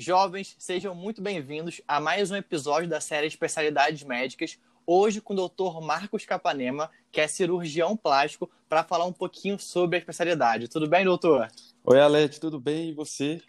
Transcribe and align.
Jovens, 0.00 0.54
sejam 0.60 0.94
muito 0.94 1.20
bem-vindos 1.20 1.80
a 1.88 1.98
mais 1.98 2.30
um 2.30 2.36
episódio 2.36 2.88
da 2.88 3.00
série 3.00 3.26
Especialidades 3.26 4.04
Médicas. 4.04 4.56
Hoje 4.86 5.20
com 5.20 5.34
o 5.34 5.48
Dr. 5.48 5.84
Marcos 5.84 6.24
Capanema, 6.24 6.88
que 7.10 7.20
é 7.20 7.26
cirurgião 7.26 7.96
plástico, 7.96 8.48
para 8.68 8.84
falar 8.84 9.06
um 9.06 9.12
pouquinho 9.12 9.58
sobre 9.58 9.96
a 9.96 9.98
especialidade. 9.98 10.68
Tudo 10.68 10.88
bem, 10.88 11.04
doutor? 11.04 11.48
Oi, 11.82 12.00
Alete, 12.00 12.38
tudo 12.38 12.60
bem? 12.60 12.90
E 12.90 12.92
você? 12.92 13.42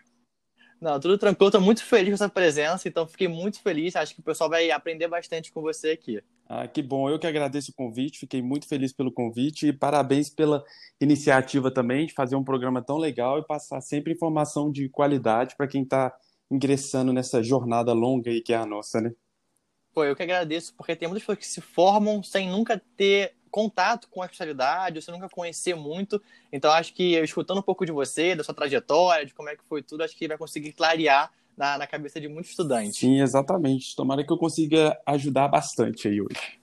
Não, 0.82 1.00
tudo 1.00 1.20
tranquilo. 1.20 1.50
Estou 1.50 1.62
muito 1.62 1.84
feliz 1.84 2.10
com 2.10 2.16
essa 2.16 2.30
presença, 2.30 2.88
então 2.88 3.06
fiquei 3.06 3.28
muito 3.28 3.62
feliz. 3.62 3.96
Acho 3.96 4.16
que 4.16 4.22
o 4.22 4.24
pessoal 4.24 4.50
vai 4.50 4.72
aprender 4.72 5.08
bastante 5.08 5.52
com 5.52 5.62
você 5.62 5.92
aqui. 5.92 6.20
Ah, 6.48 6.68
que 6.68 6.82
bom. 6.82 7.08
Eu 7.08 7.20
que 7.20 7.28
agradeço 7.28 7.70
o 7.70 7.76
convite, 7.76 8.18
fiquei 8.18 8.42
muito 8.42 8.68
feliz 8.68 8.92
pelo 8.92 9.12
convite 9.12 9.68
e 9.68 9.74
parabéns 9.74 10.32
pela 10.32 10.66
iniciativa 11.00 11.70
também 11.70 12.08
de 12.08 12.14
fazer 12.14 12.36
um 12.36 12.44
programa 12.44 12.82
tão 12.82 12.98
legal 12.98 13.38
e 13.38 13.46
passar 13.46 13.82
sempre 13.82 14.14
informação 14.14 14.72
de 14.72 14.90
qualidade 14.90 15.56
para 15.56 15.68
quem 15.68 15.84
está 15.84 16.12
ingressando 16.50 17.14
nessa 17.14 17.44
jornada 17.44 17.94
longa 17.94 18.30
aí 18.30 18.42
que 18.42 18.54
é 18.54 18.58
a 18.58 18.66
nossa, 18.66 19.02
né? 19.02 19.14
Pô, 19.94 20.04
eu 20.04 20.16
que 20.16 20.24
agradeço, 20.24 20.74
porque 20.76 20.96
tem 20.96 21.08
muitas 21.08 21.24
pessoas 21.24 21.40
que 21.40 21.48
se 21.48 21.62
formam 21.62 22.22
sem 22.22 22.50
nunca 22.50 22.82
ter 22.96 23.36
contato 23.50 24.08
com 24.10 24.22
a 24.22 24.26
especialidade, 24.26 25.02
você 25.02 25.12
nunca 25.12 25.28
conhecer 25.28 25.76
muito. 25.76 26.22
Então, 26.52 26.72
acho 26.72 26.94
que 26.94 27.16
escutando 27.16 27.60
um 27.60 27.64
pouco 27.64 27.86
de 27.86 27.92
você, 27.92 28.36
da 28.36 28.44
sua 28.44 28.54
trajetória, 28.54 29.26
de 29.26 29.34
como 29.34 29.50
é 29.50 29.56
que 29.56 29.64
foi 29.64 29.82
tudo, 29.82 30.04
acho 30.04 30.16
que 30.16 30.28
vai 30.28 30.38
conseguir 30.38 30.74
clarear 30.74 31.32
na, 31.58 31.78
na 31.78 31.88
cabeça 31.88 32.22
de 32.22 32.28
muitos 32.28 32.52
estudantes. 32.52 32.98
Sim, 32.98 33.20
exatamente. 33.20 33.96
Tomara 33.96 34.24
que 34.24 34.32
eu 34.32 34.38
consiga 34.38 34.98
ajudar 35.06 35.48
bastante 35.48 36.08
aí 36.08 36.22
hoje. 36.22 36.60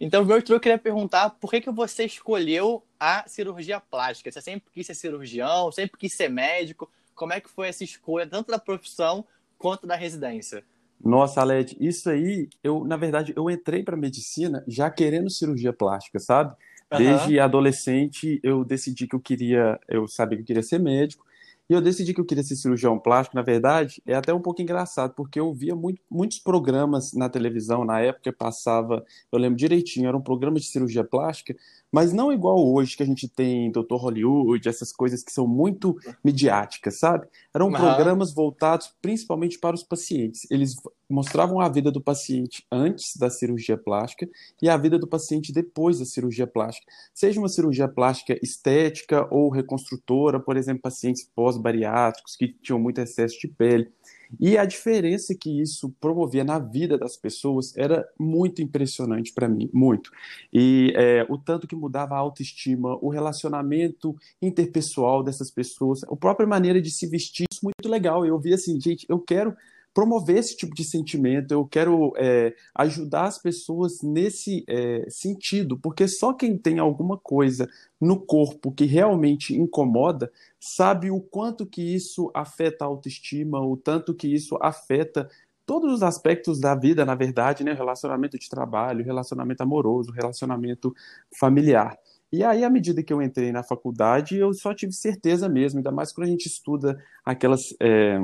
Então, 0.00 0.24
meu 0.24 0.38
eu 0.38 0.60
queria 0.60 0.78
perguntar 0.78 1.30
por 1.30 1.50
que, 1.50 1.60
que 1.60 1.70
você 1.70 2.04
escolheu 2.04 2.84
a 2.98 3.28
cirurgia 3.28 3.80
plástica? 3.80 4.30
Você 4.30 4.40
sempre 4.40 4.70
quis 4.72 4.86
ser 4.86 4.94
cirurgião, 4.94 5.72
sempre 5.72 5.98
quis 5.98 6.12
ser 6.12 6.28
médico? 6.28 6.90
Como 7.14 7.32
é 7.32 7.40
que 7.40 7.50
foi 7.50 7.68
essa 7.68 7.82
escolha, 7.82 8.26
tanto 8.26 8.50
da 8.50 8.58
profissão 8.58 9.26
quanto 9.58 9.86
da 9.86 9.96
residência? 9.96 10.64
Nossa, 11.04 11.40
Aled, 11.40 11.76
isso 11.78 12.10
aí, 12.10 12.48
eu, 12.62 12.84
na 12.84 12.96
verdade, 12.96 13.32
eu 13.36 13.48
entrei 13.50 13.82
para 13.82 13.96
medicina 13.96 14.64
já 14.66 14.90
querendo 14.90 15.30
cirurgia 15.30 15.72
plástica, 15.72 16.18
sabe? 16.18 16.56
Desde 16.96 17.36
uhum. 17.36 17.44
adolescente, 17.44 18.40
eu 18.42 18.64
decidi 18.64 19.06
que 19.06 19.14
eu 19.14 19.20
queria, 19.20 19.78
eu 19.86 20.08
sabia 20.08 20.38
que 20.38 20.42
eu 20.42 20.46
queria 20.46 20.62
ser 20.62 20.78
médico, 20.78 21.24
e 21.68 21.74
eu 21.74 21.80
decidi 21.80 22.14
que 22.14 22.20
eu 22.20 22.24
queria 22.24 22.42
ser 22.42 22.56
cirurgião 22.56 22.98
plástico, 22.98 23.36
na 23.36 23.42
verdade, 23.42 24.02
é 24.06 24.14
até 24.14 24.32
um 24.32 24.40
pouco 24.40 24.62
engraçado, 24.62 25.14
porque 25.14 25.38
eu 25.38 25.52
via 25.52 25.76
muito, 25.76 26.00
muitos 26.10 26.38
programas 26.38 27.12
na 27.12 27.28
televisão, 27.28 27.84
na 27.84 28.00
época 28.00 28.32
passava, 28.32 29.04
eu 29.30 29.38
lembro 29.38 29.56
direitinho, 29.56 30.08
era 30.08 30.16
um 30.16 30.22
programa 30.22 30.58
de 30.58 30.66
cirurgia 30.66 31.04
plástica, 31.04 31.54
mas 31.92 32.12
não 32.12 32.32
igual 32.32 32.66
hoje 32.72 32.96
que 32.96 33.02
a 33.02 33.06
gente 33.06 33.28
tem 33.28 33.70
Dr. 33.70 33.96
Hollywood, 33.96 34.68
essas 34.68 34.92
coisas 34.92 35.22
que 35.22 35.32
são 35.32 35.46
muito 35.46 35.96
midiáticas, 36.24 36.98
sabe? 36.98 37.26
Eram 37.54 37.66
uhum. 37.66 37.72
programas 37.72 38.32
voltados 38.32 38.94
principalmente 39.00 39.58
para 39.58 39.74
os 39.74 39.82
pacientes. 39.82 40.46
Eles 40.50 40.76
mostravam 41.08 41.60
a 41.60 41.68
vida 41.68 41.90
do 41.90 42.00
paciente 42.00 42.64
antes 42.70 43.16
da 43.16 43.30
cirurgia 43.30 43.76
plástica 43.76 44.28
e 44.60 44.68
a 44.68 44.76
vida 44.76 44.98
do 44.98 45.06
paciente 45.06 45.52
depois 45.52 45.98
da 45.98 46.04
cirurgia 46.04 46.46
plástica. 46.46 46.90
Seja 47.14 47.40
uma 47.40 47.48
cirurgia 47.48 47.88
plástica 47.88 48.38
estética 48.42 49.26
ou 49.30 49.48
reconstrutora, 49.48 50.38
por 50.38 50.56
exemplo, 50.56 50.82
pacientes 50.82 51.28
pós-bariátricos 51.34 52.36
que 52.36 52.48
tinham 52.48 52.78
muito 52.78 53.00
excesso 53.00 53.38
de 53.40 53.48
pele. 53.48 53.90
E 54.38 54.58
a 54.58 54.64
diferença 54.66 55.34
que 55.34 55.60
isso 55.60 55.90
promovia 56.00 56.44
na 56.44 56.58
vida 56.58 56.98
das 56.98 57.16
pessoas 57.16 57.74
era 57.76 58.06
muito 58.18 58.60
impressionante 58.60 59.32
para 59.32 59.48
mim, 59.48 59.70
muito. 59.72 60.10
E 60.52 60.92
é, 60.96 61.26
o 61.30 61.38
tanto 61.38 61.66
que 61.66 61.74
mudava 61.74 62.14
a 62.14 62.18
autoestima, 62.18 62.98
o 63.00 63.08
relacionamento 63.08 64.14
interpessoal 64.42 65.22
dessas 65.22 65.50
pessoas, 65.50 66.04
a 66.04 66.14
própria 66.14 66.46
maneira 66.46 66.80
de 66.80 66.90
se 66.90 67.06
vestir, 67.06 67.46
isso 67.50 67.64
muito 67.64 67.88
legal. 67.88 68.26
Eu 68.26 68.38
vi 68.38 68.52
assim, 68.52 68.78
gente, 68.78 69.06
eu 69.08 69.18
quero 69.18 69.56
promover 69.98 70.36
esse 70.36 70.56
tipo 70.56 70.76
de 70.76 70.84
sentimento, 70.84 71.50
eu 71.50 71.66
quero 71.66 72.12
é, 72.16 72.54
ajudar 72.72 73.24
as 73.24 73.36
pessoas 73.36 74.00
nesse 74.00 74.64
é, 74.68 75.04
sentido, 75.10 75.76
porque 75.76 76.06
só 76.06 76.32
quem 76.32 76.56
tem 76.56 76.78
alguma 76.78 77.18
coisa 77.18 77.68
no 78.00 78.16
corpo 78.20 78.70
que 78.70 78.84
realmente 78.84 79.56
incomoda 79.56 80.30
sabe 80.60 81.10
o 81.10 81.20
quanto 81.20 81.66
que 81.66 81.82
isso 81.82 82.30
afeta 82.32 82.84
a 82.84 82.86
autoestima, 82.86 83.60
o 83.60 83.76
tanto 83.76 84.14
que 84.14 84.32
isso 84.32 84.56
afeta 84.62 85.28
todos 85.66 85.92
os 85.92 86.04
aspectos 86.04 86.60
da 86.60 86.76
vida, 86.76 87.04
na 87.04 87.16
verdade, 87.16 87.64
né? 87.64 87.72
Relacionamento 87.72 88.38
de 88.38 88.48
trabalho, 88.48 89.04
relacionamento 89.04 89.64
amoroso, 89.64 90.12
relacionamento 90.12 90.94
familiar. 91.36 91.98
E 92.30 92.44
aí, 92.44 92.62
à 92.62 92.70
medida 92.70 93.02
que 93.02 93.12
eu 93.12 93.20
entrei 93.20 93.50
na 93.50 93.64
faculdade, 93.64 94.36
eu 94.36 94.54
só 94.54 94.72
tive 94.72 94.92
certeza 94.92 95.48
mesmo, 95.48 95.80
ainda 95.80 95.90
mais 95.90 96.12
quando 96.12 96.28
a 96.28 96.30
gente 96.30 96.46
estuda 96.46 97.02
aquelas. 97.24 97.74
É 97.80 98.16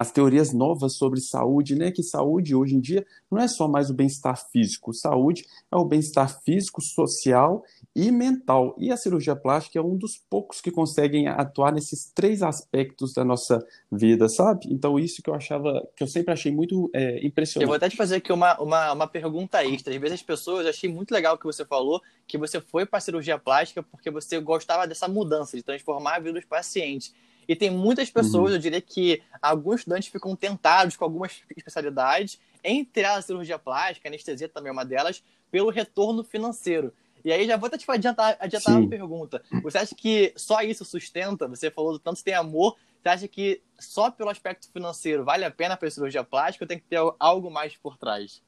as 0.00 0.10
teorias 0.10 0.50
novas 0.54 0.96
sobre 0.96 1.20
saúde, 1.20 1.74
né? 1.74 1.90
Que 1.90 2.02
saúde 2.02 2.54
hoje 2.54 2.74
em 2.74 2.80
dia 2.80 3.06
não 3.30 3.38
é 3.38 3.46
só 3.46 3.68
mais 3.68 3.90
o 3.90 3.94
bem-estar 3.94 4.34
físico, 4.50 4.94
saúde 4.94 5.44
é 5.70 5.76
o 5.76 5.84
bem-estar 5.84 6.40
físico, 6.42 6.80
social 6.80 7.62
e 7.94 8.10
mental. 8.10 8.74
E 8.78 8.90
a 8.90 8.96
cirurgia 8.96 9.36
plástica 9.36 9.78
é 9.78 9.82
um 9.82 9.98
dos 9.98 10.16
poucos 10.16 10.62
que 10.62 10.70
conseguem 10.70 11.28
atuar 11.28 11.70
nesses 11.70 12.10
três 12.14 12.42
aspectos 12.42 13.12
da 13.12 13.22
nossa 13.22 13.62
vida, 13.92 14.26
sabe? 14.30 14.68
Então, 14.70 14.98
isso 14.98 15.22
que 15.22 15.28
eu 15.28 15.34
achava, 15.34 15.86
que 15.94 16.02
eu 16.02 16.08
sempre 16.08 16.32
achei 16.32 16.50
muito 16.50 16.90
é, 16.94 17.22
impressionante. 17.22 17.64
Eu 17.64 17.68
vou 17.68 17.76
até 17.76 17.90
te 17.90 17.96
fazer 17.96 18.16
aqui 18.16 18.32
uma, 18.32 18.58
uma, 18.58 18.92
uma 18.94 19.06
pergunta 19.06 19.62
extra. 19.62 19.92
Às 19.92 20.00
vezes 20.00 20.14
as 20.14 20.22
pessoas, 20.22 20.64
eu 20.64 20.70
achei 20.70 20.90
muito 20.90 21.12
legal 21.12 21.34
o 21.34 21.38
que 21.38 21.44
você 21.44 21.62
falou, 21.62 22.00
que 22.26 22.38
você 22.38 22.58
foi 22.58 22.86
para 22.86 22.96
a 22.96 23.02
cirurgia 23.02 23.38
plástica 23.38 23.82
porque 23.82 24.10
você 24.10 24.40
gostava 24.40 24.86
dessa 24.86 25.06
mudança, 25.06 25.58
de 25.58 25.62
transformar 25.62 26.16
a 26.16 26.20
vida 26.20 26.32
dos 26.32 26.46
pacientes. 26.46 27.12
E 27.50 27.56
tem 27.56 27.68
muitas 27.68 28.08
pessoas, 28.08 28.50
uhum. 28.50 28.56
eu 28.56 28.58
diria 28.60 28.80
que 28.80 29.20
alguns 29.42 29.80
estudantes 29.80 30.08
ficam 30.08 30.36
tentados 30.36 30.96
com 30.96 31.02
algumas 31.02 31.42
especialidades, 31.56 32.38
entre 32.62 33.04
a 33.04 33.20
cirurgia 33.20 33.58
plástica, 33.58 34.08
anestesia 34.08 34.48
também 34.48 34.68
é 34.68 34.72
uma 34.72 34.84
delas, 34.84 35.20
pelo 35.50 35.68
retorno 35.68 36.22
financeiro. 36.22 36.92
E 37.24 37.32
aí 37.32 37.48
já 37.48 37.56
vou 37.56 37.66
até 37.66 37.76
te 37.76 37.90
adiantar, 37.90 38.36
adiantar 38.38 38.78
uma 38.78 38.88
pergunta. 38.88 39.42
Você 39.64 39.78
acha 39.78 39.96
que 39.96 40.32
só 40.36 40.62
isso 40.62 40.84
sustenta? 40.84 41.48
Você 41.48 41.72
falou 41.72 41.90
do 41.90 41.98
tanto 41.98 42.18
que 42.18 42.24
tem 42.24 42.34
amor. 42.34 42.76
Você 43.02 43.08
acha 43.08 43.26
que 43.26 43.60
só 43.80 44.12
pelo 44.12 44.30
aspecto 44.30 44.70
financeiro 44.72 45.24
vale 45.24 45.44
a 45.44 45.50
pena 45.50 45.76
para 45.76 45.88
a 45.88 45.90
cirurgia 45.90 46.22
plástica 46.22 46.62
ou 46.64 46.68
tem 46.68 46.78
que 46.78 46.84
ter 46.84 47.00
algo 47.18 47.50
mais 47.50 47.76
por 47.76 47.98
trás? 47.98 48.40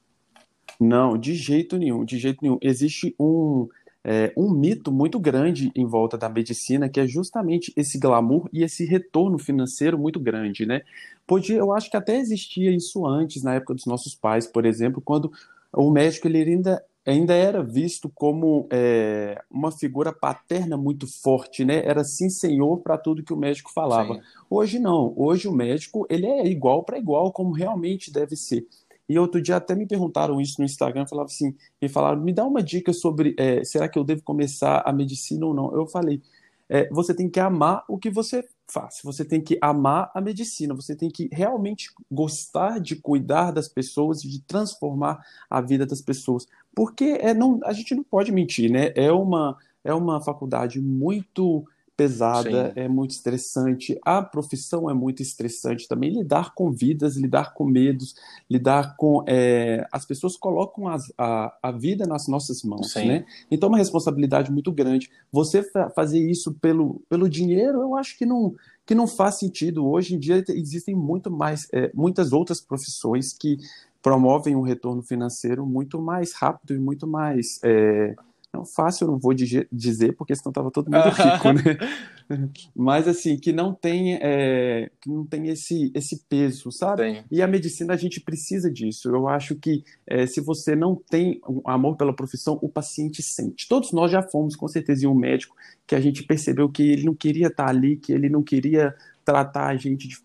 Não, 0.79 1.17
de 1.17 1.35
jeito 1.35 1.77
nenhum, 1.77 2.05
de 2.05 2.17
jeito 2.17 2.39
nenhum. 2.41 2.57
Existe 2.61 3.13
um, 3.19 3.67
é, 4.03 4.33
um 4.35 4.51
mito 4.51 4.91
muito 4.91 5.19
grande 5.19 5.71
em 5.75 5.85
volta 5.85 6.17
da 6.17 6.27
medicina, 6.27 6.89
que 6.89 6.99
é 6.99 7.07
justamente 7.07 7.71
esse 7.75 7.97
glamour 7.97 8.49
e 8.51 8.63
esse 8.63 8.85
retorno 8.85 9.37
financeiro 9.37 9.97
muito 9.97 10.19
grande, 10.19 10.65
né? 10.65 10.81
Podia, 11.25 11.57
eu 11.57 11.71
acho 11.71 11.89
que 11.89 11.95
até 11.95 12.17
existia 12.17 12.69
isso 12.71 13.05
antes, 13.05 13.43
na 13.43 13.55
época 13.55 13.73
dos 13.73 13.85
nossos 13.85 14.13
pais, 14.13 14.45
por 14.45 14.65
exemplo, 14.65 15.01
quando 15.01 15.31
o 15.71 15.89
médico 15.89 16.27
ele 16.27 16.43
ainda, 16.43 16.83
ainda 17.05 17.33
era 17.33 17.63
visto 17.63 18.11
como 18.13 18.67
é, 18.69 19.41
uma 19.49 19.71
figura 19.71 20.11
paterna 20.11 20.75
muito 20.75 21.07
forte, 21.07 21.63
né? 21.63 21.81
Era 21.85 22.03
sim 22.03 22.29
senhor 22.29 22.81
para 22.81 22.97
tudo 22.97 23.23
que 23.23 23.33
o 23.33 23.37
médico 23.37 23.71
falava. 23.71 24.15
Sim. 24.15 24.21
Hoje 24.49 24.79
não, 24.79 25.13
hoje 25.15 25.47
o 25.47 25.53
médico 25.53 26.05
ele 26.09 26.27
é 26.27 26.45
igual 26.45 26.83
para 26.83 26.97
igual, 26.97 27.31
como 27.31 27.53
realmente 27.53 28.11
deve 28.11 28.35
ser. 28.35 28.67
E 29.13 29.19
outro 29.19 29.39
dia 29.39 29.57
até 29.57 29.75
me 29.75 29.85
perguntaram 29.85 30.41
isso 30.41 30.55
no 30.57 30.65
Instagram, 30.65 31.05
falavam 31.05 31.31
assim, 31.31 31.55
me 31.79 31.87
falaram, 31.87 32.19
me 32.19 32.33
dá 32.33 32.43
uma 32.43 32.63
dica 32.63 32.91
sobre 32.91 33.35
é, 33.37 33.63
será 33.63 33.87
que 33.87 33.99
eu 33.99 34.03
devo 34.03 34.23
começar 34.23 34.81
a 34.83 34.91
medicina 34.91 35.45
ou 35.45 35.53
não? 35.53 35.71
Eu 35.71 35.85
falei, 35.85 36.19
é, 36.67 36.89
você 36.89 37.13
tem 37.13 37.29
que 37.29 37.39
amar 37.39 37.83
o 37.87 37.99
que 37.99 38.09
você 38.09 38.43
faz, 38.67 39.01
você 39.03 39.23
tem 39.23 39.39
que 39.39 39.55
amar 39.61 40.09
a 40.15 40.19
medicina, 40.19 40.73
você 40.73 40.95
tem 40.95 41.11
que 41.11 41.29
realmente 41.31 41.91
gostar 42.09 42.79
de 42.79 42.95
cuidar 42.95 43.51
das 43.51 43.67
pessoas 43.67 44.23
e 44.23 44.27
de 44.27 44.41
transformar 44.41 45.23
a 45.47 45.61
vida 45.61 45.85
das 45.85 46.01
pessoas, 46.01 46.47
porque 46.73 47.19
é, 47.21 47.35
não, 47.35 47.59
a 47.63 47.71
gente 47.71 47.93
não 47.93 48.03
pode 48.03 48.31
mentir, 48.31 48.71
né? 48.71 48.91
É 48.95 49.11
uma, 49.11 49.55
é 49.83 49.93
uma 49.93 50.19
faculdade 50.21 50.81
muito 50.81 51.63
pesada, 51.95 52.73
Sim. 52.73 52.79
é 52.79 52.87
muito 52.87 53.11
estressante. 53.11 53.99
A 54.03 54.21
profissão 54.21 54.89
é 54.89 54.93
muito 54.93 55.21
estressante 55.21 55.87
também. 55.87 56.11
Lidar 56.11 56.53
com 56.53 56.71
vidas, 56.71 57.15
lidar 57.15 57.53
com 57.53 57.65
medos, 57.65 58.15
lidar 58.49 58.95
com. 58.97 59.23
É, 59.27 59.85
as 59.91 60.05
pessoas 60.05 60.35
colocam 60.35 60.87
as, 60.87 61.11
a, 61.17 61.55
a 61.61 61.71
vida 61.71 62.05
nas 62.05 62.27
nossas 62.27 62.63
mãos, 62.63 62.91
Sim. 62.91 63.07
né? 63.07 63.25
Então 63.49 63.67
é 63.67 63.71
uma 63.71 63.77
responsabilidade 63.77 64.51
muito 64.51 64.71
grande. 64.71 65.09
Você 65.31 65.63
fazer 65.95 66.19
isso 66.19 66.53
pelo, 66.55 67.01
pelo 67.07 67.29
dinheiro, 67.29 67.81
eu 67.81 67.95
acho 67.95 68.17
que 68.17 68.25
não, 68.25 68.55
que 68.85 68.95
não 68.95 69.07
faz 69.07 69.35
sentido. 69.35 69.85
Hoje 69.85 70.15
em 70.15 70.19
dia 70.19 70.43
existem 70.49 70.95
muito 70.95 71.29
mais, 71.29 71.67
é, 71.71 71.91
muitas 71.93 72.33
outras 72.33 72.59
profissões 72.59 73.33
que 73.33 73.57
promovem 74.01 74.55
um 74.55 74.61
retorno 74.61 75.01
financeiro 75.01 75.65
muito 75.65 76.01
mais 76.01 76.33
rápido 76.33 76.73
e 76.73 76.79
muito 76.79 77.07
mais. 77.07 77.59
É, 77.63 78.15
não 78.53 78.65
fácil, 78.65 79.05
eu 79.05 79.11
não 79.11 79.19
vou 79.19 79.33
dizer, 79.33 80.15
porque 80.15 80.35
senão 80.35 80.53
tava 80.53 80.69
todo 80.69 80.89
mundo 80.89 81.09
rico, 81.09 81.53
né? 81.53 82.47
Mas 82.75 83.07
assim, 83.07 83.35
que 83.35 83.51
não 83.51 83.73
tem, 83.73 84.19
é, 84.21 84.91
que 85.01 85.09
não 85.09 85.25
tem 85.25 85.47
esse, 85.49 85.91
esse 85.95 86.23
peso, 86.29 86.71
sabe? 86.71 87.15
Sim. 87.15 87.23
E 87.31 87.41
a 87.41 87.47
medicina 87.47 87.93
a 87.93 87.97
gente 87.97 88.21
precisa 88.21 88.71
disso. 88.71 89.09
Eu 89.09 89.27
acho 89.27 89.55
que 89.55 89.83
é, 90.05 90.27
se 90.27 90.39
você 90.39 90.75
não 90.75 90.95
tem 90.95 91.41
amor 91.65 91.97
pela 91.97 92.15
profissão, 92.15 92.59
o 92.61 92.69
paciente 92.69 93.23
sente. 93.23 93.67
Todos 93.67 93.91
nós 93.91 94.11
já 94.11 94.21
fomos, 94.21 94.55
com 94.55 94.67
certeza, 94.67 95.05
em 95.05 95.09
um 95.09 95.15
médico 95.15 95.55
que 95.87 95.95
a 95.95 95.99
gente 95.99 96.23
percebeu 96.23 96.69
que 96.69 96.83
ele 96.83 97.03
não 97.03 97.15
queria 97.15 97.47
estar 97.47 97.67
ali, 97.67 97.97
que 97.97 98.13
ele 98.13 98.29
não 98.29 98.43
queria 98.43 98.95
tratar 99.25 99.67
a 99.67 99.75
gente 99.75 100.07
de 100.07 100.17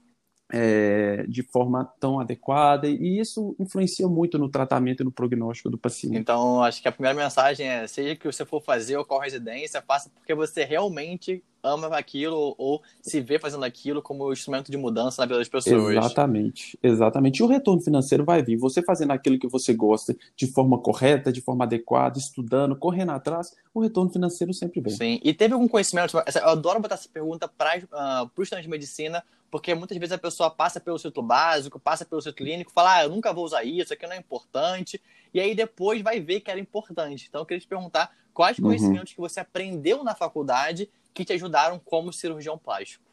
é, 0.53 1.25
de 1.29 1.43
forma 1.43 1.85
tão 2.01 2.19
adequada, 2.19 2.89
e 2.89 3.19
isso 3.19 3.55
influencia 3.59 4.09
muito 4.09 4.39
no 4.39 4.49
tratamento 4.49 5.03
e 5.03 5.05
no 5.05 5.13
prognóstico 5.13 5.69
do 5.69 5.77
paciente. 5.77 6.17
Então, 6.17 6.63
acho 6.63 6.81
que 6.81 6.89
a 6.89 6.93
primeira 6.93 7.17
mensagem 7.17 7.69
é: 7.69 7.87
seja 7.87 8.17
que 8.17 8.27
você 8.27 8.45
for 8.45 8.63
fazer 8.63 8.97
ou 8.97 9.05
qual 9.05 9.21
residência, 9.21 9.83
faça 9.83 10.11
porque 10.15 10.35
você 10.35 10.65
realmente 10.65 11.43
ama 11.63 11.89
aquilo 11.97 12.55
ou 12.57 12.81
se 13.03 13.21
vê 13.21 13.39
fazendo 13.39 13.65
aquilo 13.65 14.01
como 14.01 14.33
instrumento 14.33 14.71
de 14.71 14.77
mudança 14.77 15.21
na 15.21 15.27
vida 15.27 15.39
das 15.39 15.49
pessoas. 15.49 15.97
Exatamente, 15.97 16.79
exatamente. 16.83 17.41
E 17.41 17.43
o 17.43 17.47
retorno 17.47 17.81
financeiro 17.81 18.25
vai 18.25 18.43
vir. 18.43 18.57
Você 18.57 18.83
fazendo 18.83 19.13
aquilo 19.13 19.39
que 19.39 19.49
você 19.49 19.75
gosta 19.75 20.17
de 20.37 20.47
forma 20.47 20.79
correta, 20.79 21.33
de 21.33 21.41
forma 21.41 21.65
adequada, 21.65 22.19
estudando, 22.19 22.77
correndo 22.77 23.13
atrás, 23.13 23.55
o 23.75 23.81
retorno 23.81 24.11
financeiro 24.11 24.55
sempre 24.55 24.81
vem. 24.81 24.95
Sim. 24.95 25.21
E 25.23 25.35
teve 25.35 25.55
algum 25.55 25.69
conhecimento? 25.69 26.17
Eu 26.17 26.49
adoro 26.49 26.81
botar 26.81 26.95
essa 26.95 27.09
pergunta 27.09 27.49
para 27.49 27.79
uh, 27.79 27.87
ah, 27.93 28.31
os 28.37 28.43
estudantes 28.43 28.65
de 28.65 28.71
medicina, 28.71 29.23
porque 29.51 29.75
muitas 29.75 29.97
vezes 29.97 30.13
a 30.13 30.19
pessoa 30.19 30.51
passa 30.51 30.81
pelo 30.81 30.99
ciclo 30.99 31.23
básico, 31.23 31.79
passa 31.79 32.05
pelo 32.05 32.21
ciclo 32.21 32.37
clínico, 32.37 32.73
fala, 32.73 32.97
ah, 32.97 33.05
eu 33.05 33.11
nunca 33.11 33.33
vou 33.33 33.45
usar 33.45 33.65
isso, 33.65 33.85
isso 33.85 33.93
aqui 33.95 34.07
não 34.07 34.15
é 34.15 34.19
importante, 34.19 35.01
e 35.33 35.41
aí 35.41 35.55
depois 35.55 36.03
vai 36.03 36.21
ver 36.21 36.41
que 36.41 36.51
era 36.51 36.61
importante. 36.61 37.27
Então 37.29 37.41
eu 37.41 37.47
queria 37.47 37.61
te 37.61 37.67
perguntar 37.67 38.15
quais 38.35 38.59
uhum. 38.59 38.67
conhecimentos 38.67 39.13
que 39.13 39.21
você 39.21 39.41
aprendeu 39.41 40.05
na 40.05 40.15
faculdade 40.15 40.89
que 41.15 41.25
te 41.25 41.33
ajudaram 41.33 41.79
como 41.79 42.13
cirurgião 42.13 42.59
plástico. 42.59 43.05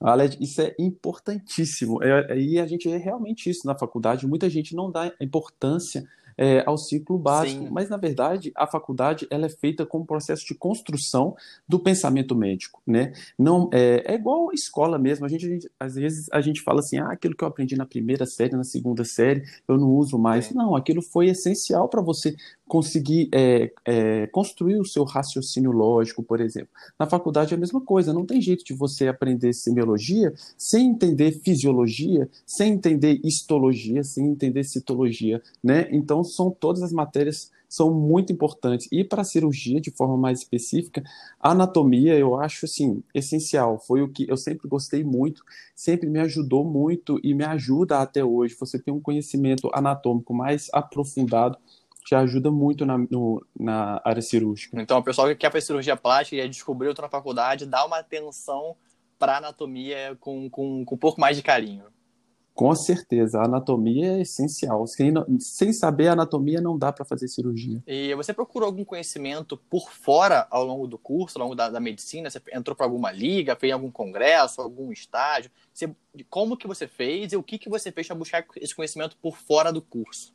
Alex, 0.00 0.36
isso 0.40 0.60
é 0.60 0.74
importantíssimo. 0.78 2.02
É, 2.02 2.36
e 2.36 2.58
a 2.58 2.66
gente 2.66 2.90
é 2.90 2.96
realmente 2.96 3.48
isso 3.48 3.66
na 3.66 3.78
faculdade. 3.78 4.26
Muita 4.26 4.50
gente 4.50 4.74
não 4.74 4.90
dá 4.90 5.12
importância 5.20 6.08
é, 6.36 6.62
ao 6.66 6.76
ciclo 6.76 7.18
básico. 7.18 7.64
Sim. 7.64 7.70
Mas, 7.70 7.88
na 7.88 7.96
verdade, 7.96 8.52
a 8.56 8.66
faculdade 8.66 9.26
ela 9.30 9.46
é 9.46 9.48
feita 9.48 9.86
como 9.86 10.06
processo 10.06 10.46
de 10.46 10.54
construção 10.54 11.34
do 11.68 11.78
pensamento 11.78 12.34
médico. 12.34 12.80
Né? 12.86 13.12
Não, 13.38 13.68
é, 13.72 14.02
é 14.06 14.14
igual 14.14 14.50
a 14.50 14.54
escola 14.54 14.98
mesmo. 14.98 15.24
A 15.24 15.28
gente, 15.28 15.46
a 15.46 15.48
gente, 15.48 15.70
às 15.78 15.94
vezes 15.94 16.28
a 16.32 16.40
gente 16.40 16.62
fala 16.62 16.80
assim, 16.80 16.98
ah, 16.98 17.12
aquilo 17.12 17.36
que 17.36 17.44
eu 17.44 17.48
aprendi 17.48 17.76
na 17.76 17.86
primeira 17.86 18.26
série, 18.26 18.56
na 18.56 18.64
segunda 18.64 19.04
série, 19.04 19.42
eu 19.68 19.76
não 19.76 19.90
uso 19.90 20.18
mais. 20.18 20.50
É. 20.50 20.54
Não, 20.54 20.74
aquilo 20.74 21.02
foi 21.02 21.28
essencial 21.28 21.88
para 21.88 22.00
você 22.00 22.34
conseguir 22.72 23.28
é, 23.34 23.70
é, 23.84 24.26
construir 24.28 24.78
o 24.78 24.84
seu 24.86 25.04
raciocínio 25.04 25.70
lógico, 25.70 26.22
por 26.22 26.40
exemplo. 26.40 26.70
Na 26.98 27.06
faculdade 27.06 27.52
é 27.52 27.56
a 27.58 27.60
mesma 27.60 27.82
coisa, 27.82 28.14
não 28.14 28.24
tem 28.24 28.40
jeito 28.40 28.64
de 28.64 28.72
você 28.72 29.08
aprender 29.08 29.52
semiologia 29.52 30.32
sem 30.56 30.88
entender 30.88 31.32
fisiologia, 31.32 32.30
sem 32.46 32.72
entender 32.72 33.20
histologia, 33.22 34.02
sem 34.02 34.26
entender 34.26 34.64
citologia, 34.64 35.42
né? 35.62 35.86
Então 35.90 36.24
são 36.24 36.50
todas 36.50 36.82
as 36.82 36.92
matérias 36.92 37.50
são 37.68 37.92
muito 37.92 38.32
importantes. 38.32 38.86
E 38.90 39.02
para 39.02 39.20
a 39.20 39.24
cirurgia, 39.24 39.80
de 39.80 39.90
forma 39.90 40.16
mais 40.16 40.40
específica, 40.40 41.02
a 41.40 41.52
anatomia 41.52 42.14
eu 42.18 42.38
acho 42.40 42.64
assim 42.64 43.02
essencial. 43.14 43.78
Foi 43.78 44.02
o 44.02 44.08
que 44.08 44.26
eu 44.30 44.36
sempre 44.36 44.66
gostei 44.66 45.04
muito, 45.04 45.42
sempre 45.74 46.08
me 46.08 46.20
ajudou 46.20 46.64
muito 46.64 47.20
e 47.22 47.34
me 47.34 47.44
ajuda 47.44 48.00
até 48.00 48.24
hoje. 48.24 48.56
Você 48.58 48.78
tem 48.78 48.92
um 48.92 49.00
conhecimento 49.00 49.70
anatômico 49.74 50.32
mais 50.32 50.68
aprofundado 50.72 51.58
te 52.04 52.14
ajuda 52.14 52.50
muito 52.50 52.84
na, 52.84 52.98
no, 52.98 53.44
na 53.58 54.00
área 54.04 54.22
cirúrgica. 54.22 54.80
Então, 54.80 54.98
o 54.98 55.02
pessoal 55.02 55.28
que 55.28 55.36
quer 55.36 55.52
fazer 55.52 55.66
cirurgia 55.66 55.96
plástica 55.96 56.42
e 56.42 56.48
descobrir 56.48 56.88
outra 56.88 57.08
faculdade, 57.08 57.66
dá 57.66 57.84
uma 57.84 57.98
atenção 57.98 58.76
para 59.18 59.36
anatomia 59.36 60.16
com, 60.20 60.50
com, 60.50 60.84
com 60.84 60.94
um 60.94 60.98
pouco 60.98 61.20
mais 61.20 61.36
de 61.36 61.42
carinho. 61.42 61.84
Com 62.54 62.74
certeza, 62.74 63.38
a 63.38 63.46
anatomia 63.46 64.18
é 64.18 64.20
essencial. 64.22 64.86
Sem, 64.86 65.12
sem 65.38 65.72
saber 65.72 66.08
a 66.08 66.12
anatomia, 66.12 66.60
não 66.60 66.76
dá 66.76 66.92
para 66.92 67.04
fazer 67.04 67.26
cirurgia. 67.26 67.82
E 67.86 68.14
você 68.14 68.34
procurou 68.34 68.66
algum 68.66 68.84
conhecimento 68.84 69.56
por 69.56 69.90
fora 69.90 70.46
ao 70.50 70.62
longo 70.64 70.86
do 70.86 70.98
curso, 70.98 71.38
ao 71.38 71.44
longo 71.44 71.54
da, 71.54 71.70
da 71.70 71.80
medicina? 71.80 72.28
Você 72.28 72.42
entrou 72.52 72.76
para 72.76 72.84
alguma 72.84 73.10
liga, 73.10 73.56
fez 73.56 73.72
algum 73.72 73.90
congresso, 73.90 74.60
algum 74.60 74.92
estágio? 74.92 75.50
Você, 75.72 75.94
como 76.28 76.56
que 76.56 76.66
você 76.66 76.86
fez 76.86 77.32
e 77.32 77.36
o 77.36 77.42
que, 77.42 77.58
que 77.58 77.70
você 77.70 77.90
fez 77.90 78.06
para 78.06 78.16
buscar 78.16 78.44
esse 78.56 78.74
conhecimento 78.74 79.16
por 79.16 79.36
fora 79.38 79.72
do 79.72 79.80
curso? 79.80 80.34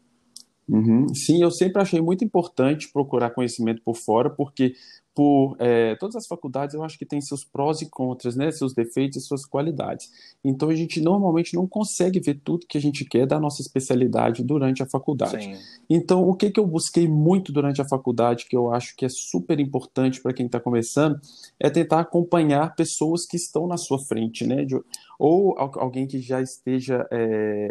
Uhum. 0.70 1.08
Sim, 1.14 1.42
eu 1.42 1.50
sempre 1.50 1.82
achei 1.82 2.02
muito 2.02 2.24
importante 2.26 2.92
procurar 2.92 3.30
conhecimento 3.30 3.82
por 3.84 3.96
fora, 3.96 4.30
porque 4.30 4.74
por 5.18 5.56
é, 5.58 5.96
todas 5.96 6.16
as 6.16 6.28
faculdades 6.28 6.76
eu 6.76 6.84
acho 6.84 6.96
que 6.96 7.06
tem 7.06 7.20
seus 7.20 7.44
prós 7.44 7.82
e 7.82 7.90
contras, 7.90 8.36
né, 8.36 8.52
seus 8.52 8.76
defeitos 8.76 9.18
e 9.18 9.26
suas 9.26 9.48
qualidades. 9.48 10.12
Então 10.46 10.70
a 10.70 10.76
gente 10.76 11.02
normalmente 11.02 11.56
não 11.56 11.66
consegue 11.66 12.20
ver 12.20 12.40
tudo 12.44 12.68
que 12.68 12.78
a 12.78 12.82
gente 12.82 13.04
quer 13.04 13.26
da 13.26 13.40
nossa 13.40 13.60
especialidade 13.60 14.44
durante 14.44 14.84
a 14.84 14.86
faculdade. 14.86 15.44
Sim. 15.44 15.56
Então 15.90 16.30
o 16.30 16.36
que, 16.36 16.52
que 16.52 16.60
eu 16.60 16.68
busquei 16.68 17.08
muito 17.08 17.52
durante 17.52 17.82
a 17.82 17.88
faculdade, 17.88 18.46
que 18.46 18.56
eu 18.56 18.72
acho 18.72 18.96
que 18.96 19.06
é 19.06 19.10
super 19.10 19.60
importante 19.60 20.22
para 20.22 20.34
quem 20.34 20.46
está 20.46 20.60
começando, 20.60 21.20
é 21.60 21.68
tentar 21.68 22.02
acompanhar 22.02 22.76
pessoas 22.76 23.26
que 23.26 23.38
estão 23.38 23.66
na 23.66 23.78
sua 23.78 23.98
frente, 23.98 24.46
né, 24.46 24.66
de, 24.66 24.76
ou 25.18 25.56
alguém 25.58 26.06
que 26.06 26.20
já 26.20 26.44
esteja 26.44 27.08
é, 27.12 27.70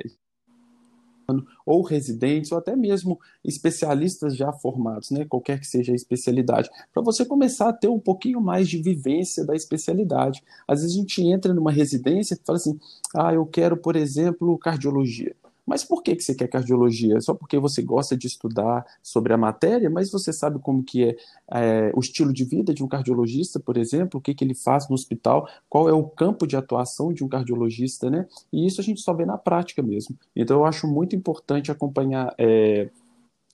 ou 1.65 1.83
residentes, 1.83 2.53
ou 2.53 2.59
até 2.59 2.77
mesmo 2.77 3.19
especialistas 3.45 4.37
já 4.37 4.53
formados, 4.53 5.11
né, 5.11 5.25
qualquer 5.25 5.59
que 5.59 5.67
seja 5.67 5.93
a 5.93 5.97
especialidade, 5.97 6.71
para 6.93 7.03
você 7.03 7.25
começar 7.25 7.69
a 7.69 7.73
ter 7.73 7.89
um 7.89 7.99
pouquinho 7.99 8.41
mais 8.41 8.69
de 8.69 8.79
vivência 8.79 9.45
da 9.45 9.55
especialidade. 9.55 10.43
Às 10.67 10.81
vezes 10.81 10.97
a 10.97 11.01
gente 11.01 11.23
entra 11.23 11.53
numa 11.53 11.73
residência 11.73 12.35
e 12.35 12.47
fala 12.47 12.57
assim: 12.57 12.79
ah, 13.15 13.33
eu 13.33 13.47
quero, 13.47 13.77
por 13.77 13.97
exemplo, 13.97 14.57
cardiologia. 14.59 15.35
Mas 15.67 15.85
por 15.85 16.03
que, 16.03 16.15
que 16.15 16.23
você 16.23 16.35
quer 16.35 16.49
cardiologia? 16.49 17.21
Só 17.21 17.35
porque 17.35 17.59
você 17.59 17.83
gosta 17.83 18.17
de 18.17 18.27
estudar 18.27 18.87
sobre 19.03 19.33
a 19.33 19.37
matéria, 19.37 19.91
mas 19.91 20.11
você 20.11 20.33
sabe 20.33 20.59
como 20.61 20.83
que 20.83 21.05
é, 21.05 21.17
é 21.51 21.93
o 21.95 22.01
estilo 22.01 22.33
de 22.33 22.45
vida 22.45 22.73
de 22.73 22.85
um 22.85 22.89
cardiologista, 22.89 23.59
por 23.59 23.77
exemplo, 23.77 24.19
o 24.19 24.23
que, 24.23 24.35
que 24.35 24.45
ele 24.45 24.55
faz 24.55 24.89
no 24.89 24.95
hospital, 24.95 25.49
qual 25.69 25.89
é 25.89 25.93
o 25.93 26.05
campo 26.05 26.47
de 26.47 26.57
atuação 26.57 27.13
de 27.13 27.25
um 27.25 27.29
cardiologista, 27.29 28.09
né? 28.09 28.27
E 28.53 28.67
isso 28.67 28.81
a 28.81 28.85
gente 28.85 29.01
só 29.01 29.13
vê 29.13 29.27
na 29.27 29.37
prática 29.37 29.83
mesmo. 29.83 30.17
Então 30.35 30.59
eu 30.59 30.65
acho 30.65 30.87
muito 30.87 31.17
importante 31.17 31.71
acompanhar. 31.73 32.33
É, 32.39 32.89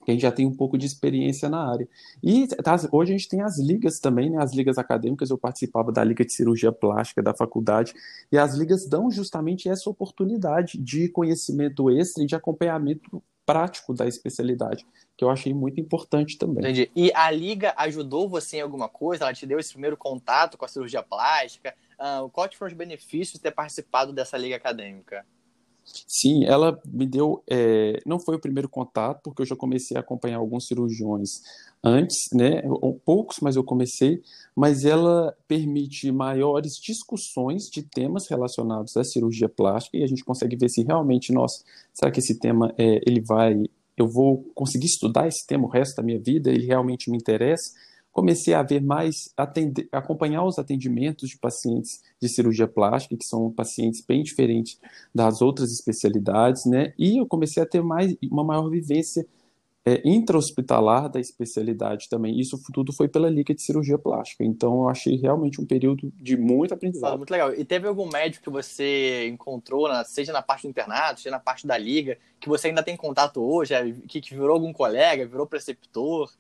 que 0.04 0.10
a 0.10 0.14
gente 0.14 0.22
já 0.22 0.32
tem 0.32 0.46
um 0.46 0.54
pouco 0.54 0.76
de 0.76 0.86
experiência 0.86 1.48
na 1.48 1.70
área. 1.70 1.88
E 2.22 2.46
tá, 2.48 2.76
hoje 2.90 3.12
a 3.12 3.16
gente 3.16 3.28
tem 3.28 3.40
as 3.40 3.58
ligas 3.58 3.98
também, 3.98 4.30
né, 4.30 4.42
as 4.42 4.52
ligas 4.52 4.78
acadêmicas, 4.78 5.30
eu 5.30 5.38
participava 5.38 5.92
da 5.92 6.02
Liga 6.02 6.24
de 6.24 6.32
Cirurgia 6.32 6.72
Plástica 6.72 7.22
da 7.22 7.34
faculdade, 7.34 7.94
e 8.30 8.38
as 8.38 8.54
ligas 8.54 8.86
dão 8.86 9.10
justamente 9.10 9.68
essa 9.68 9.88
oportunidade 9.88 10.78
de 10.78 11.08
conhecimento 11.08 11.90
extra 11.90 12.22
e 12.22 12.26
de 12.26 12.34
acompanhamento 12.34 13.22
prático 13.44 13.92
da 13.92 14.06
especialidade, 14.06 14.86
que 15.16 15.24
eu 15.24 15.30
achei 15.30 15.52
muito 15.52 15.80
importante 15.80 16.38
também. 16.38 16.62
Entendi. 16.62 16.90
E 16.94 17.12
a 17.14 17.30
liga 17.30 17.74
ajudou 17.76 18.28
você 18.28 18.58
em 18.58 18.60
alguma 18.60 18.88
coisa? 18.88 19.24
Ela 19.24 19.34
te 19.34 19.46
deu 19.46 19.58
esse 19.58 19.72
primeiro 19.72 19.96
contato 19.96 20.56
com 20.56 20.64
a 20.64 20.68
cirurgia 20.68 21.02
plástica? 21.02 21.74
Uh, 21.98 22.28
quais 22.30 22.54
foram 22.54 22.70
os 22.70 22.78
benefícios 22.78 23.34
de 23.34 23.40
ter 23.40 23.50
participado 23.50 24.12
dessa 24.12 24.36
liga 24.36 24.56
acadêmica? 24.56 25.26
Sim, 26.06 26.44
ela 26.44 26.78
me 26.86 27.06
deu. 27.06 27.42
É, 27.48 28.00
não 28.06 28.18
foi 28.18 28.36
o 28.36 28.40
primeiro 28.40 28.68
contato, 28.68 29.20
porque 29.22 29.42
eu 29.42 29.46
já 29.46 29.56
comecei 29.56 29.96
a 29.96 30.00
acompanhar 30.00 30.38
alguns 30.38 30.66
cirurgiões 30.66 31.40
antes, 31.82 32.28
né? 32.32 32.62
Poucos, 33.04 33.38
mas 33.40 33.56
eu 33.56 33.64
comecei. 33.64 34.22
Mas 34.54 34.84
ela 34.84 35.36
permite 35.48 36.10
maiores 36.12 36.74
discussões 36.74 37.64
de 37.64 37.82
temas 37.82 38.28
relacionados 38.28 38.96
à 38.96 39.04
cirurgia 39.04 39.48
plástica 39.48 39.96
e 39.96 40.02
a 40.02 40.06
gente 40.06 40.24
consegue 40.24 40.56
ver 40.56 40.68
se 40.68 40.82
realmente, 40.82 41.32
nossa, 41.32 41.64
será 41.92 42.10
que 42.10 42.20
esse 42.20 42.38
tema 42.38 42.72
é, 42.78 43.00
ele 43.06 43.20
vai. 43.20 43.54
Eu 43.96 44.08
vou 44.08 44.44
conseguir 44.54 44.86
estudar 44.86 45.28
esse 45.28 45.46
tema 45.46 45.66
o 45.66 45.70
resto 45.70 45.96
da 45.96 46.02
minha 46.02 46.18
vida? 46.18 46.50
Ele 46.50 46.66
realmente 46.66 47.10
me 47.10 47.16
interessa? 47.16 47.72
Comecei 48.12 48.52
a 48.52 48.62
ver 48.62 48.82
mais, 48.82 49.32
atender, 49.36 49.88
acompanhar 49.90 50.44
os 50.44 50.58
atendimentos 50.58 51.30
de 51.30 51.38
pacientes 51.38 52.02
de 52.20 52.28
cirurgia 52.28 52.68
plástica, 52.68 53.16
que 53.16 53.24
são 53.24 53.50
pacientes 53.50 54.02
bem 54.02 54.22
diferentes 54.22 54.78
das 55.14 55.40
outras 55.40 55.72
especialidades, 55.72 56.66
né? 56.66 56.92
E 56.98 57.18
eu 57.18 57.26
comecei 57.26 57.62
a 57.62 57.66
ter 57.66 57.82
mais, 57.82 58.14
uma 58.30 58.44
maior 58.44 58.68
vivência 58.68 59.26
é, 59.84 60.00
intra-hospitalar 60.04 61.08
da 61.08 61.18
especialidade 61.18 62.08
também. 62.08 62.38
Isso 62.38 62.60
tudo 62.72 62.92
foi 62.92 63.08
pela 63.08 63.28
Liga 63.28 63.52
de 63.54 63.62
Cirurgia 63.62 63.98
Plástica. 63.98 64.44
Então, 64.44 64.82
eu 64.82 64.88
achei 64.88 65.16
realmente 65.16 65.60
um 65.60 65.66
período 65.66 66.12
de 66.20 66.36
muito 66.36 66.72
aprendizado. 66.74 67.16
muito 67.16 67.30
legal. 67.30 67.52
E 67.54 67.64
teve 67.64 67.88
algum 67.88 68.08
médico 68.08 68.44
que 68.44 68.50
você 68.50 69.26
encontrou, 69.26 69.88
seja 70.04 70.32
na 70.32 70.42
parte 70.42 70.62
do 70.62 70.70
internato, 70.70 71.20
seja 71.20 71.30
na 71.30 71.40
parte 71.40 71.66
da 71.66 71.76
Liga, 71.76 72.16
que 72.38 72.48
você 72.48 72.68
ainda 72.68 72.82
tem 72.82 72.96
contato 72.96 73.42
hoje, 73.42 73.74
é, 73.74 73.92
que 74.06 74.20
virou 74.30 74.52
algum 74.52 74.72
colega, 74.72 75.26
virou 75.26 75.46
preceptor? 75.46 76.30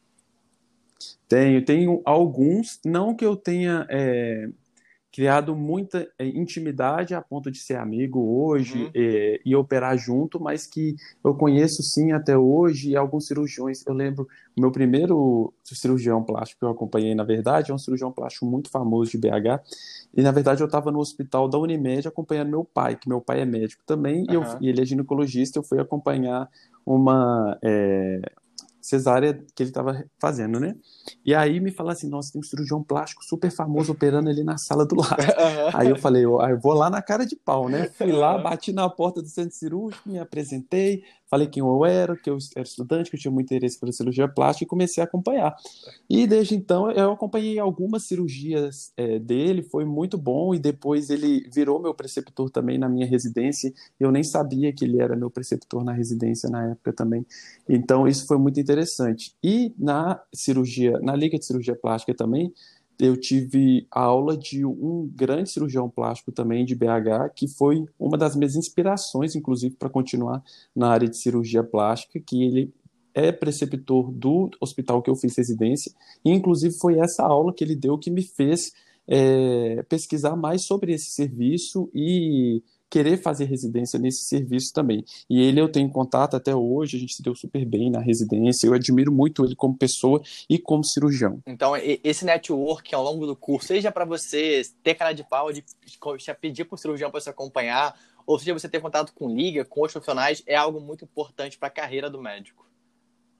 Tenho, 1.32 1.64
tenho 1.64 2.02
alguns, 2.04 2.78
não 2.84 3.14
que 3.14 3.24
eu 3.24 3.34
tenha 3.34 3.86
é, 3.88 4.50
criado 5.10 5.56
muita 5.56 6.06
é, 6.18 6.26
intimidade 6.26 7.14
a 7.14 7.22
ponto 7.22 7.50
de 7.50 7.58
ser 7.58 7.76
amigo 7.76 8.20
hoje 8.20 8.84
uhum. 8.84 8.90
é, 8.94 9.40
e 9.42 9.56
operar 9.56 9.96
junto, 9.96 10.38
mas 10.38 10.66
que 10.66 10.94
eu 11.24 11.34
conheço 11.34 11.82
sim 11.82 12.12
até 12.12 12.36
hoje 12.36 12.90
e 12.90 12.96
alguns 12.96 13.26
cirurgiões. 13.26 13.82
Eu 13.86 13.94
lembro, 13.94 14.28
o 14.54 14.60
meu 14.60 14.70
primeiro 14.70 15.54
cirurgião 15.64 16.22
plástico 16.22 16.60
que 16.60 16.66
eu 16.66 16.70
acompanhei, 16.70 17.14
na 17.14 17.24
verdade, 17.24 17.70
é 17.70 17.74
um 17.74 17.78
cirurgião 17.78 18.12
plástico 18.12 18.44
muito 18.44 18.68
famoso 18.68 19.12
de 19.12 19.16
BH. 19.16 19.62
E 20.14 20.20
na 20.20 20.32
verdade 20.32 20.62
eu 20.62 20.66
estava 20.66 20.92
no 20.92 20.98
hospital 20.98 21.48
da 21.48 21.56
Unimed 21.56 22.06
acompanhando 22.06 22.50
meu 22.50 22.64
pai, 22.64 22.94
que 22.94 23.08
meu 23.08 23.22
pai 23.22 23.40
é 23.40 23.46
médico 23.46 23.82
também, 23.86 24.26
uhum. 24.28 24.30
e, 24.30 24.34
eu, 24.34 24.44
e, 24.60 24.68
ele 24.68 24.82
é 24.82 24.84
ginecologista. 24.84 25.58
Eu 25.58 25.62
fui 25.62 25.80
acompanhar 25.80 26.46
uma. 26.84 27.58
É, 27.62 28.20
cesárea 28.82 29.34
que 29.54 29.62
ele 29.62 29.70
estava 29.70 30.04
fazendo, 30.18 30.58
né? 30.58 30.74
E 31.24 31.34
aí 31.34 31.60
me 31.60 31.70
fala 31.70 31.92
assim, 31.92 32.08
nossa, 32.08 32.32
tem 32.32 32.40
um 32.40 32.44
cirurgião 32.44 32.82
plástico 32.82 33.24
super 33.24 33.50
famoso 33.50 33.92
operando 33.92 34.28
ali 34.28 34.42
na 34.42 34.58
sala 34.58 34.84
do 34.84 34.96
lado. 34.96 35.16
aí 35.72 35.88
eu 35.88 35.96
falei, 35.96 36.24
eu, 36.24 36.40
eu 36.42 36.58
vou 36.58 36.74
lá 36.74 36.90
na 36.90 37.00
cara 37.00 37.24
de 37.24 37.36
pau, 37.36 37.68
né? 37.68 37.88
Fui 37.94 38.10
lá, 38.10 38.36
bati 38.36 38.72
na 38.72 38.88
porta 38.90 39.22
do 39.22 39.28
centro 39.28 39.54
cirúrgico, 39.54 40.08
me 40.08 40.18
apresentei, 40.18 41.04
falei 41.32 41.46
quem 41.46 41.62
eu 41.62 41.86
era, 41.86 42.14
que 42.14 42.28
eu 42.28 42.36
era 42.54 42.62
estudante, 42.62 43.08
que 43.08 43.16
eu 43.16 43.20
tinha 43.20 43.32
muito 43.32 43.46
interesse 43.46 43.80
pela 43.80 43.90
cirurgia 43.90 44.28
plástica 44.28 44.64
e 44.64 44.68
comecei 44.68 45.02
a 45.02 45.06
acompanhar. 45.06 45.56
E 46.08 46.26
desde 46.26 46.54
então 46.54 46.90
eu 46.90 47.12
acompanhei 47.12 47.58
algumas 47.58 48.02
cirurgias 48.02 48.92
é, 48.98 49.18
dele, 49.18 49.62
foi 49.62 49.86
muito 49.86 50.18
bom 50.18 50.54
e 50.54 50.58
depois 50.58 51.08
ele 51.08 51.48
virou 51.50 51.80
meu 51.80 51.94
preceptor 51.94 52.50
também 52.50 52.76
na 52.76 52.86
minha 52.86 53.06
residência. 53.06 53.72
Eu 53.98 54.12
nem 54.12 54.22
sabia 54.22 54.74
que 54.74 54.84
ele 54.84 55.00
era 55.00 55.16
meu 55.16 55.30
preceptor 55.30 55.82
na 55.82 55.92
residência 55.92 56.50
na 56.50 56.72
época 56.72 56.92
também. 56.92 57.24
Então 57.66 58.06
isso 58.06 58.26
foi 58.26 58.36
muito 58.36 58.60
interessante. 58.60 59.34
E 59.42 59.72
na 59.78 60.20
cirurgia, 60.34 60.98
na 61.00 61.16
liga 61.16 61.38
de 61.38 61.46
cirurgia 61.46 61.74
plástica 61.74 62.14
também, 62.14 62.52
eu 62.98 63.16
tive 63.16 63.86
aula 63.90 64.36
de 64.36 64.64
um 64.64 65.10
grande 65.14 65.50
cirurgião 65.50 65.88
plástico 65.88 66.30
também 66.30 66.64
de 66.64 66.74
BH, 66.74 67.32
que 67.34 67.48
foi 67.48 67.84
uma 67.98 68.16
das 68.16 68.36
minhas 68.36 68.54
inspirações, 68.54 69.34
inclusive, 69.34 69.74
para 69.76 69.88
continuar 69.88 70.42
na 70.74 70.88
área 70.88 71.08
de 71.08 71.16
cirurgia 71.16 71.64
plástica, 71.64 72.20
que 72.20 72.42
ele 72.42 72.72
é 73.14 73.30
preceptor 73.30 74.10
do 74.10 74.50
hospital 74.60 75.02
que 75.02 75.10
eu 75.10 75.16
fiz 75.16 75.36
residência, 75.36 75.92
e 76.24 76.30
inclusive 76.30 76.74
foi 76.78 76.98
essa 76.98 77.22
aula 77.22 77.52
que 77.52 77.62
ele 77.62 77.76
deu 77.76 77.98
que 77.98 78.10
me 78.10 78.22
fez 78.22 78.72
é, 79.06 79.82
pesquisar 79.88 80.36
mais 80.36 80.62
sobre 80.62 80.92
esse 80.92 81.10
serviço 81.10 81.90
e 81.94 82.62
querer 82.92 83.16
fazer 83.16 83.46
residência 83.46 83.98
nesse 83.98 84.24
serviço 84.24 84.70
também. 84.70 85.02
E 85.28 85.40
ele 85.40 85.58
eu 85.58 85.72
tenho 85.72 85.88
contato 85.88 86.36
até 86.36 86.54
hoje, 86.54 86.98
a 86.98 87.00
gente 87.00 87.14
se 87.14 87.22
deu 87.22 87.34
super 87.34 87.64
bem 87.64 87.90
na 87.90 88.00
residência, 88.00 88.66
eu 88.66 88.74
admiro 88.74 89.10
muito 89.10 89.42
ele 89.46 89.56
como 89.56 89.74
pessoa 89.74 90.20
e 90.46 90.58
como 90.58 90.84
cirurgião. 90.84 91.40
Então, 91.46 91.72
esse 92.04 92.26
network 92.26 92.94
ao 92.94 93.02
longo 93.02 93.26
do 93.26 93.34
curso, 93.34 93.68
seja 93.68 93.90
para 93.90 94.04
você 94.04 94.60
ter 94.82 94.94
cara 94.94 95.14
de 95.14 95.24
pau, 95.24 95.50
de 95.50 95.64
pedir 96.38 96.66
para 96.66 96.74
o 96.74 96.78
cirurgião 96.78 97.10
para 97.10 97.22
se 97.22 97.30
acompanhar, 97.30 97.98
ou 98.26 98.38
seja, 98.38 98.52
você 98.52 98.68
ter 98.68 98.80
contato 98.80 99.14
com 99.14 99.34
liga, 99.34 99.64
com 99.64 99.82
os 99.82 99.90
profissionais, 99.90 100.42
é 100.46 100.54
algo 100.54 100.78
muito 100.78 101.04
importante 101.04 101.58
para 101.58 101.68
a 101.68 101.72
carreira 101.72 102.10
do 102.10 102.20
médico. 102.20 102.70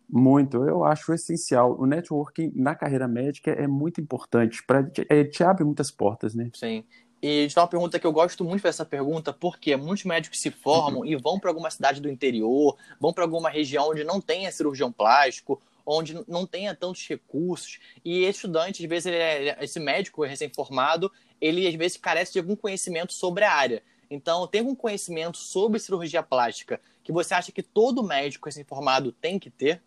Muito, 0.08 0.64
eu 0.64 0.82
acho 0.82 1.12
essencial. 1.12 1.78
O 1.78 1.84
networking 1.84 2.52
na 2.54 2.74
carreira 2.74 3.06
médica 3.06 3.50
é 3.50 3.66
muito 3.66 4.00
importante, 4.00 4.64
para 4.66 4.90
é, 5.10 5.24
te 5.24 5.44
abre 5.44 5.62
muitas 5.62 5.90
portas, 5.90 6.34
né? 6.34 6.50
Sim. 6.54 6.84
E 7.22 7.46
de 7.46 7.56
uma 7.56 7.68
pergunta 7.68 8.00
que 8.00 8.06
eu 8.06 8.12
gosto 8.12 8.44
muito 8.44 8.62
dessa 8.62 8.84
pergunta, 8.84 9.32
porque 9.32 9.76
muitos 9.76 10.04
médicos 10.04 10.40
se 10.40 10.50
formam 10.50 11.00
uhum. 11.00 11.06
e 11.06 11.14
vão 11.14 11.38
para 11.38 11.50
alguma 11.50 11.70
cidade 11.70 12.00
do 12.00 12.10
interior, 12.10 12.76
vão 12.98 13.12
para 13.12 13.22
alguma 13.22 13.48
região 13.48 13.90
onde 13.90 14.02
não 14.02 14.20
tenha 14.20 14.50
cirurgião 14.50 14.90
plástico, 14.90 15.62
onde 15.86 16.18
não 16.26 16.44
tenha 16.46 16.74
tantos 16.74 17.06
recursos. 17.06 17.78
E 18.04 18.24
esse 18.24 18.38
estudante, 18.38 18.82
às 18.82 18.88
vezes, 18.88 19.12
é, 19.12 19.56
esse 19.60 19.78
médico 19.78 20.24
recém-formado, 20.24 21.12
ele 21.40 21.66
às 21.66 21.74
vezes 21.74 21.96
carece 21.96 22.32
de 22.32 22.40
algum 22.40 22.56
conhecimento 22.56 23.12
sobre 23.12 23.44
a 23.44 23.52
área. 23.52 23.82
Então, 24.10 24.46
tem 24.46 24.60
um 24.60 24.74
conhecimento 24.74 25.38
sobre 25.38 25.78
cirurgia 25.78 26.22
plástica 26.22 26.80
que 27.02 27.12
você 27.12 27.34
acha 27.34 27.52
que 27.52 27.62
todo 27.62 28.02
médico 28.02 28.46
recém-formado 28.46 29.12
tem 29.12 29.38
que 29.38 29.50
ter? 29.50 29.82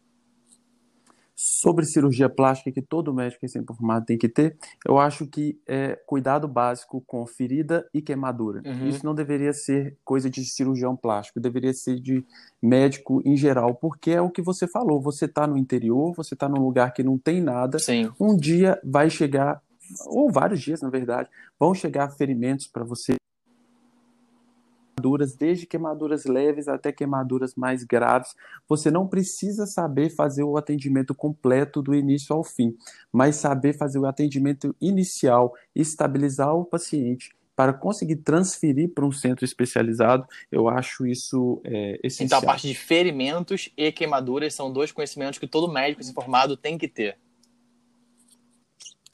Sobre 1.36 1.86
cirurgia 1.86 2.30
plástica 2.30 2.72
que 2.72 2.82
todo 2.82 3.14
médico 3.14 3.42
recém-formado 3.42 4.06
tem 4.06 4.18
que 4.18 4.30
ter, 4.30 4.58
eu 4.88 4.98
acho 4.98 5.28
que 5.28 5.60
é 5.68 5.96
cuidado 6.08 6.48
básico 6.48 7.04
com 7.06 7.26
ferida 7.28 7.86
e 7.94 8.02
queimadura. 8.02 8.62
Uhum. 8.66 8.88
Isso 8.88 9.06
não 9.06 9.14
deveria 9.14 9.52
ser 9.52 9.98
coisa 10.04 10.30
de 10.30 10.46
cirurgião 10.46 10.96
plástico, 10.96 11.40
deveria 11.40 11.74
ser 11.74 12.00
de 12.00 12.26
médico 12.62 13.22
em 13.26 13.36
geral, 13.36 13.76
porque 13.76 14.12
é 14.12 14.22
o 14.22 14.30
que 14.30 14.42
você 14.42 14.66
falou, 14.68 15.02
você 15.02 15.26
está 15.26 15.46
no 15.46 15.58
interior, 15.58 16.14
você 16.16 16.34
está 16.34 16.48
num 16.48 16.62
lugar 16.62 16.94
que 16.94 17.04
não 17.04 17.18
tem 17.18 17.42
nada, 17.42 17.78
Sim. 17.80 18.10
um 18.20 18.38
dia 18.38 18.80
vai 18.84 19.10
chegar, 19.10 19.62
ou 20.08 20.32
vários 20.32 20.62
dias 20.62 20.82
na 20.82 20.90
verdade, 20.90 21.30
vão 21.60 21.74
chegar 21.74 22.10
ferimentos 22.12 22.68
para 22.68 22.86
você 22.86 23.16
queimaduras, 24.96 25.36
desde 25.36 25.66
queimaduras 25.66 26.26
leves 26.26 26.68
até 26.68 26.92
queimaduras 26.92 27.54
mais 27.56 27.84
graves. 27.84 28.34
Você 28.68 28.90
não 28.90 29.08
precisa 29.08 29.66
saber 29.66 30.10
fazer 30.10 30.44
o 30.44 30.58
atendimento 30.58 31.14
completo 31.14 31.82
do 31.82 31.94
início 31.94 32.36
ao 32.36 32.44
fim, 32.44 32.76
mas 33.12 33.36
saber 33.36 33.74
fazer 33.74 34.00
o 34.00 34.06
atendimento 34.06 34.76
inicial, 34.80 35.54
estabilizar 35.76 36.56
o 36.56 36.66
paciente 36.66 37.36
para 37.56 37.72
conseguir 37.72 38.18
transferir 38.18 38.90
para 38.94 39.06
um 39.06 39.12
centro 39.14 39.46
especializado, 39.46 40.28
eu 40.52 40.68
acho 40.68 41.08
isso 41.08 41.62
é, 41.64 41.98
essencial. 42.04 42.40
Então, 42.40 42.50
a 42.50 42.54
parte 42.54 42.68
de 42.68 42.76
ferimentos 42.76 43.72
e 43.78 43.92
queimaduras 43.94 44.54
são 44.54 44.72
dois 44.72 44.92
conhecimentos 44.92 45.40
que 45.40 45.48
todo 45.48 45.72
médico 45.72 46.02
informado 46.02 46.58
tem 46.58 46.78
que 46.78 46.88
ter. 46.88 47.18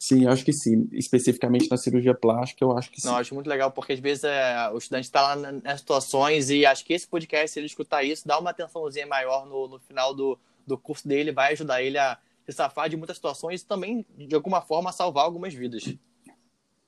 Sim, 0.02 0.26
acho 0.26 0.44
que 0.44 0.52
sim. 0.52 0.90
Especificamente 0.94 1.70
na 1.70 1.78
cirurgia 1.78 2.16
plástica, 2.16 2.66
eu 2.66 2.76
acho 2.76 2.90
que 2.90 3.00
sim. 3.00 3.08
Não, 3.08 3.18
acho 3.18 3.36
muito 3.36 3.48
legal, 3.48 3.70
porque 3.70 3.94
às 3.94 4.00
vezes 4.00 4.24
é, 4.24 4.68
o 4.74 4.80
estudante 4.80 5.04
está 5.04 5.22
lá 5.22 5.52
nas 5.52 5.80
situações 5.80 6.50
e 6.50 6.66
acho 6.66 6.84
que 6.84 6.92
esse 6.92 7.08
podcast, 7.08 7.52
se 7.52 7.60
ele 7.60 7.68
escutar 7.68 8.02
isso, 8.02 8.28
dá 8.28 8.40
uma 8.40 8.50
atençãozinha 8.50 9.06
maior 9.06 9.46
no, 9.46 9.68
no 9.68 9.78
final 9.78 10.16
do, 10.16 10.40
do 10.66 10.76
curso 10.76 11.08
dele, 11.08 11.32
vai 11.32 11.54
ajudar 11.54 11.84
ele 11.84 12.00
a 12.00 12.18
se 12.48 12.52
safar 12.52 12.90
de 12.90 12.98
muitas 12.98 13.18
situações 13.18 13.62
e 13.62 13.66
também, 13.68 14.04
de 14.18 14.34
alguma 14.34 14.60
forma, 14.60 14.92
salvar 14.92 15.24
algumas 15.24 15.54
vidas. 15.54 15.84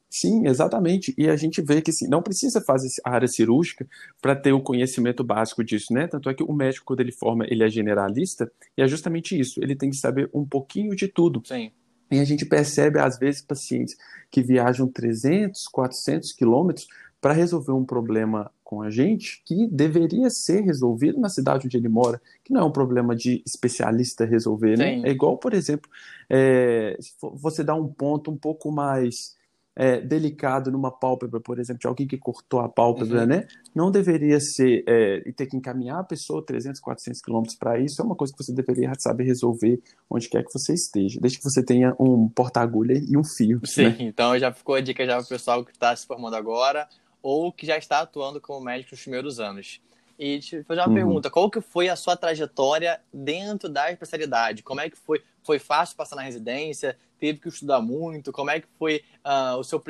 Sim, 0.09 0.47
exatamente. 0.47 1.13
E 1.15 1.29
a 1.29 1.35
gente 1.35 1.61
vê 1.61 1.83
que 1.83 1.91
assim, 1.91 2.07
não 2.07 2.23
precisa 2.23 2.61
fazer 2.61 2.89
a 3.05 3.11
área 3.11 3.27
cirúrgica 3.27 3.87
para 4.23 4.35
ter 4.35 4.53
o 4.53 4.61
conhecimento 4.61 5.23
básico 5.23 5.63
disso, 5.63 5.93
né? 5.93 6.07
Tanto 6.07 6.31
é 6.31 6.33
que 6.33 6.41
o 6.41 6.51
médico, 6.51 6.87
quando 6.87 7.01
ele 7.01 7.11
forma, 7.11 7.45
ele 7.47 7.63
é 7.63 7.69
generalista, 7.69 8.51
e 8.75 8.81
é 8.81 8.87
justamente 8.87 9.39
isso. 9.39 9.61
Ele 9.61 9.75
tem 9.75 9.91
que 9.91 9.97
saber 9.97 10.27
um 10.33 10.43
pouquinho 10.43 10.95
de 10.95 11.07
tudo. 11.07 11.43
Sim. 11.45 11.71
E 12.13 12.19
a 12.19 12.25
gente 12.25 12.45
percebe, 12.45 12.99
às 12.99 13.17
vezes, 13.17 13.41
pacientes 13.41 13.97
que 14.29 14.41
viajam 14.41 14.87
300, 14.87 15.67
400 15.67 16.31
quilômetros 16.33 16.87
para 17.19 17.33
resolver 17.33 17.71
um 17.71 17.85
problema 17.85 18.51
com 18.63 18.81
a 18.81 18.89
gente 18.89 19.41
que 19.45 19.67
deveria 19.67 20.29
ser 20.29 20.61
resolvido 20.61 21.19
na 21.19 21.29
cidade 21.29 21.67
onde 21.67 21.77
ele 21.77 21.87
mora, 21.87 22.21
que 22.43 22.51
não 22.51 22.61
é 22.61 22.63
um 22.63 22.71
problema 22.71 23.15
de 23.15 23.41
especialista 23.45 24.25
resolver, 24.25 24.77
né? 24.77 25.01
É 25.05 25.11
igual, 25.11 25.37
por 25.37 25.53
exemplo, 25.53 25.89
é, 26.29 26.97
você 27.35 27.63
dá 27.63 27.75
um 27.75 27.87
ponto 27.87 28.31
um 28.31 28.37
pouco 28.37 28.71
mais 28.71 29.35
é, 29.75 29.99
delicado 29.99 30.71
numa 30.71 30.91
pálpebra, 30.91 31.39
por 31.39 31.59
exemplo, 31.59 31.79
de 31.79 31.87
alguém 31.87 32.07
que 32.07 32.17
cortou 32.17 32.59
a 32.59 32.69
pálpebra, 32.69 33.21
uhum. 33.21 33.27
né? 33.27 33.47
Não 33.73 33.89
deveria 33.89 34.39
ser 34.39 34.83
é, 34.87 35.23
e 35.25 35.33
ter 35.33 35.47
que 35.47 35.57
encaminhar 35.57 35.99
a 35.99 36.03
pessoa 36.03 36.45
300, 36.45 36.79
400 36.79 37.21
quilômetros 37.21 37.57
para 37.57 37.79
isso. 37.79 38.01
É 38.01 38.05
uma 38.05 38.15
coisa 38.15 38.33
que 38.33 38.43
você 38.43 38.53
deveria 38.53 38.91
saber 38.99 39.23
resolver 39.23 39.81
onde 40.09 40.29
quer 40.29 40.43
que 40.43 40.53
você 40.53 40.73
esteja, 40.73 41.19
desde 41.19 41.39
que 41.39 41.43
você 41.43 41.63
tenha 41.63 41.95
um 41.99 42.29
porta-agulha 42.29 42.93
e 42.93 43.17
um 43.17 43.23
fio. 43.23 43.59
Sim, 43.65 43.83
né? 43.83 43.95
então 43.99 44.37
já 44.37 44.51
ficou 44.53 44.75
a 44.75 44.81
dica 44.81 45.05
já 45.05 45.15
para 45.15 45.25
o 45.25 45.27
pessoal 45.27 45.65
que 45.65 45.71
está 45.71 45.95
se 45.95 46.05
formando 46.05 46.35
agora 46.35 46.87
ou 47.21 47.51
que 47.51 47.65
já 47.65 47.77
está 47.77 48.01
atuando 48.01 48.39
como 48.39 48.63
médico 48.63 48.91
nos 48.91 49.01
primeiros 49.01 49.39
anos. 49.39 49.81
E 50.19 50.39
te 50.39 50.63
fazer 50.63 50.81
uma 50.81 50.89
uhum. 50.89 50.93
pergunta, 50.93 51.29
qual 51.29 51.49
que 51.49 51.59
foi 51.59 51.89
a 51.89 51.95
sua 51.95 52.15
trajetória 52.15 53.01
dentro 53.11 53.67
da 53.67 53.91
especialidade? 53.91 54.61
Como 54.61 54.79
é 54.79 54.89
que 54.89 54.97
foi? 54.97 55.23
Foi 55.41 55.57
fácil 55.57 55.97
passar 55.97 56.15
na 56.15 56.21
residência? 56.21 56.95
Teve 57.23 57.39
que 57.39 57.47
estudar 57.47 57.79
muito? 57.81 58.33
Como 58.33 58.51
é 58.51 58.59
que 58.59 58.67
foi 58.77 59.01
uh, 59.25 59.57
os 59.57 59.69
seus 59.69 59.81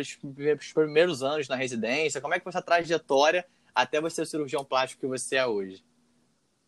primeiros 0.72 1.24
anos 1.24 1.48
na 1.48 1.56
residência? 1.56 2.22
Como 2.22 2.32
é 2.32 2.38
que 2.38 2.44
foi 2.44 2.52
essa 2.52 2.62
trajetória 2.62 3.44
até 3.74 4.00
você 4.00 4.18
ser 4.18 4.22
o 4.22 4.26
cirurgião 4.28 4.64
plástico 4.64 5.02
que 5.02 5.08
você 5.08 5.38
é 5.38 5.48
hoje? 5.48 5.84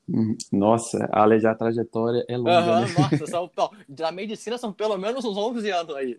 Uhum. 0.10 0.36
Nossa, 0.51 1.07
a 1.12 1.24
a 1.24 1.53
trajetória 1.53 2.25
é 2.27 2.36
longa. 2.36 2.62
Uhum, 2.62 2.81
né? 2.81 2.88
Nossa, 2.98 3.27
são, 3.29 3.51
da 3.88 4.12
medicina 4.12 4.57
são 4.57 4.74
pelo 4.74 4.98
menos 4.98 5.24
uns 5.24 5.38
11 5.38 5.69
anos 5.69 5.95
aí. 5.95 6.17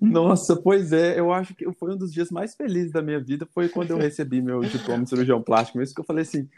Nossa, 0.00 0.56
pois 0.56 0.92
é, 0.92 1.18
eu 1.18 1.32
acho 1.32 1.54
que 1.54 1.70
foi 1.72 1.92
um 1.92 1.96
dos 1.96 2.12
dias 2.12 2.30
mais 2.30 2.54
felizes 2.54 2.92
da 2.92 3.02
minha 3.02 3.20
vida, 3.20 3.46
foi 3.54 3.68
quando 3.68 3.90
eu 3.90 3.96
recebi 3.96 4.40
meu 4.40 4.60
diploma 4.62 5.04
de 5.04 5.10
cirurgião 5.10 5.42
plástico, 5.42 5.78
mesmo 5.78 5.94
que 5.94 6.00
eu 6.00 6.04
falei 6.04 6.22
assim, 6.22 6.48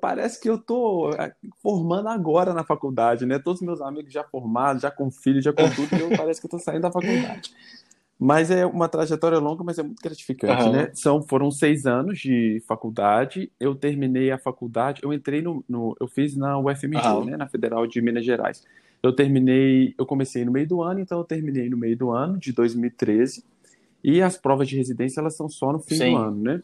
parece 0.00 0.40
que 0.40 0.48
eu 0.48 0.58
tô 0.58 1.10
é, 1.12 1.34
formando 1.62 2.08
agora 2.08 2.54
na 2.54 2.64
faculdade, 2.64 3.26
né? 3.26 3.38
Todos 3.38 3.60
os 3.60 3.66
meus 3.66 3.80
amigos 3.80 4.12
já 4.12 4.24
formados, 4.24 4.82
já 4.82 4.90
com 4.90 5.10
filho, 5.10 5.42
já 5.42 5.52
com 5.52 5.68
tudo, 5.70 5.88
e 5.96 6.00
eu 6.00 6.16
parece 6.16 6.40
que 6.40 6.46
eu 6.46 6.50
tô 6.50 6.58
saindo 6.58 6.82
da 6.82 6.92
faculdade. 6.92 7.52
Mas 8.18 8.50
é 8.50 8.64
uma 8.64 8.88
trajetória 8.88 9.38
longa, 9.38 9.62
mas 9.62 9.78
é 9.78 9.82
muito 9.82 10.02
gratificante, 10.02 10.64
uhum. 10.64 10.72
né? 10.72 10.90
São, 10.94 11.22
foram 11.22 11.50
seis 11.50 11.84
anos 11.84 12.18
de 12.18 12.62
faculdade. 12.66 13.52
Eu 13.60 13.74
terminei 13.74 14.30
a 14.30 14.38
faculdade, 14.38 15.02
eu 15.02 15.12
entrei 15.12 15.42
no, 15.42 15.62
no 15.68 15.94
eu 16.00 16.08
fiz 16.08 16.34
na 16.34 16.58
UFMG, 16.58 17.06
uhum. 17.08 17.24
né? 17.26 17.36
Na 17.36 17.46
Federal 17.46 17.86
de 17.86 18.00
Minas 18.00 18.24
Gerais. 18.24 18.64
Eu 19.06 19.14
terminei, 19.14 19.94
eu 19.98 20.06
comecei 20.06 20.44
no 20.44 20.52
meio 20.52 20.66
do 20.66 20.82
ano, 20.82 21.00
então 21.00 21.18
eu 21.18 21.24
terminei 21.24 21.68
no 21.68 21.76
meio 21.76 21.96
do 21.96 22.10
ano 22.10 22.38
de 22.38 22.52
2013. 22.52 23.44
E 24.02 24.22
as 24.22 24.36
provas 24.36 24.68
de 24.68 24.76
residência 24.76 25.20
elas 25.20 25.36
são 25.36 25.48
só 25.48 25.72
no 25.72 25.78
fim 25.78 25.96
Sim. 25.96 26.12
do 26.12 26.16
ano, 26.16 26.42
né? 26.42 26.62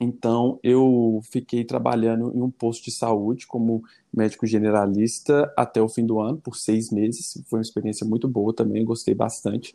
Então 0.00 0.58
eu 0.62 1.20
fiquei 1.30 1.64
trabalhando 1.64 2.32
em 2.34 2.42
um 2.42 2.50
posto 2.50 2.84
de 2.84 2.90
saúde 2.90 3.46
como 3.46 3.84
médico 4.12 4.46
generalista 4.46 5.52
até 5.56 5.80
o 5.80 5.88
fim 5.88 6.04
do 6.04 6.20
ano 6.20 6.38
por 6.38 6.56
seis 6.56 6.90
meses. 6.90 7.42
Foi 7.46 7.58
uma 7.58 7.62
experiência 7.62 8.06
muito 8.06 8.26
boa 8.26 8.52
também, 8.52 8.84
gostei 8.84 9.14
bastante. 9.14 9.74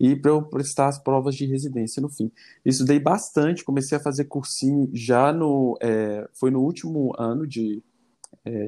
E 0.00 0.14
para 0.14 0.30
eu 0.30 0.42
prestar 0.42 0.88
as 0.88 0.98
provas 0.98 1.34
de 1.34 1.44
residência 1.44 2.00
no 2.00 2.08
fim. 2.08 2.30
Estudei 2.64 3.00
bastante, 3.00 3.64
comecei 3.64 3.98
a 3.98 4.00
fazer 4.00 4.24
cursinho 4.24 4.88
já 4.92 5.32
no. 5.32 5.76
É, 5.80 6.28
foi 6.32 6.50
no 6.50 6.60
último 6.60 7.12
ano 7.18 7.46
de, 7.46 7.82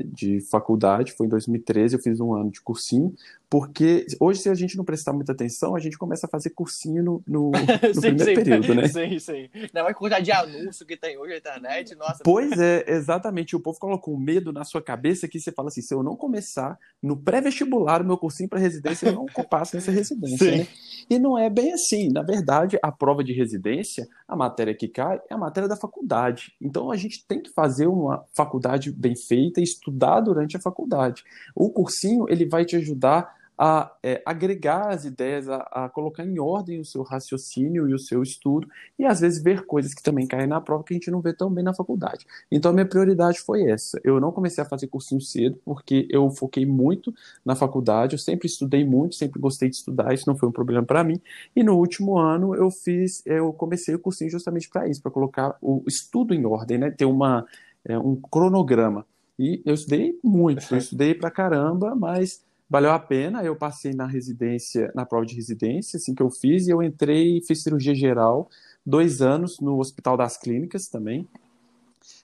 de 0.04 0.40
faculdade, 0.40 1.12
foi 1.12 1.26
em 1.26 1.30
2013, 1.30 1.96
eu 1.96 2.02
fiz 2.02 2.20
um 2.20 2.34
ano 2.34 2.50
de 2.50 2.60
cursinho, 2.60 3.14
porque 3.50 4.06
hoje, 4.20 4.42
se 4.42 4.48
a 4.48 4.54
gente 4.54 4.76
não 4.76 4.84
prestar 4.84 5.12
muita 5.12 5.32
atenção, 5.32 5.74
a 5.74 5.80
gente 5.80 5.98
começa 5.98 6.24
a 6.24 6.30
fazer 6.30 6.50
cursinho 6.50 7.02
no, 7.02 7.22
no, 7.26 7.50
no 7.82 7.94
sim, 7.94 8.00
primeiro 8.00 8.24
sim, 8.24 8.34
período, 8.34 8.74
né? 8.76 8.86
Sim, 8.86 9.18
sim. 9.18 9.50
Não 9.74 9.88
é 9.88 9.92
quantidade 9.92 10.24
de 10.24 10.30
anúncio 10.30 10.86
que 10.86 10.96
tem 10.96 11.18
hoje 11.18 11.32
na 11.32 11.38
internet, 11.38 11.96
nossa. 11.96 12.22
Pois 12.22 12.52
é, 12.60 12.84
exatamente. 12.86 13.56
O 13.56 13.60
povo 13.60 13.76
colocou 13.80 14.16
medo 14.16 14.52
na 14.52 14.62
sua 14.62 14.80
cabeça 14.80 15.26
que 15.26 15.40
você 15.40 15.50
fala 15.50 15.66
assim: 15.66 15.82
se 15.82 15.92
eu 15.92 16.00
não 16.00 16.14
começar 16.14 16.78
no 17.02 17.16
pré-vestibular 17.16 18.02
o 18.02 18.04
meu 18.04 18.16
cursinho 18.16 18.48
para 18.48 18.60
residência, 18.60 19.08
eu 19.08 19.14
não 19.14 19.26
passo 19.26 19.74
nessa 19.74 19.90
residência, 19.90 20.58
né? 20.58 20.68
E 21.08 21.18
não 21.18 21.36
é 21.36 21.50
bem 21.50 21.72
assim. 21.72 22.08
Na 22.08 22.22
verdade, 22.22 22.78
a 22.80 22.92
prova 22.92 23.24
de 23.24 23.32
residência, 23.32 24.06
a 24.28 24.36
matéria 24.36 24.74
que 24.76 24.86
cai 24.86 25.20
é 25.28 25.34
a 25.34 25.38
matéria 25.38 25.68
da 25.68 25.74
faculdade. 25.74 26.54
Então 26.60 26.88
a 26.88 26.96
gente 26.96 27.26
tem 27.26 27.42
que 27.42 27.50
fazer 27.50 27.88
uma 27.88 28.24
faculdade 28.32 28.92
bem 28.92 29.16
feita 29.16 29.60
e 29.60 29.64
estudar 29.70 30.20
durante 30.20 30.56
a 30.56 30.60
faculdade. 30.60 31.24
O 31.54 31.70
cursinho, 31.70 32.26
ele 32.28 32.46
vai 32.46 32.64
te 32.64 32.76
ajudar 32.76 33.34
a 33.62 33.94
é, 34.02 34.22
agregar 34.24 34.88
as 34.88 35.04
ideias, 35.04 35.46
a, 35.46 35.56
a, 35.70 35.88
colocar 35.90 36.24
em 36.24 36.38
ordem 36.38 36.80
o 36.80 36.84
seu 36.84 37.02
raciocínio 37.02 37.86
e 37.86 37.92
o 37.92 37.98
seu 37.98 38.22
estudo, 38.22 38.66
e 38.98 39.04
às 39.04 39.20
vezes 39.20 39.42
ver 39.42 39.66
coisas 39.66 39.92
que 39.92 40.02
também 40.02 40.26
caem 40.26 40.46
na 40.46 40.62
prova 40.62 40.82
que 40.82 40.94
a 40.94 40.96
gente 40.96 41.10
não 41.10 41.20
vê 41.20 41.34
tão 41.34 41.52
bem 41.52 41.62
na 41.62 41.74
faculdade. 41.74 42.26
Então 42.50 42.70
a 42.70 42.72
minha 42.72 42.86
prioridade 42.86 43.38
foi 43.38 43.70
essa. 43.70 44.00
Eu 44.02 44.18
não 44.18 44.32
comecei 44.32 44.64
a 44.64 44.66
fazer 44.66 44.86
cursinho 44.86 45.20
cedo, 45.20 45.60
porque 45.62 46.08
eu 46.08 46.30
foquei 46.30 46.64
muito 46.64 47.12
na 47.44 47.54
faculdade, 47.54 48.14
eu 48.14 48.18
sempre 48.18 48.46
estudei 48.46 48.82
muito, 48.82 49.14
sempre 49.14 49.38
gostei 49.38 49.68
de 49.68 49.76
estudar, 49.76 50.14
isso 50.14 50.26
não 50.26 50.38
foi 50.38 50.48
um 50.48 50.52
problema 50.52 50.86
para 50.86 51.04
mim. 51.04 51.20
E 51.54 51.62
no 51.62 51.76
último 51.76 52.16
ano 52.16 52.54
eu 52.54 52.70
fiz, 52.70 53.22
eu 53.26 53.52
comecei 53.52 53.94
o 53.94 53.98
cursinho 53.98 54.30
justamente 54.30 54.70
para 54.70 54.88
isso, 54.88 55.02
para 55.02 55.10
colocar 55.10 55.58
o 55.60 55.84
estudo 55.86 56.32
em 56.32 56.46
ordem, 56.46 56.78
né? 56.78 56.90
Ter 56.90 57.04
uma, 57.04 57.44
é, 57.84 57.98
um 57.98 58.16
cronograma. 58.16 59.04
E 59.40 59.62
eu 59.64 59.72
estudei 59.72 60.20
muito, 60.22 60.62
eu 60.70 60.76
estudei 60.76 61.14
pra 61.14 61.30
caramba, 61.30 61.94
mas 61.94 62.44
valeu 62.68 62.90
a 62.90 62.98
pena. 62.98 63.42
Eu 63.42 63.56
passei 63.56 63.94
na 63.94 64.06
residência, 64.06 64.92
na 64.94 65.06
prova 65.06 65.24
de 65.24 65.34
residência, 65.34 65.96
assim 65.96 66.14
que 66.14 66.22
eu 66.22 66.30
fiz, 66.30 66.66
e 66.66 66.70
eu 66.70 66.82
entrei 66.82 67.38
e 67.38 67.46
fiz 67.46 67.62
cirurgia 67.62 67.94
geral, 67.94 68.50
dois 68.84 69.22
anos 69.22 69.58
no 69.58 69.78
Hospital 69.78 70.14
das 70.14 70.36
Clínicas 70.36 70.88
também. 70.88 71.26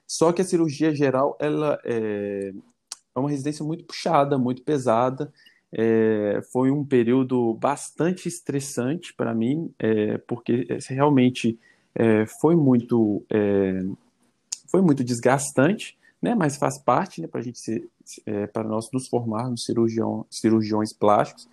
Só 0.06 0.30
que 0.30 0.42
a 0.42 0.44
cirurgia 0.44 0.94
geral, 0.94 1.38
ela 1.40 1.80
é, 1.86 2.52
é 3.14 3.18
uma 3.18 3.30
residência 3.30 3.64
muito 3.64 3.84
puxada, 3.84 4.36
muito 4.36 4.60
pesada. 4.60 5.32
É, 5.72 6.42
foi 6.52 6.70
um 6.70 6.84
período 6.84 7.54
bastante 7.54 8.28
estressante 8.28 9.14
para 9.14 9.34
mim, 9.34 9.72
é, 9.78 10.18
porque 10.18 10.68
realmente 10.86 11.58
é, 11.94 12.26
foi 12.26 12.54
muito 12.54 13.24
é, 13.30 13.86
foi 14.70 14.82
muito 14.82 15.02
desgastante 15.02 15.96
né? 16.20 16.34
Mas 16.34 16.56
faz 16.56 16.78
parte, 16.78 17.20
né? 17.20 17.28
Para 17.28 17.42
gente 17.42 17.58
ser, 17.58 17.88
é, 18.24 18.46
para 18.46 18.64
nós 18.64 18.90
nos 18.92 19.08
formarmos 19.08 19.64
cirurgião, 19.64 20.26
cirurgiões 20.30 20.92
plásticos. 20.92 21.48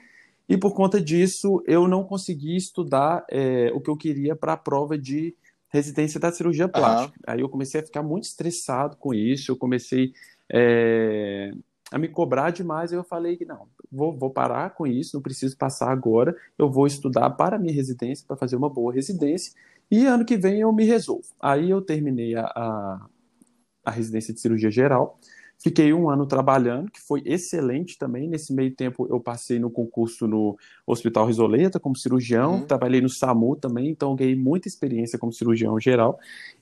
E 0.48 0.58
por 0.58 0.74
conta 0.74 1.00
disso, 1.00 1.64
eu 1.66 1.88
não 1.88 2.04
consegui 2.04 2.56
estudar 2.56 3.26
é, 3.30 3.72
o 3.74 3.80
que 3.80 3.90
eu 3.90 3.98
queria 3.98 4.36
para 4.36 4.54
a 4.54 4.58
prova 4.58 4.98
de 4.98 5.36
residência 5.70 6.20
da 6.20 6.32
cirurgia 6.32 6.68
plástica. 6.68 7.18
Uhum. 7.18 7.34
Aí 7.34 7.40
eu 7.42 7.50
comecei 7.50 7.82
a 7.82 7.86
ficar 7.86 8.04
muito 8.04 8.26
estressado 8.26 8.96
com 8.98 9.14
isso, 9.14 9.52
eu 9.52 9.56
comecei 9.56 10.14
é, 10.52 11.52
a 11.92 11.98
me 11.98 12.08
cobrar 12.08 12.52
demais. 12.52 12.92
Eu 12.92 13.04
falei 13.04 13.38
que 13.38 13.46
não, 13.46 13.68
vou, 13.92 14.16
vou 14.16 14.30
parar 14.30 14.72
com 14.72 14.86
isso, 14.86 15.16
não 15.16 15.22
preciso 15.22 15.58
passar 15.58 15.92
agora, 15.92 16.36
eu 16.58 16.70
vou 16.70 16.86
estudar 16.86 17.30
para 17.32 17.56
a 17.56 17.60
minha 17.60 17.74
residência, 17.74 18.26
para 18.28 18.38
fazer 18.38 18.56
uma 18.56 18.70
boa 18.70 18.94
residência. 18.94 19.54
E 19.90 20.06
ano 20.06 20.26
que 20.26 20.38
vem 20.38 20.60
eu 20.60 20.72
me 20.72 20.86
resolvo. 20.86 21.28
Aí 21.40 21.70
eu 21.70 21.82
terminei 21.82 22.36
a, 22.36 22.46
a, 22.46 23.06
a 23.84 23.92
residência 23.92 24.34
de 24.34 24.40
cirurgia 24.40 24.72
geral. 24.72 25.20
Fiquei 25.58 25.94
um 25.94 26.10
ano 26.10 26.26
trabalhando, 26.26 26.92
que 26.92 27.00
foi 27.00 27.22
excelente 27.26 27.98
também. 27.98 28.28
Nesse 28.28 28.54
meio 28.54 28.76
tempo, 28.76 29.08
eu 29.10 29.20
passei 29.20 29.60
no 29.60 29.70
concurso 29.70 30.28
no 30.28 30.58
Hospital 30.86 31.26
Risoleta 31.26 31.80
como 31.80 31.96
cirurgião, 31.96 32.56
uhum. 32.56 32.66
trabalhei 32.66 33.00
no 33.00 33.08
SAMU 33.08 33.56
também, 33.56 33.90
então 33.90 34.16
ganhei 34.16 34.36
muita 34.36 34.68
experiência 34.68 35.18
como 35.18 35.32
cirurgião 35.32 35.80
geral. 35.80 36.20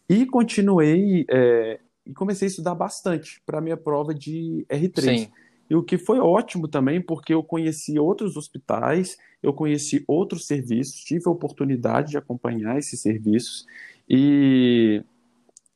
E 0.08 0.25
continuei 0.25 1.25
é, 1.30 1.80
e 2.06 2.13
comecei 2.13 2.48
a 2.48 2.50
estudar 2.50 2.75
bastante 2.75 3.42
para 3.46 3.60
a 3.60 3.62
minha 3.62 3.78
prova 3.78 4.13
de 4.13 4.66
R3. 4.70 5.01
Sim. 5.01 5.32
E 5.70 5.75
o 5.75 5.82
que 5.82 5.98
foi 5.98 6.20
ótimo 6.20 6.68
também, 6.68 7.01
porque 7.01 7.34
eu 7.34 7.42
conheci 7.42 7.98
outros 7.98 8.36
hospitais, 8.36 9.18
eu 9.42 9.53
conheci 9.53 10.03
outros 10.05 10.46
serviços, 10.46 11.00
tive 11.00 11.24
a 11.27 11.31
oportunidade 11.31 12.12
de 12.12 12.18
acompanhar 12.18 12.77
esses 12.77 13.00
serviços. 13.00 13.66
E 14.07 15.01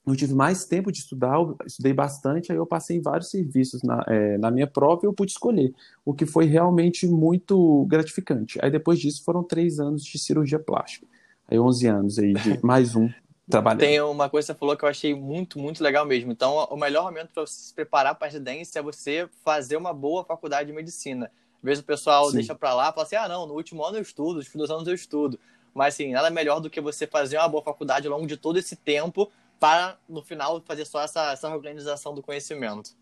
eu 0.06 0.16
tive 0.16 0.34
mais 0.34 0.66
tempo 0.66 0.92
de 0.92 1.00
estudar, 1.00 1.36
eu 1.36 1.58
estudei 1.66 1.94
bastante, 1.94 2.52
aí 2.52 2.58
eu 2.58 2.66
passei 2.66 2.98
em 2.98 3.02
vários 3.02 3.30
serviços 3.30 3.82
na, 3.82 4.04
é, 4.08 4.38
na 4.38 4.52
minha 4.52 4.68
prova 4.68 5.02
e 5.04 5.08
eu 5.08 5.14
pude 5.14 5.32
escolher, 5.32 5.74
o 6.04 6.14
que 6.14 6.26
foi 6.26 6.46
realmente 6.46 7.08
muito 7.08 7.86
gratificante. 7.86 8.60
Aí 8.62 8.70
depois 8.70 9.00
disso 9.00 9.24
foram 9.24 9.44
três 9.44 9.80
anos 9.80 10.04
de 10.06 10.20
cirurgia 10.20 10.60
plástica, 10.60 11.08
aí 11.48 11.60
11 11.60 11.88
anos 11.88 12.20
aí 12.20 12.34
de 12.34 12.60
mais 12.64 12.96
um 12.96 13.10
trabalho. 13.50 13.80
Tem 13.80 14.00
uma 14.02 14.30
coisa 14.30 14.48
que 14.48 14.54
você 14.54 14.60
falou 14.60 14.78
que 14.78 14.86
eu 14.86 14.90
achei 14.90 15.16
muito, 15.16 15.58
muito 15.60 15.84
legal 15.84 16.06
mesmo. 16.06 16.32
Então, 16.32 16.56
o 16.70 16.78
melhor 16.78 17.06
momento 17.06 17.30
para 17.34 17.46
você 17.46 17.54
se 17.54 17.74
preparar 17.74 18.16
para 18.16 18.28
a 18.28 18.30
residência 18.30 18.80
é 18.80 18.82
você 18.82 19.28
fazer 19.44 19.78
uma 19.78 19.94
boa 19.94 20.24
faculdade 20.24 20.68
de 20.68 20.76
medicina. 20.76 21.32
Às 21.58 21.64
vezes 21.64 21.84
o 21.84 21.86
pessoal 21.86 22.28
Sim. 22.30 22.36
deixa 22.38 22.54
para 22.54 22.74
lá 22.74 22.90
e 22.90 22.94
fala 22.94 23.06
assim, 23.06 23.16
ah, 23.16 23.28
não, 23.28 23.48
no 23.48 23.56
último 23.56 23.84
ano 23.84 23.98
eu 23.98 24.02
estudo, 24.02 24.36
nos 24.36 24.46
últimos 24.46 24.70
anos 24.70 24.88
eu 24.88 24.94
estudo. 24.94 25.40
Mas, 25.74 25.96
assim, 25.96 26.12
nada 26.12 26.30
melhor 26.30 26.60
do 26.60 26.70
que 26.70 26.80
você 26.80 27.06
fazer 27.06 27.38
uma 27.38 27.48
boa 27.48 27.64
faculdade 27.64 28.08
ao 28.08 28.14
longo 28.14 28.28
de 28.28 28.38
todo 28.38 28.58
esse 28.58 28.76
tempo 28.76 29.30
para 29.60 29.98
no 30.08 30.22
final 30.22 30.62
fazer 30.62 30.86
só 30.86 31.02
essa, 31.02 31.32
essa 31.32 31.50
organização 31.50 32.14
do 32.14 32.22
conhecimento. 32.22 32.96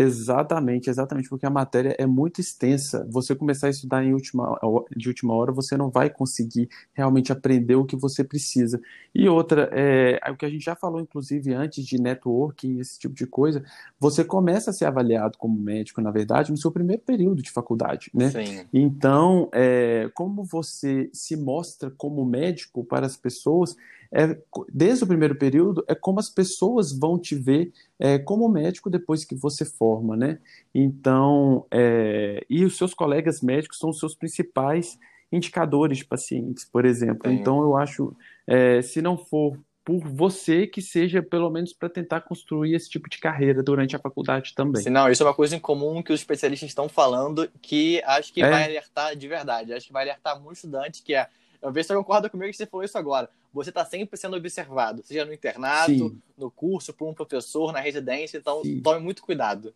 Exatamente, 0.00 0.88
exatamente, 0.88 1.28
porque 1.28 1.44
a 1.44 1.50
matéria 1.50 1.92
é 1.98 2.06
muito 2.06 2.40
extensa. 2.40 3.04
Você 3.10 3.34
começar 3.34 3.66
a 3.66 3.70
estudar 3.70 4.04
em 4.04 4.12
última, 4.12 4.56
de 4.96 5.08
última 5.08 5.34
hora, 5.34 5.50
você 5.50 5.76
não 5.76 5.90
vai 5.90 6.08
conseguir 6.08 6.68
realmente 6.92 7.32
aprender 7.32 7.74
o 7.74 7.84
que 7.84 7.96
você 7.96 8.22
precisa. 8.22 8.80
E 9.12 9.28
outra, 9.28 9.68
é, 9.72 10.20
é, 10.24 10.30
o 10.30 10.36
que 10.36 10.46
a 10.46 10.48
gente 10.48 10.64
já 10.64 10.76
falou, 10.76 11.00
inclusive, 11.00 11.52
antes 11.52 11.84
de 11.84 12.00
networking, 12.00 12.78
esse 12.78 12.96
tipo 12.96 13.12
de 13.12 13.26
coisa, 13.26 13.64
você 13.98 14.22
começa 14.22 14.70
a 14.70 14.72
ser 14.72 14.84
avaliado 14.84 15.36
como 15.36 15.58
médico, 15.58 16.00
na 16.00 16.12
verdade, 16.12 16.52
no 16.52 16.56
seu 16.56 16.70
primeiro 16.70 17.02
período 17.02 17.42
de 17.42 17.50
faculdade, 17.50 18.08
né? 18.14 18.30
Sim. 18.30 18.66
Então, 18.72 19.50
é, 19.52 20.08
como 20.14 20.44
você 20.44 21.10
se 21.12 21.36
mostra 21.36 21.90
como 21.90 22.24
médico 22.24 22.84
para 22.84 23.04
as 23.04 23.16
pessoas, 23.16 23.74
é, 24.10 24.38
desde 24.72 25.04
o 25.04 25.06
primeiro 25.06 25.36
período, 25.36 25.84
é 25.86 25.94
como 25.94 26.18
as 26.18 26.30
pessoas 26.30 26.92
vão 26.92 27.18
te 27.18 27.34
ver 27.34 27.72
é, 27.98 28.18
como 28.18 28.48
médico 28.48 28.88
depois 28.88 29.24
que 29.24 29.34
você 29.34 29.64
forma, 29.64 30.16
né? 30.16 30.38
Então, 30.74 31.66
é, 31.70 32.44
e 32.48 32.64
os 32.64 32.76
seus 32.76 32.94
colegas 32.94 33.40
médicos 33.42 33.78
são 33.78 33.90
os 33.90 33.98
seus 33.98 34.14
principais 34.14 34.98
indicadores 35.30 35.98
de 35.98 36.04
pacientes, 36.06 36.64
por 36.64 36.84
exemplo. 36.84 37.30
Então, 37.30 37.60
eu 37.60 37.76
acho, 37.76 38.16
é, 38.46 38.80
se 38.80 39.02
não 39.02 39.18
for 39.18 39.58
por 39.88 40.06
você, 40.06 40.66
que 40.66 40.82
seja 40.82 41.22
pelo 41.22 41.48
menos 41.48 41.72
para 41.72 41.88
tentar 41.88 42.20
construir 42.20 42.74
esse 42.74 42.90
tipo 42.90 43.08
de 43.08 43.16
carreira 43.16 43.62
durante 43.62 43.96
a 43.96 43.98
faculdade 43.98 44.52
também. 44.54 44.82
Sim, 44.82 44.90
não, 44.90 45.10
isso 45.10 45.22
é 45.22 45.26
uma 45.26 45.32
coisa 45.32 45.56
em 45.56 45.58
comum 45.58 46.02
que 46.02 46.12
os 46.12 46.20
especialistas 46.20 46.68
estão 46.68 46.90
falando 46.90 47.50
que 47.62 48.02
acho 48.04 48.30
que 48.30 48.42
é. 48.42 48.50
vai 48.50 48.64
alertar 48.64 49.16
de 49.16 49.26
verdade. 49.26 49.72
Acho 49.72 49.86
que 49.86 49.92
vai 49.92 50.02
alertar 50.02 50.38
muito 50.38 50.56
estudante 50.56 51.02
que 51.02 51.14
é 51.14 51.26
eu 51.62 51.72
vejo 51.72 51.84
se 51.84 51.88
você 51.88 51.96
concorda 51.96 52.30
comigo 52.30 52.50
que 52.50 52.56
você 52.56 52.66
falou 52.66 52.84
isso 52.84 52.98
agora. 52.98 53.28
Você 53.52 53.70
está 53.70 53.84
sempre 53.84 54.16
sendo 54.18 54.36
observado, 54.36 55.02
seja 55.04 55.24
no 55.24 55.32
internato, 55.32 55.92
Sim. 55.92 56.22
no 56.36 56.50
curso, 56.50 56.92
por 56.92 57.08
um 57.08 57.14
professor, 57.14 57.72
na 57.72 57.80
residência, 57.80 58.38
então 58.38 58.62
Sim. 58.62 58.80
tome 58.80 59.00
muito 59.00 59.22
cuidado. 59.22 59.74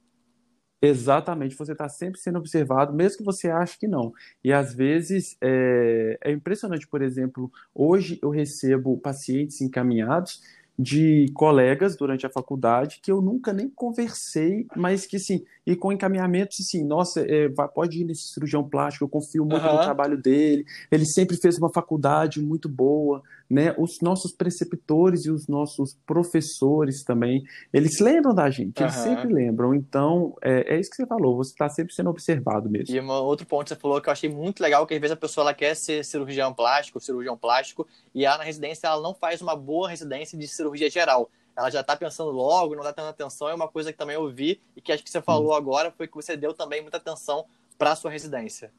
Exatamente, 0.85 1.55
você 1.55 1.73
está 1.73 1.89
sempre 1.89 2.19
sendo 2.19 2.41
observado, 2.41 2.93
mesmo 2.93 3.19
que 3.19 3.25
você 3.25 3.49
ache 3.49 3.79
que 3.79 3.87
não. 3.87 4.13
E 4.43 4.53
às 4.53 4.75
vezes 4.75 5.37
é, 5.41 6.19
é 6.21 6.33
impressionante, 6.33 6.89
por 6.89 7.01
exemplo, 7.03 7.53
hoje 7.73 8.19
eu 8.21 8.31
recebo 8.31 8.99
pacientes 8.99 9.61
encaminhados 9.61 10.43
de 10.83 11.31
colegas 11.33 11.97
durante 11.97 12.27
a 12.27 12.31
faculdade 12.31 12.99
que 13.01 13.13
eu 13.13 13.23
nunca 13.23 13.53
nem 13.53 13.71
conversei, 13.71 14.67
mas 14.75 15.07
que 15.07 15.17
sim, 15.17 15.45
e 15.65 15.77
com 15.77 15.93
encaminhamento, 15.93 16.55
sim, 16.57 16.85
nossa, 16.85 17.21
é, 17.21 17.49
pode 17.73 18.01
ir 18.01 18.05
nesse 18.05 18.33
cirurgião 18.33 18.69
plástico, 18.69 19.05
eu 19.05 19.09
confio 19.09 19.45
muito 19.45 19.65
uhum. 19.65 19.77
no 19.77 19.83
trabalho 19.83 20.21
dele, 20.21 20.65
ele 20.91 21.07
sempre 21.07 21.37
fez 21.37 21.57
uma 21.57 21.73
faculdade 21.73 22.41
muito 22.41 22.69
boa, 22.69 23.23
né? 23.49 23.75
Os 23.79 24.01
nossos 24.01 24.33
preceptores 24.33 25.27
e 25.27 25.31
os 25.31 25.47
nossos 25.47 25.95
professores 26.07 27.05
também, 27.05 27.45
eles 27.73 28.01
lembram 28.01 28.35
da 28.35 28.51
gente, 28.51 28.81
uhum. 28.81 28.87
eles 28.87 28.97
sempre 28.97 29.33
lembram. 29.33 29.75
Então, 29.75 30.35
é, 30.43 30.75
é 30.75 30.81
isso 30.81 30.91
que 30.91 30.97
você 30.97 31.07
falou, 31.07 31.37
você 31.37 31.53
está 31.53 31.69
sempre 31.69 31.95
sendo 31.95 32.11
observado 32.11 32.69
mesmo. 32.69 32.95
E 32.95 33.01
um 33.01 33.09
outro 33.11 33.47
ponto 33.47 33.65
que 33.65 33.69
você 33.69 33.81
falou 33.81 34.01
que 34.01 34.09
eu 34.09 34.13
achei 34.13 34.29
muito 34.29 34.61
legal, 34.61 34.87
que 34.87 34.95
às 34.95 35.01
vezes 35.01 35.13
a 35.13 35.17
pessoa 35.17 35.45
ela 35.45 35.55
quer 35.55 35.77
ser 35.77 36.05
cirurgião 36.05 36.53
plástico, 36.53 36.99
cirurgião 36.99 37.37
plástico, 37.37 37.87
e 38.15 38.25
ela 38.25 38.39
na 38.39 38.45
residência 38.45 38.87
ela 38.87 39.01
não 39.01 39.15
faz 39.15 39.41
uma 39.41 39.57
boa 39.57 39.89
residência 39.89 40.39
de 40.39 40.47
cirurgia 40.47 40.91
geral. 40.91 41.31
Ela 41.57 41.71
já 41.71 41.81
está 41.81 41.97
pensando 41.97 42.31
logo, 42.31 42.75
não 42.75 42.83
está 42.83 42.93
tendo 42.93 43.09
atenção, 43.09 43.49
é 43.49 43.55
uma 43.55 43.69
coisa 43.69 43.93
que 43.93 43.99
também 43.99 44.17
eu 44.17 44.31
vi 44.31 44.61
e 44.77 44.81
que 44.81 44.93
acho 44.93 45.03
que 45.03 45.11
você 45.11 45.21
falou 45.21 45.53
hum. 45.53 45.57
agora 45.57 45.91
foi 45.91 46.07
que 46.07 46.15
você 46.15 46.37
deu 46.37 46.55
também 46.55 46.81
muita 46.81 46.97
atenção 46.97 47.45
para 47.79 47.93
a 47.93 47.97
sua 47.97 48.11
residência. 48.11 48.73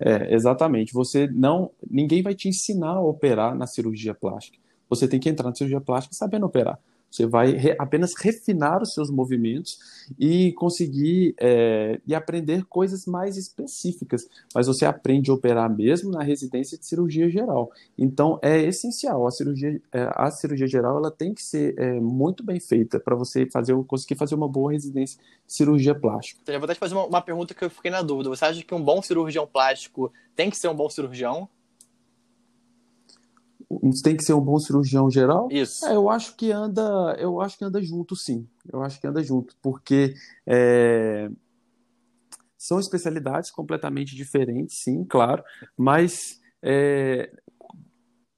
É, 0.00 0.34
exatamente. 0.34 0.92
Você 0.92 1.28
não, 1.28 1.70
ninguém 1.88 2.22
vai 2.22 2.34
te 2.34 2.48
ensinar 2.48 2.96
a 2.96 3.00
operar 3.00 3.54
na 3.54 3.66
cirurgia 3.66 4.14
plástica. 4.14 4.58
Você 4.88 5.06
tem 5.06 5.20
que 5.20 5.28
entrar 5.28 5.48
na 5.48 5.54
cirurgia 5.54 5.80
plástica 5.80 6.14
sabendo 6.14 6.44
operar. 6.44 6.78
Você 7.12 7.26
vai 7.26 7.52
re, 7.52 7.76
apenas 7.78 8.14
refinar 8.14 8.82
os 8.82 8.94
seus 8.94 9.10
movimentos 9.10 9.78
e 10.18 10.52
conseguir 10.54 11.34
é, 11.38 12.00
e 12.06 12.14
aprender 12.14 12.64
coisas 12.64 13.04
mais 13.04 13.36
específicas. 13.36 14.26
Mas 14.54 14.66
você 14.66 14.86
aprende 14.86 15.30
a 15.30 15.34
operar 15.34 15.70
mesmo 15.70 16.10
na 16.10 16.22
residência 16.22 16.78
de 16.78 16.86
cirurgia 16.86 17.28
geral. 17.28 17.70
Então 17.98 18.38
é 18.42 18.58
essencial. 18.62 19.26
A 19.26 19.30
cirurgia, 19.30 19.80
é, 19.92 20.10
a 20.14 20.30
cirurgia 20.30 20.66
geral 20.66 20.96
ela 20.96 21.10
tem 21.10 21.34
que 21.34 21.42
ser 21.42 21.78
é, 21.78 22.00
muito 22.00 22.42
bem 22.42 22.58
feita 22.58 22.98
para 22.98 23.14
você 23.14 23.44
fazer, 23.44 23.76
conseguir 23.84 24.14
fazer 24.14 24.34
uma 24.34 24.48
boa 24.48 24.72
residência 24.72 25.20
de 25.46 25.52
cirurgia 25.52 25.94
plástica. 25.94 26.40
Eu 26.50 26.58
vou 26.58 26.68
te 26.68 26.78
fazer 26.78 26.94
uma, 26.94 27.04
uma 27.04 27.20
pergunta 27.20 27.52
que 27.52 27.62
eu 27.62 27.70
fiquei 27.70 27.90
na 27.90 28.00
dúvida. 28.00 28.30
Você 28.30 28.44
acha 28.46 28.62
que 28.62 28.74
um 28.74 28.82
bom 28.82 29.02
cirurgião 29.02 29.46
plástico 29.46 30.10
tem 30.34 30.48
que 30.48 30.56
ser 30.56 30.68
um 30.68 30.74
bom 30.74 30.88
cirurgião? 30.88 31.46
Tem 34.02 34.16
que 34.16 34.24
ser 34.24 34.34
um 34.34 34.40
bom 34.40 34.58
cirurgião 34.58 35.10
geral? 35.10 35.48
Isso. 35.50 35.84
É, 35.86 35.94
eu 35.94 36.08
acho 36.10 36.36
que 36.36 36.50
anda, 36.50 37.16
eu 37.18 37.40
acho 37.40 37.58
que 37.58 37.64
anda 37.64 37.82
junto, 37.82 38.16
sim. 38.16 38.46
Eu 38.72 38.82
acho 38.82 39.00
que 39.00 39.06
anda 39.06 39.22
junto, 39.22 39.56
porque 39.62 40.14
é, 40.46 41.30
são 42.56 42.78
especialidades 42.78 43.50
completamente 43.50 44.14
diferentes, 44.14 44.82
sim, 44.82 45.04
claro, 45.04 45.42
mas 45.76 46.40
é, 46.62 47.30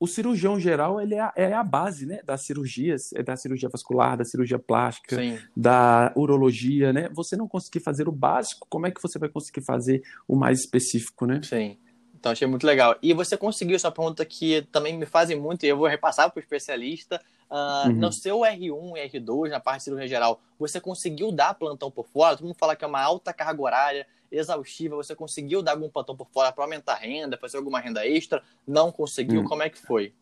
o 0.01 0.07
cirurgião 0.07 0.59
geral 0.59 1.01
ele 1.01 1.15
é, 1.15 1.31
é, 1.37 1.53
a 1.53 1.63
base, 1.63 2.05
né, 2.05 2.21
das 2.25 2.45
cirurgias, 2.45 3.13
é 3.15 3.23
da 3.23 3.37
cirurgia 3.37 3.69
vascular, 3.69 4.17
da 4.17 4.25
cirurgia 4.25 4.59
plástica, 4.59 5.17
sim. 5.17 5.39
da 5.57 6.13
urologia, 6.17 6.93
né? 6.93 7.09
Você 7.15 7.37
não 7.37 7.49
conseguir 7.49 7.81
fazer 7.81 8.09
o 8.09 8.13
básico, 8.13 8.67
como 8.69 8.87
é 8.87 8.91
que 8.91 9.01
você 9.01 9.19
vai 9.19 9.29
conseguir 9.29 9.65
fazer 9.65 10.03
o 10.29 10.37
mais 10.37 10.61
específico, 10.61 11.27
né? 11.27 11.41
Sim. 11.43 11.79
Então 12.25 12.33
achei 12.33 12.49
muito 12.49 12.67
legal. 12.67 12.97
E 13.03 13.13
você 13.13 13.37
conseguiu 13.37 13.77
essa 13.77 13.91
pergunta 13.91 14.25
que 14.25 14.63
também 14.73 14.97
me 14.97 15.05
fazem 15.05 15.39
muito 15.39 15.67
e 15.67 15.69
eu 15.69 15.77
vou 15.77 15.87
repassar 15.87 16.31
para 16.31 16.41
o 16.41 16.43
especialista. 16.43 17.21
Uh, 17.51 17.89
uhum. 17.89 17.93
No 17.97 18.11
seu 18.11 18.39
R1 18.39 18.97
e 18.97 19.21
R2, 19.21 19.51
na 19.51 19.61
parte 19.61 19.81
de 19.81 19.85
cirurgia 19.85 20.09
geral, 20.09 20.41
você 20.59 20.81
conseguiu 20.81 21.31
dar 21.31 21.53
plantão 21.53 21.91
por 21.91 22.07
fora? 22.07 22.35
Todo 22.35 22.47
mundo 22.47 22.57
fala 22.59 22.75
que 22.75 22.83
é 22.83 22.89
uma 22.89 23.03
alta 23.03 23.31
carga 23.31 23.61
horária, 23.61 24.07
exaustiva. 24.33 24.97
Você 24.97 25.15
conseguiu 25.15 25.61
dar 25.61 25.73
algum 25.73 25.91
plantão 25.91 26.17
por 26.17 26.27
fora 26.31 26.51
para 26.51 26.65
aumentar 26.65 26.95
a 26.95 26.97
renda, 26.97 27.37
fazer 27.37 27.59
alguma 27.59 27.79
renda 27.79 28.09
extra? 28.09 28.43
Não 28.67 28.91
conseguiu? 28.91 29.43
Uhum. 29.43 29.47
Como 29.47 29.63
é 29.63 29.69
que 29.69 29.79
foi? 29.79 30.15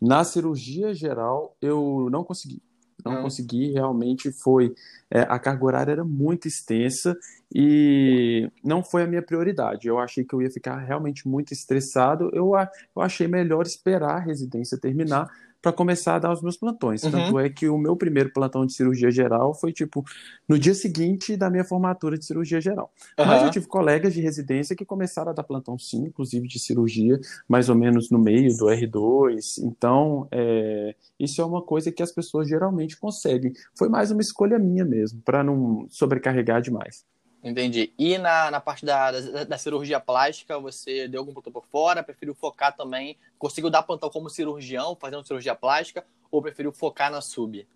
Na 0.00 0.24
cirurgia 0.24 0.94
geral, 0.94 1.54
eu 1.60 2.08
não 2.10 2.24
consegui 2.24 2.62
não 3.04 3.18
hum. 3.18 3.22
consegui, 3.22 3.72
realmente 3.72 4.32
foi. 4.32 4.74
É, 5.10 5.20
a 5.20 5.38
carga 5.38 5.64
horária 5.64 5.92
era 5.92 6.04
muito 6.04 6.46
extensa 6.46 7.16
e 7.54 8.50
não 8.62 8.82
foi 8.82 9.02
a 9.02 9.06
minha 9.06 9.22
prioridade. 9.22 9.88
Eu 9.88 9.98
achei 9.98 10.24
que 10.24 10.34
eu 10.34 10.42
ia 10.42 10.50
ficar 10.50 10.76
realmente 10.78 11.26
muito 11.26 11.52
estressado. 11.52 12.30
Eu, 12.32 12.52
eu 12.94 13.02
achei 13.02 13.26
melhor 13.26 13.66
esperar 13.66 14.16
a 14.16 14.20
residência 14.20 14.78
terminar 14.78 15.30
para 15.60 15.72
começar 15.72 16.16
a 16.16 16.18
dar 16.18 16.32
os 16.32 16.42
meus 16.42 16.56
plantões. 16.56 17.02
Uhum. 17.02 17.10
Tanto 17.10 17.38
é 17.38 17.48
que 17.48 17.68
o 17.68 17.76
meu 17.76 17.96
primeiro 17.96 18.32
plantão 18.32 18.64
de 18.64 18.72
cirurgia 18.72 19.10
geral 19.10 19.54
foi 19.54 19.72
tipo 19.72 20.04
no 20.48 20.58
dia 20.58 20.74
seguinte 20.74 21.36
da 21.36 21.50
minha 21.50 21.64
formatura 21.64 22.16
de 22.16 22.24
cirurgia 22.24 22.60
geral. 22.60 22.92
Uhum. 23.18 23.26
Mas 23.26 23.42
eu 23.42 23.50
tive 23.50 23.66
colegas 23.66 24.14
de 24.14 24.20
residência 24.20 24.76
que 24.76 24.84
começaram 24.84 25.30
a 25.30 25.34
dar 25.34 25.42
plantão 25.42 25.78
sim, 25.78 26.04
inclusive 26.04 26.46
de 26.46 26.58
cirurgia, 26.58 27.18
mais 27.48 27.68
ou 27.68 27.74
menos 27.74 28.10
no 28.10 28.18
meio 28.18 28.56
do 28.56 28.66
R2. 28.66 29.58
Então, 29.62 30.28
é, 30.30 30.94
isso 31.18 31.40
é 31.40 31.44
uma 31.44 31.62
coisa 31.62 31.90
que 31.90 32.02
as 32.02 32.12
pessoas 32.12 32.48
geralmente 32.48 32.96
conseguem. 32.96 33.52
Foi 33.76 33.88
mais 33.88 34.10
uma 34.10 34.20
escolha 34.20 34.58
minha 34.58 34.84
mesmo, 34.84 35.20
para 35.22 35.42
não 35.42 35.86
sobrecarregar 35.88 36.60
demais. 36.62 37.04
Entendi. 37.42 37.92
E 37.96 38.18
na, 38.18 38.50
na 38.50 38.60
parte 38.60 38.84
da, 38.84 39.12
da, 39.12 39.44
da, 39.44 39.58
cirurgia 39.58 40.00
plástica, 40.00 40.58
você 40.58 41.06
deu 41.06 41.20
algum 41.20 41.32
plantão 41.32 41.52
por 41.52 41.66
fora? 41.66 42.02
Preferiu 42.02 42.34
focar 42.34 42.76
também? 42.76 43.16
Conseguiu 43.38 43.70
dar 43.70 43.82
plantão 43.82 44.10
como 44.10 44.28
cirurgião, 44.28 44.96
fazendo 45.00 45.26
cirurgia 45.26 45.54
plástica? 45.54 46.04
Ou 46.30 46.42
preferiu 46.42 46.72
focar 46.72 47.10
na 47.10 47.20
sub? 47.20 47.66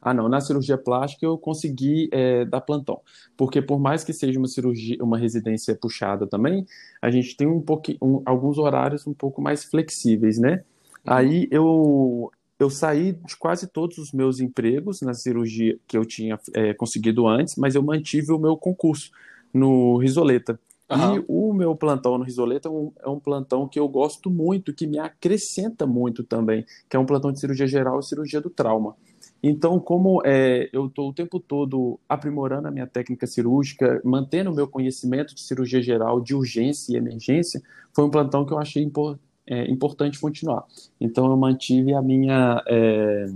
Ah, 0.00 0.14
não. 0.14 0.28
Na 0.28 0.40
cirurgia 0.40 0.78
plástica 0.78 1.26
eu 1.26 1.36
consegui 1.36 2.08
é, 2.12 2.44
dar 2.44 2.60
plantão. 2.60 3.00
Porque 3.36 3.60
por 3.60 3.80
mais 3.80 4.04
que 4.04 4.12
seja 4.12 4.38
uma 4.38 4.46
cirurgia, 4.46 5.02
uma 5.02 5.18
residência 5.18 5.74
puxada 5.74 6.26
também, 6.26 6.64
a 7.02 7.10
gente 7.10 7.36
tem 7.36 7.48
um 7.48 7.60
pouquinho, 7.60 7.98
um, 8.00 8.22
alguns 8.24 8.58
horários 8.58 9.06
um 9.06 9.14
pouco 9.14 9.42
mais 9.42 9.64
flexíveis, 9.64 10.38
né? 10.38 10.62
Uhum. 11.04 11.12
Aí 11.12 11.48
eu 11.50 12.30
eu 12.58 12.70
saí 12.70 13.12
de 13.12 13.36
quase 13.36 13.66
todos 13.66 13.98
os 13.98 14.12
meus 14.12 14.40
empregos 14.40 15.00
na 15.00 15.14
cirurgia 15.14 15.78
que 15.86 15.96
eu 15.96 16.04
tinha 16.04 16.38
é, 16.54 16.72
conseguido 16.72 17.26
antes, 17.26 17.56
mas 17.56 17.74
eu 17.74 17.82
mantive 17.82 18.32
o 18.32 18.38
meu 18.38 18.56
concurso 18.56 19.10
no 19.52 19.96
Risoleta. 19.98 20.58
Uhum. 20.90 21.16
E 21.16 21.24
o 21.26 21.52
meu 21.52 21.74
plantão 21.74 22.18
no 22.18 22.24
Risoleta 22.24 22.68
é 22.68 22.70
um, 22.70 22.92
é 23.00 23.08
um, 23.08 23.18
plantão 23.18 23.66
que 23.66 23.80
eu 23.80 23.88
gosto 23.88 24.30
muito, 24.30 24.72
que 24.72 24.86
me 24.86 24.98
acrescenta 24.98 25.86
muito 25.86 26.22
também, 26.22 26.64
que 26.88 26.96
é 26.96 26.98
um 26.98 27.06
plantão 27.06 27.32
de 27.32 27.40
cirurgia 27.40 27.66
geral 27.66 27.98
e 27.98 28.02
cirurgia 28.04 28.40
do 28.40 28.50
trauma. 28.50 28.94
Então, 29.42 29.78
como 29.80 30.22
é, 30.24 30.68
eu 30.72 30.86
estou 30.86 31.10
o 31.10 31.12
tempo 31.12 31.40
todo 31.40 31.98
aprimorando 32.08 32.68
a 32.68 32.70
minha 32.70 32.86
técnica 32.86 33.26
cirúrgica, 33.26 34.00
mantendo 34.04 34.50
o 34.50 34.54
meu 34.54 34.68
conhecimento 34.68 35.34
de 35.34 35.40
cirurgia 35.40 35.82
geral, 35.82 36.20
de 36.20 36.34
urgência 36.34 36.92
e 36.92 36.96
emergência, 36.96 37.62
foi 37.92 38.04
um 38.04 38.10
plantão 38.10 38.44
que 38.46 38.52
eu 38.52 38.58
achei 38.58 38.82
importante 38.82 39.33
é 39.46 39.70
importante 39.70 40.20
continuar. 40.20 40.64
Então 41.00 41.30
eu 41.30 41.36
mantive 41.36 41.94
a 41.94 42.02
minha 42.02 42.62
é, 42.66 43.26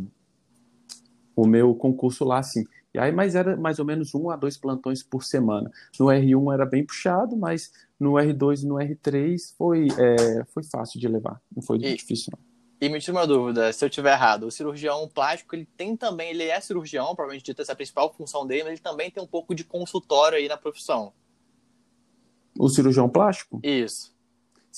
o 1.37 1.47
meu 1.47 1.75
concurso 1.75 2.25
lá 2.25 2.39
assim. 2.39 2.65
E 2.95 2.99
aí, 2.99 3.13
mas 3.13 3.35
era 3.35 3.57
mais 3.57 3.79
ou 3.79 3.85
menos 3.85 4.15
um 4.15 4.31
a 4.31 4.37
dois 4.37 4.57
plantões 4.57 5.03
por 5.03 5.23
semana. 5.23 5.71
No 6.01 6.07
R1 6.07 6.55
era 6.55 6.65
bem 6.65 6.85
puxado, 6.85 7.37
mas 7.37 7.71
no 8.01 8.13
R2 8.13 8.63
e 8.63 8.67
no 8.67 8.77
R3 8.77 9.55
foi, 9.57 9.89
é, 9.99 10.45
foi 10.47 10.65
fácil 10.65 10.99
de 10.99 11.07
levar. 11.07 11.41
Não 11.55 11.63
foi 11.63 11.79
e, 11.79 11.95
difícil, 11.95 12.33
não. 12.33 12.49
E 12.81 12.89
me 12.89 13.01
tira 13.01 13.17
uma 13.17 13.27
dúvida, 13.27 13.73
se 13.73 13.85
eu 13.85 13.89
estiver 13.89 14.13
errado, 14.13 14.45
o 14.45 14.51
cirurgião 14.51 15.09
plástico, 15.09 15.55
ele 15.55 15.69
tem 15.77 15.97
também, 15.97 16.31
ele 16.31 16.45
é 16.45 16.61
cirurgião, 16.61 17.07
provavelmente 17.07 17.45
dita 17.45 17.63
essa 17.63 17.73
é 17.73 17.75
a 17.75 17.77
principal 17.77 18.13
função 18.15 18.47
dele, 18.47 18.65
mas 18.65 18.73
ele 18.73 18.81
também 18.81 19.11
tem 19.11 19.23
um 19.23 19.27
pouco 19.27 19.55
de 19.55 19.65
consultório 19.65 20.39
aí 20.39 20.49
na 20.49 20.57
profissão. 20.57 21.13
O 22.59 22.69
cirurgião 22.69 23.09
plástico? 23.09 23.61
Isso. 23.63 24.17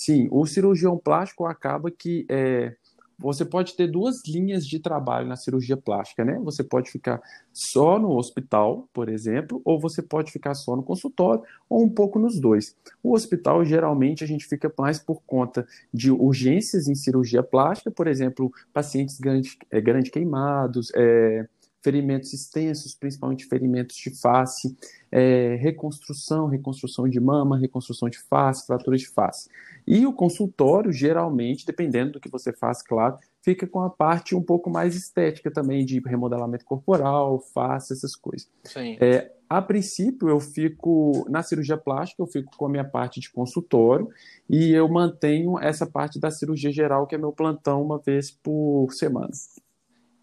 Sim, 0.01 0.29
o 0.31 0.47
cirurgião 0.47 0.97
plástico 0.97 1.45
acaba 1.45 1.91
que 1.91 2.25
é, 2.31 2.75
você 3.19 3.45
pode 3.45 3.77
ter 3.77 3.87
duas 3.87 4.27
linhas 4.27 4.67
de 4.67 4.79
trabalho 4.79 5.29
na 5.29 5.37
cirurgia 5.37 5.77
plástica, 5.77 6.25
né? 6.25 6.41
Você 6.43 6.65
pode 6.65 6.91
ficar 6.91 7.21
só 7.53 7.99
no 7.99 8.17
hospital, 8.17 8.89
por 8.95 9.11
exemplo, 9.11 9.61
ou 9.63 9.79
você 9.79 10.01
pode 10.01 10.33
ficar 10.33 10.55
só 10.55 10.75
no 10.75 10.83
consultório, 10.83 11.45
ou 11.69 11.85
um 11.85 11.89
pouco 11.91 12.19
nos 12.19 12.41
dois. 12.41 12.75
O 13.03 13.13
hospital, 13.13 13.63
geralmente, 13.63 14.25
a 14.25 14.27
gente 14.27 14.47
fica 14.47 14.73
mais 14.79 14.99
por 14.99 15.21
conta 15.27 15.67
de 15.93 16.11
urgências 16.11 16.89
em 16.89 16.95
cirurgia 16.95 17.43
plástica, 17.43 17.91
por 17.91 18.07
exemplo, 18.07 18.51
pacientes 18.73 19.21
grandes, 19.21 19.55
é, 19.71 19.83
grande 19.83 20.11
queimados, 20.11 20.91
é, 20.97 21.47
ferimentos 21.83 22.33
extensos, 22.33 22.95
principalmente 22.95 23.47
ferimentos 23.47 23.97
de 23.97 24.11
face, 24.11 24.77
é, 25.11 25.57
reconstrução, 25.57 26.47
reconstrução 26.47 27.09
de 27.09 27.19
mama, 27.19 27.59
reconstrução 27.59 28.09
de 28.09 28.19
face, 28.19 28.67
fratura 28.67 28.97
de 28.97 29.09
face. 29.09 29.49
E 29.87 30.07
o 30.07 30.13
consultório, 30.13 30.93
geralmente, 30.93 31.67
dependendo 31.67 32.13
do 32.13 32.21
que 32.21 32.29
você 32.29 32.53
faz, 32.53 32.83
claro, 32.83 33.19
fica 33.43 33.67
com 33.67 33.81
a 33.81 33.91
parte 33.91 34.35
um 34.35 34.43
pouco 34.43 34.71
mais 34.71 34.95
estética 34.95 35.51
também, 35.51 35.85
de 35.85 35.99
remodelamento 36.01 36.65
corporal, 36.65 37.41
face, 37.41 37.93
essas 37.93 38.15
coisas. 38.15 38.49
Sim. 38.65 38.97
É, 39.01 39.33
a 39.49 39.61
princípio, 39.61 40.29
eu 40.29 40.39
fico 40.39 41.27
na 41.29 41.43
cirurgia 41.43 41.77
plástica, 41.77 42.23
eu 42.23 42.27
fico 42.27 42.57
com 42.57 42.67
a 42.67 42.69
minha 42.69 42.85
parte 42.85 43.19
de 43.19 43.31
consultório 43.33 44.09
e 44.49 44.71
eu 44.71 44.89
mantenho 44.89 45.59
essa 45.59 45.87
parte 45.87 46.21
da 46.21 46.31
cirurgia 46.31 46.71
geral, 46.71 47.07
que 47.07 47.17
é 47.17 47.19
meu 47.19 47.33
plantão 47.33 47.83
uma 47.83 47.99
vez 47.99 48.31
por 48.31 48.93
semana. 48.93 49.31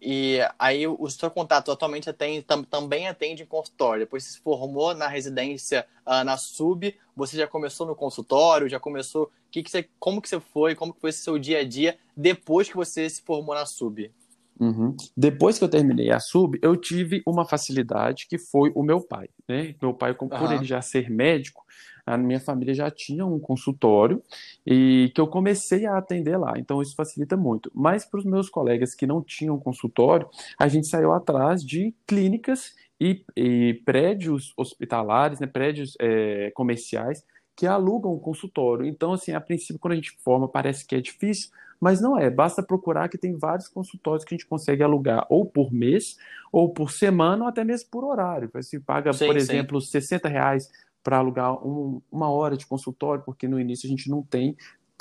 E 0.00 0.38
aí 0.58 0.86
o 0.86 1.08
seu 1.10 1.30
contato 1.30 1.72
atualmente 1.72 2.08
atende, 2.08 2.42
tam, 2.42 2.62
também 2.62 3.08
atende 3.08 3.42
em 3.42 3.46
consultório. 3.46 4.04
Depois 4.04 4.24
você 4.24 4.32
se 4.32 4.40
formou 4.40 4.94
na 4.94 5.08
residência 5.08 5.86
uh, 6.06 6.24
na 6.24 6.36
SUB, 6.36 6.94
você 7.16 7.36
já 7.36 7.46
começou 7.46 7.86
no 7.86 7.96
consultório, 7.96 8.68
já 8.68 8.78
começou. 8.78 9.30
Que 9.50 9.62
que 9.62 9.70
você, 9.70 9.88
como 9.98 10.22
que 10.22 10.28
você 10.28 10.38
foi? 10.38 10.74
Como 10.74 10.92
que 10.92 11.00
foi 11.00 11.10
esse 11.10 11.22
seu 11.22 11.38
dia 11.38 11.60
a 11.60 11.64
dia 11.64 11.98
depois 12.16 12.68
que 12.68 12.76
você 12.76 13.08
se 13.10 13.22
formou 13.22 13.54
na 13.54 13.66
SUB? 13.66 14.12
Uhum. 14.60 14.96
Depois 15.16 15.58
que 15.58 15.64
eu 15.64 15.68
terminei 15.68 16.10
a 16.10 16.18
SUB, 16.18 16.58
eu 16.60 16.76
tive 16.76 17.22
uma 17.26 17.44
facilidade 17.44 18.26
que 18.28 18.38
foi 18.38 18.72
o 18.74 18.82
meu 18.82 19.00
pai. 19.00 19.28
Né? 19.48 19.74
Meu 19.80 19.94
pai, 19.94 20.14
por 20.14 20.30
uhum. 20.30 20.52
ele 20.52 20.64
já 20.64 20.82
ser 20.82 21.08
médico, 21.08 21.64
a 22.08 22.16
minha 22.16 22.40
família 22.40 22.74
já 22.74 22.90
tinha 22.90 23.26
um 23.26 23.38
consultório 23.38 24.22
e 24.66 25.12
que 25.14 25.20
eu 25.20 25.26
comecei 25.26 25.86
a 25.86 25.98
atender 25.98 26.36
lá, 26.36 26.54
então 26.56 26.80
isso 26.80 26.96
facilita 26.96 27.36
muito. 27.36 27.70
Mas 27.74 28.04
para 28.04 28.18
os 28.18 28.24
meus 28.24 28.48
colegas 28.48 28.94
que 28.94 29.06
não 29.06 29.22
tinham 29.22 29.58
consultório, 29.58 30.28
a 30.58 30.68
gente 30.68 30.86
saiu 30.86 31.12
atrás 31.12 31.62
de 31.62 31.94
clínicas 32.06 32.74
e, 33.00 33.24
e 33.36 33.74
prédios 33.84 34.52
hospitalares, 34.56 35.38
né, 35.38 35.46
prédios 35.46 35.94
é, 36.00 36.50
comerciais 36.54 37.24
que 37.54 37.66
alugam 37.66 38.12
o 38.12 38.20
consultório. 38.20 38.86
Então, 38.86 39.12
assim, 39.12 39.32
a 39.32 39.40
princípio, 39.40 39.80
quando 39.80 39.92
a 39.92 39.96
gente 39.96 40.12
forma, 40.22 40.48
parece 40.48 40.86
que 40.86 40.94
é 40.94 41.00
difícil, 41.00 41.50
mas 41.80 42.00
não 42.00 42.16
é. 42.16 42.30
Basta 42.30 42.62
procurar 42.62 43.08
que 43.08 43.18
tem 43.18 43.36
vários 43.36 43.68
consultórios 43.68 44.24
que 44.24 44.32
a 44.32 44.36
gente 44.36 44.46
consegue 44.46 44.82
alugar 44.82 45.26
ou 45.28 45.44
por 45.44 45.72
mês, 45.72 46.16
ou 46.52 46.72
por 46.72 46.92
semana, 46.92 47.42
ou 47.42 47.48
até 47.48 47.64
mesmo 47.64 47.88
por 47.90 48.04
horário. 48.04 48.48
Você 48.54 48.78
paga, 48.78 49.12
sim, 49.12 49.26
por 49.26 49.36
exemplo, 49.36 49.80
sim. 49.80 49.90
60 49.90 50.28
reais 50.28 50.70
para 51.08 51.16
alugar 51.16 51.66
um, 51.66 52.02
uma 52.12 52.28
hora 52.28 52.54
de 52.54 52.66
consultório, 52.66 53.24
porque 53.24 53.48
no 53.48 53.58
início 53.58 53.86
a 53.86 53.88
gente 53.88 54.10
não 54.10 54.22
tem 54.22 54.54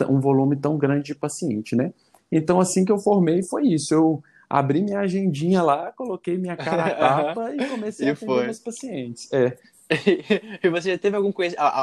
um 0.08 0.22
volume 0.22 0.56
tão 0.56 0.78
grande 0.78 1.08
de 1.08 1.14
paciente, 1.14 1.76
né? 1.76 1.94
Então, 2.32 2.62
assim 2.62 2.86
que 2.86 2.92
eu 2.94 2.98
formei, 2.98 3.44
foi 3.44 3.68
isso. 3.68 3.94
Eu 3.94 4.24
abri 4.50 4.82
minha 4.82 5.00
agendinha 5.00 5.62
lá, 5.62 5.92
coloquei 5.92 6.38
minha 6.38 6.56
cara 6.56 6.86
a 6.86 6.96
tapa 7.36 7.54
e 7.54 7.68
comecei 7.68 8.08
e 8.08 8.10
a 8.10 8.14
atender 8.14 8.26
foi. 8.26 8.46
meus 8.46 8.60
pacientes. 8.60 9.28
É. 9.34 9.58
e 10.64 10.70
você 10.70 10.92
já 10.92 10.98
teve 10.98 11.18
algum, 11.18 11.34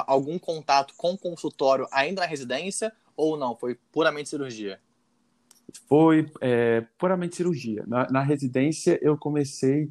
algum 0.07 0.39
contato 0.39 0.95
com 0.97 1.19
consultório 1.19 1.87
ainda 1.93 2.23
na 2.23 2.27
residência 2.27 2.95
ou 3.15 3.37
não? 3.37 3.55
Foi 3.55 3.79
puramente 3.93 4.31
cirurgia? 4.31 4.81
Foi 5.87 6.33
é, 6.41 6.83
puramente 6.97 7.37
cirurgia. 7.37 7.85
Na, 7.87 8.09
na, 8.11 8.23
residência 8.23 8.99
eu 9.03 9.19
comecei 9.19 9.91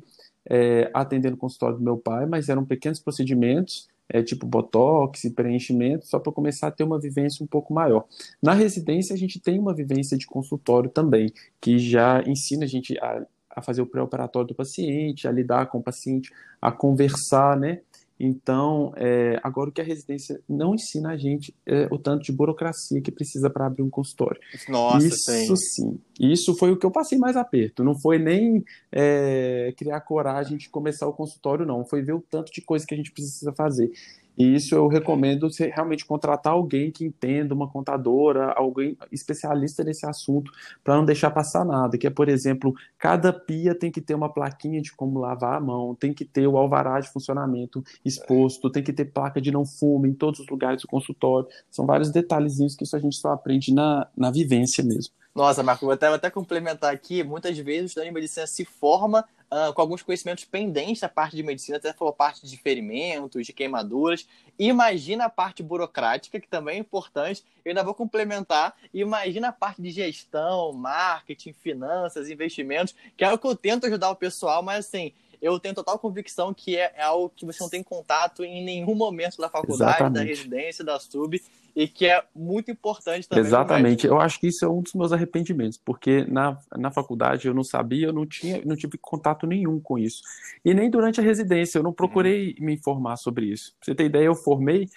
é, 0.49 0.89
atendendo 0.91 1.35
o 1.35 1.39
consultório 1.39 1.77
do 1.77 1.83
meu 1.83 1.99
pai, 1.99 2.25
mas 2.25 2.49
eram 2.49 2.65
pequenos 2.65 2.99
procedimentos 2.99 3.92
é, 4.13 4.21
tipo 4.21 4.45
botox 4.45 5.23
e 5.23 5.31
preenchimento, 5.31 6.05
só 6.05 6.19
para 6.19 6.31
começar 6.31 6.67
a 6.67 6.71
ter 6.71 6.83
uma 6.83 6.99
vivência 6.99 7.43
um 7.43 7.47
pouco 7.47 7.73
maior. 7.73 8.05
Na 8.39 8.53
residência, 8.53 9.15
a 9.15 9.17
gente 9.17 9.39
tem 9.39 9.57
uma 9.57 9.73
vivência 9.73 10.15
de 10.15 10.27
consultório 10.27 10.89
também, 10.89 11.33
que 11.59 11.79
já 11.79 12.23
ensina 12.27 12.63
a 12.63 12.67
gente 12.67 12.95
a, 12.99 13.25
a 13.49 13.61
fazer 13.63 13.81
o 13.81 13.87
pré-operatório 13.87 14.49
do 14.49 14.55
paciente, 14.55 15.27
a 15.27 15.31
lidar 15.31 15.65
com 15.65 15.79
o 15.79 15.83
paciente, 15.83 16.31
a 16.61 16.71
conversar, 16.71 17.59
né? 17.59 17.81
Então, 18.25 18.93
é, 18.95 19.37
agora 19.43 19.69
o 19.69 19.73
que 19.73 19.81
a 19.81 19.83
residência 19.83 20.39
não 20.47 20.73
ensina 20.73 21.09
a 21.09 21.17
gente 21.17 21.53
é 21.65 21.89
o 21.91 21.97
tanto 21.97 22.23
de 22.23 22.31
burocracia 22.31 23.01
que 23.01 23.11
precisa 23.11 23.49
para 23.49 23.65
abrir 23.65 23.83
um 23.83 23.89
consultório. 23.89 24.39
Nossa, 24.69 25.05
isso 25.05 25.57
sim. 25.57 25.99
Isso 26.17 26.55
foi 26.55 26.71
o 26.71 26.77
que 26.77 26.85
eu 26.85 26.91
passei 26.91 27.17
mais 27.17 27.35
aperto. 27.35 27.83
Não 27.83 27.99
foi 27.99 28.17
nem 28.17 28.63
é, 28.89 29.73
criar 29.75 29.99
coragem 29.99 30.57
de 30.57 30.69
começar 30.69 31.05
o 31.05 31.11
consultório, 31.11 31.65
não. 31.65 31.83
Foi 31.83 32.01
ver 32.01 32.13
o 32.13 32.21
tanto 32.21 32.49
de 32.49 32.61
coisa 32.61 32.85
que 32.87 32.93
a 32.93 32.97
gente 32.97 33.11
precisa 33.11 33.51
fazer. 33.51 33.91
E 34.37 34.55
isso 34.55 34.73
eu 34.73 34.87
recomendo 34.87 35.49
você 35.49 35.67
realmente 35.67 36.05
contratar 36.05 36.53
alguém 36.53 36.91
que 36.91 37.05
entenda, 37.05 37.53
uma 37.53 37.69
contadora, 37.69 38.51
alguém 38.53 38.97
especialista 39.11 39.83
nesse 39.83 40.05
assunto, 40.05 40.51
para 40.83 40.95
não 40.95 41.05
deixar 41.05 41.31
passar 41.31 41.63
nada. 41.63 41.97
Que 41.97 42.07
é, 42.07 42.09
por 42.09 42.27
exemplo, 42.27 42.73
cada 42.97 43.31
pia 43.31 43.75
tem 43.75 43.91
que 43.91 44.01
ter 44.01 44.15
uma 44.15 44.29
plaquinha 44.29 44.81
de 44.81 44.91
como 44.91 45.19
lavar 45.19 45.57
a 45.57 45.59
mão, 45.59 45.95
tem 45.95 46.13
que 46.13 46.25
ter 46.25 46.47
o 46.47 46.57
alvará 46.57 46.99
de 46.99 47.09
funcionamento 47.09 47.83
exposto, 48.03 48.69
tem 48.69 48.83
que 48.83 48.93
ter 48.93 49.05
placa 49.05 49.39
de 49.39 49.51
não 49.51 49.65
fumo 49.65 50.07
em 50.07 50.13
todos 50.13 50.39
os 50.39 50.47
lugares 50.47 50.81
do 50.81 50.87
consultório. 50.87 51.47
São 51.69 51.85
vários 51.85 52.09
detalhezinhos 52.09 52.75
que 52.75 52.83
isso 52.83 52.95
a 52.95 52.99
gente 52.99 53.15
só 53.15 53.31
aprende 53.31 53.73
na, 53.73 54.07
na 54.17 54.31
vivência 54.31 54.83
mesmo. 54.83 55.13
Nossa, 55.35 55.63
Marco, 55.63 55.85
vou 55.85 55.93
até, 55.93 56.07
vou 56.07 56.15
até 56.15 56.29
complementar 56.29 56.93
aqui. 56.93 57.23
Muitas 57.23 57.57
vezes 57.57 57.81
o 57.81 57.85
estudante 57.85 58.09
de 58.09 58.13
medicina 58.13 58.45
se 58.45 58.63
forma 58.63 59.27
uh, 59.51 59.73
com 59.73 59.81
alguns 59.81 60.03
conhecimentos 60.03 60.45
pendentes 60.45 61.01
da 61.01 61.09
parte 61.09 61.35
de 61.35 61.41
medicina, 61.41 61.77
até 61.77 61.91
falou 61.91 62.13
parte 62.13 62.45
de 62.45 62.55
ferimentos, 62.55 63.43
de 63.43 63.51
queimaduras. 63.51 64.27
Imagina 64.59 65.25
a 65.25 65.29
parte 65.29 65.63
burocrática, 65.63 66.39
que 66.39 66.47
também 66.47 66.75
é 66.75 66.79
importante. 66.79 67.43
Eu 67.65 67.71
ainda 67.71 67.83
vou 67.83 67.95
complementar. 67.95 68.75
Imagina 68.93 69.47
a 69.47 69.51
parte 69.51 69.81
de 69.81 69.89
gestão, 69.89 70.71
marketing, 70.71 71.53
finanças, 71.53 72.29
investimentos, 72.29 72.93
que 73.17 73.23
é 73.23 73.33
o 73.33 73.37
que 73.37 73.47
eu 73.47 73.55
tento 73.55 73.87
ajudar 73.87 74.11
o 74.11 74.15
pessoal, 74.15 74.61
mas 74.61 74.85
assim, 74.85 75.13
eu 75.41 75.59
tenho 75.59 75.73
total 75.73 75.97
convicção 75.97 76.53
que 76.53 76.77
é, 76.77 76.93
é 76.95 77.01
algo 77.01 77.31
que 77.35 77.43
você 77.43 77.61
não 77.61 77.69
tem 77.69 77.81
contato 77.81 78.43
em 78.43 78.63
nenhum 78.63 78.93
momento 78.93 79.37
da 79.37 79.49
faculdade, 79.49 79.93
Exatamente. 79.93 80.13
da 80.13 80.23
residência, 80.23 80.85
da 80.85 80.99
sub 80.99 81.41
e 81.75 81.87
que 81.87 82.05
é 82.05 82.23
muito 82.35 82.69
importante 82.69 83.27
também. 83.27 83.43
Exatamente. 83.43 84.05
Eu 84.05 84.19
acho 84.19 84.39
que 84.39 84.47
isso 84.47 84.63
é 84.63 84.69
um 84.69 84.81
dos 84.81 84.93
meus 84.93 85.11
arrependimentos, 85.11 85.77
porque 85.77 86.23
na, 86.25 86.57
na 86.77 86.91
faculdade 86.91 87.47
eu 87.47 87.53
não 87.53 87.63
sabia, 87.63 88.07
eu 88.07 88.13
não 88.13 88.25
tinha, 88.25 88.61
não 88.63 88.75
tive 88.75 88.97
contato 88.97 89.47
nenhum 89.47 89.79
com 89.79 89.97
isso. 89.97 90.21
E 90.63 90.73
nem 90.73 90.89
durante 90.89 91.19
a 91.19 91.23
residência, 91.23 91.79
eu 91.79 91.83
não 91.83 91.93
procurei 91.93 92.55
uhum. 92.59 92.65
me 92.65 92.73
informar 92.73 93.17
sobre 93.17 93.45
isso. 93.45 93.75
Pra 93.79 93.85
você 93.85 93.95
ter 93.95 94.05
ideia, 94.05 94.25
eu 94.25 94.35
formei 94.35 94.87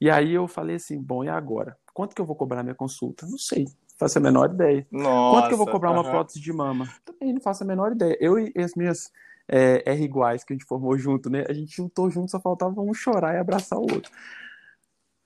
e 0.00 0.10
aí 0.10 0.34
eu 0.34 0.46
falei 0.46 0.76
assim, 0.76 1.00
bom, 1.00 1.24
e 1.24 1.28
agora? 1.28 1.76
Quanto 1.94 2.14
que 2.14 2.20
eu 2.20 2.26
vou 2.26 2.36
cobrar 2.36 2.62
minha 2.62 2.74
consulta? 2.74 3.26
Não 3.26 3.38
sei. 3.38 3.66
Faço 3.98 4.18
a 4.18 4.20
menor 4.20 4.50
ideia. 4.52 4.86
Nossa, 4.90 5.34
Quanto 5.34 5.48
que 5.48 5.54
eu 5.54 5.58
vou 5.58 5.66
cobrar 5.66 5.90
uma 5.90 6.04
prótese 6.04 6.38
de 6.38 6.52
mama? 6.52 6.86
Também 7.02 7.32
não 7.32 7.40
faço 7.40 7.64
a 7.64 7.66
menor 7.66 7.92
ideia. 7.92 8.16
Eu 8.20 8.38
e 8.38 8.52
as 8.58 8.74
minhas 8.74 9.10
é, 9.48 9.82
R 9.90 10.04
iguais 10.04 10.44
que 10.44 10.52
a 10.52 10.56
gente 10.56 10.66
formou 10.66 10.98
junto, 10.98 11.30
né? 11.30 11.46
A 11.48 11.52
gente 11.54 11.74
juntou 11.74 12.10
junto, 12.10 12.30
só 12.30 12.38
faltava 12.38 12.80
um 12.82 12.92
chorar 12.92 13.34
e 13.34 13.38
abraçar 13.38 13.78
o 13.78 13.82
outro. 13.90 14.12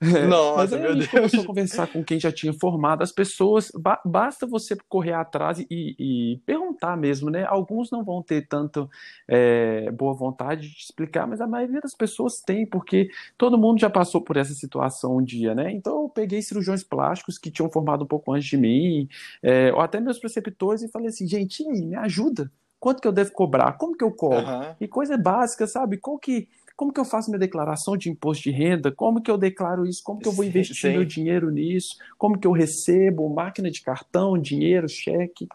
Nossa, 0.29 0.79
meu 0.79 0.95
Deus. 0.95 1.09
começou 1.09 1.43
a 1.43 1.47
conversar 1.47 1.87
com 1.87 2.03
quem 2.03 2.19
já 2.19 2.33
tinha 2.33 2.55
formado. 2.55 3.03
As 3.03 3.13
pessoas, 3.13 3.71
ba 3.75 4.01
basta 4.03 4.47
você 4.47 4.75
correr 4.89 5.13
atrás 5.13 5.59
e, 5.59 5.67
e, 5.71 6.39
perguntar 6.47 6.97
mesmo, 6.97 7.29
né? 7.29 7.45
Alguns 7.45 7.91
não 7.91 8.03
vão 8.03 8.23
ter 8.23 8.49
tanto 8.49 8.89
é, 9.29 9.91
boa 9.91 10.15
vontade 10.15 10.71
de 10.71 10.77
explicar, 10.79 11.27
mas 11.27 11.41
a 11.41 11.47
maioria 11.47 11.83
das 11.83 11.95
pessoas 11.95 12.41
tem, 12.41 12.65
porque 12.65 13.11
todo 13.37 13.59
mundo 13.59 13.79
já 13.79 13.91
passou 13.91 14.23
por 14.23 14.39
essa 14.39 14.55
situação 14.55 15.19
um 15.19 15.23
dia, 15.23 15.55
né? 15.55 15.71
Então 15.71 16.05
eu 16.05 16.09
peguei 16.09 16.41
cirurgiões 16.41 16.83
plásticos 16.83 17.37
que 17.37 17.51
tinham 17.51 17.71
formado 17.71 18.05
um 18.05 18.09
pouco 18.09 18.33
antes 18.33 18.49
de 18.49 18.57
mim, 18.57 19.07
é, 19.43 19.71
ou 19.71 19.81
até 19.81 20.01
meus 20.01 20.19
preceptores, 20.19 20.83
e 20.83 20.89
falei 20.89 21.09
assim, 21.09 21.29
gente, 21.29 21.63
aí, 21.69 21.85
me 21.85 21.97
ajuda. 21.97 22.51
Quanto 22.81 23.03
que 23.03 23.07
eu 23.07 23.13
devo 23.13 23.31
cobrar? 23.33 23.75
Como 23.75 23.95
que 23.95 24.03
eu 24.03 24.11
cobro? 24.11 24.51
Uhum. 24.51 24.75
E 24.81 24.89
coisa 24.89 25.19
básica, 25.19 25.67
sabe? 25.67 25.99
Qual 25.99 26.19
que 26.19 26.49
como 26.81 26.95
que 26.95 26.99
eu 26.99 27.05
faço 27.05 27.29
minha 27.29 27.39
declaração 27.39 27.95
de 27.95 28.09
imposto 28.09 28.45
de 28.45 28.51
renda? 28.51 28.91
Como 28.91 29.21
que 29.21 29.31
eu 29.31 29.37
declaro 29.37 29.87
isso? 29.87 30.01
Como 30.03 30.19
que 30.19 30.27
eu 30.27 30.33
vou 30.33 30.47
investir 30.47 30.75
sim, 30.75 30.93
meu 30.93 31.05
dinheiro 31.05 31.51
nisso? 31.51 31.95
Como 32.17 32.39
que 32.39 32.47
eu 32.47 32.53
recebo? 32.53 33.29
Máquina 33.29 33.71
de 33.71 33.83
cartão, 33.83 34.39
dinheiro, 34.39 34.89
cheque? 34.89 35.47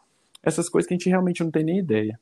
Essas 0.43 0.69
coisas 0.69 0.87
que 0.87 0.93
a 0.93 0.97
gente 0.97 1.09
realmente 1.09 1.43
não 1.43 1.49
tem 1.49 1.63
nem 1.63 1.79
ideia. 1.79 2.19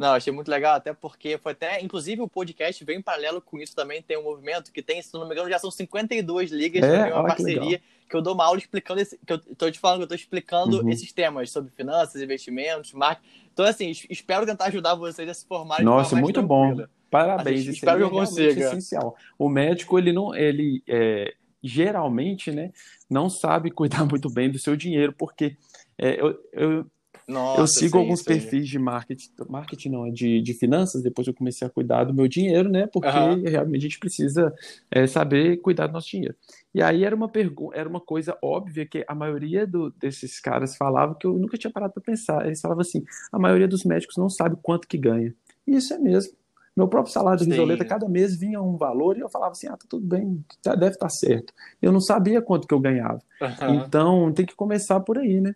Não, 0.00 0.14
achei 0.14 0.32
muito 0.32 0.50
legal, 0.50 0.76
até 0.76 0.94
porque 0.94 1.36
foi 1.36 1.52
até, 1.52 1.78
inclusive 1.82 2.22
o 2.22 2.26
podcast 2.26 2.82
vem 2.86 3.00
em 3.00 3.02
paralelo 3.02 3.38
com 3.38 3.58
isso 3.58 3.76
também, 3.76 4.00
tem 4.00 4.16
um 4.16 4.22
movimento 4.22 4.72
que 4.72 4.80
tem, 4.80 5.02
se 5.02 5.12
não 5.12 5.28
me 5.28 5.34
engano, 5.34 5.50
já 5.50 5.58
são 5.58 5.70
52 5.70 6.50
ligas, 6.50 6.82
é, 6.82 7.12
uma 7.12 7.26
parceria 7.26 7.78
que, 7.78 8.08
que, 8.08 8.16
eu 8.16 8.22
dou 8.22 8.32
uma 8.32 8.46
aula 8.46 8.56
explicando, 8.56 8.98
esse, 8.98 9.18
que 9.18 9.30
eu 9.30 9.38
tô 9.38 9.70
te 9.70 9.78
falando 9.78 9.98
que 9.98 10.04
eu 10.04 10.08
tô 10.08 10.14
explicando 10.14 10.80
uhum. 10.80 10.88
esses 10.88 11.12
temas 11.12 11.50
sobre 11.50 11.70
finanças, 11.72 12.22
investimentos, 12.22 12.94
marketing. 12.94 13.28
Então, 13.52 13.66
assim, 13.66 13.92
espero 14.08 14.46
tentar 14.46 14.68
ajudar 14.68 14.94
vocês 14.94 15.28
a 15.28 15.34
se 15.34 15.44
formarem. 15.44 15.84
Nossa, 15.84 16.16
muito 16.16 16.42
bom. 16.42 16.74
Parabéns, 17.10 17.60
assim, 17.60 17.72
espero 17.72 17.98
que 17.98 18.04
eu 18.04 18.10
consiga. 18.10 18.68
essencial. 18.68 19.14
O 19.38 19.50
médico, 19.50 19.98
ele 19.98 20.14
não, 20.14 20.34
ele 20.34 20.82
é, 20.88 21.34
geralmente, 21.62 22.50
né, 22.50 22.72
não 23.10 23.28
sabe 23.28 23.70
cuidar 23.70 24.06
muito 24.08 24.30
bem 24.30 24.50
do 24.50 24.58
seu 24.58 24.74
dinheiro, 24.74 25.12
porque 25.12 25.58
é, 25.98 26.18
eu, 26.18 26.42
eu 26.54 26.86
nossa, 27.30 27.60
eu 27.60 27.66
sigo 27.66 27.96
sim, 27.96 28.02
alguns 28.02 28.18
sim. 28.20 28.24
perfis 28.24 28.68
de 28.68 28.78
marketing, 28.78 29.30
marketing 29.48 29.88
não, 29.90 30.06
é 30.06 30.10
de, 30.10 30.42
de 30.42 30.54
finanças, 30.54 31.02
depois 31.02 31.26
eu 31.26 31.34
comecei 31.34 31.66
a 31.66 31.70
cuidar 31.70 32.04
do 32.04 32.12
meu 32.12 32.26
dinheiro, 32.26 32.68
né? 32.68 32.86
Porque 32.86 33.08
uhum. 33.08 33.42
realmente 33.44 33.78
a 33.78 33.82
gente 33.82 33.98
precisa 33.98 34.52
é, 34.90 35.06
saber 35.06 35.58
cuidar 35.58 35.86
do 35.86 35.92
nosso 35.92 36.10
dinheiro. 36.10 36.34
E 36.74 36.82
aí 36.82 37.04
era 37.04 37.14
uma 37.14 37.28
pergunta, 37.28 37.76
era 37.76 37.88
uma 37.88 38.00
coisa 38.00 38.36
óbvia 38.42 38.84
que 38.84 39.04
a 39.06 39.14
maioria 39.14 39.66
do, 39.66 39.90
desses 39.92 40.40
caras 40.40 40.76
falava 40.76 41.14
que 41.14 41.26
eu 41.26 41.34
nunca 41.34 41.56
tinha 41.56 41.72
parado 41.72 41.92
para 41.92 42.02
pensar. 42.02 42.44
Eles 42.46 42.60
falavam 42.60 42.82
assim: 42.82 43.04
a 43.32 43.38
maioria 43.38 43.68
dos 43.68 43.84
médicos 43.84 44.16
não 44.16 44.28
sabe 44.28 44.56
quanto 44.62 44.88
que 44.88 44.98
ganha. 44.98 45.34
E 45.66 45.76
isso 45.76 45.94
é 45.94 45.98
mesmo. 45.98 46.32
Meu 46.76 46.86
próprio 46.88 47.12
salário 47.12 47.44
de 47.44 47.50
risoleta, 47.50 47.84
cada 47.84 48.08
mês 48.08 48.36
vinha 48.36 48.62
um 48.62 48.76
valor 48.76 49.16
e 49.16 49.20
eu 49.20 49.28
falava 49.28 49.52
assim: 49.52 49.66
ah, 49.66 49.76
tá 49.76 49.84
tudo 49.88 50.06
bem, 50.06 50.44
tá, 50.62 50.74
deve 50.74 50.94
estar 50.94 51.06
tá 51.06 51.10
certo. 51.10 51.52
Eu 51.82 51.92
não 51.92 52.00
sabia 52.00 52.40
quanto 52.40 52.66
que 52.66 52.74
eu 52.74 52.80
ganhava. 52.80 53.20
Uhum. 53.40 53.74
Então 53.74 54.32
tem 54.32 54.46
que 54.46 54.54
começar 54.54 55.00
por 55.00 55.18
aí, 55.18 55.40
né? 55.40 55.54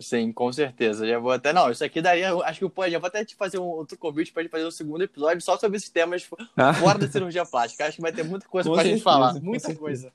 Sim, 0.00 0.30
com 0.30 0.52
certeza. 0.52 1.06
Já 1.06 1.18
vou 1.18 1.32
até. 1.32 1.52
Não, 1.52 1.70
isso 1.70 1.82
aqui 1.82 2.02
daria. 2.02 2.34
Acho 2.44 2.60
que 2.60 2.68
pode. 2.68 2.92
Já 2.92 2.98
vou 2.98 3.06
até 3.06 3.24
te 3.24 3.34
fazer 3.34 3.58
um 3.58 3.64
outro 3.64 3.96
convite 3.96 4.32
para 4.32 4.42
gente 4.42 4.52
fazer 4.52 4.66
um 4.66 4.70
segundo 4.70 5.02
episódio 5.02 5.40
só 5.40 5.56
sobre 5.56 5.78
esses 5.78 5.88
temas 5.88 6.28
ah. 6.56 6.74
fora 6.74 6.98
da 6.98 7.08
cirurgia 7.08 7.46
plástica. 7.46 7.86
Acho 7.86 7.96
que 7.96 8.02
vai 8.02 8.12
ter 8.12 8.22
muita 8.22 8.46
coisa 8.46 8.70
para 8.70 8.82
a 8.82 8.84
gente 8.84 9.02
falar. 9.02 9.34
Muita 9.40 9.74
coisa. 9.74 10.12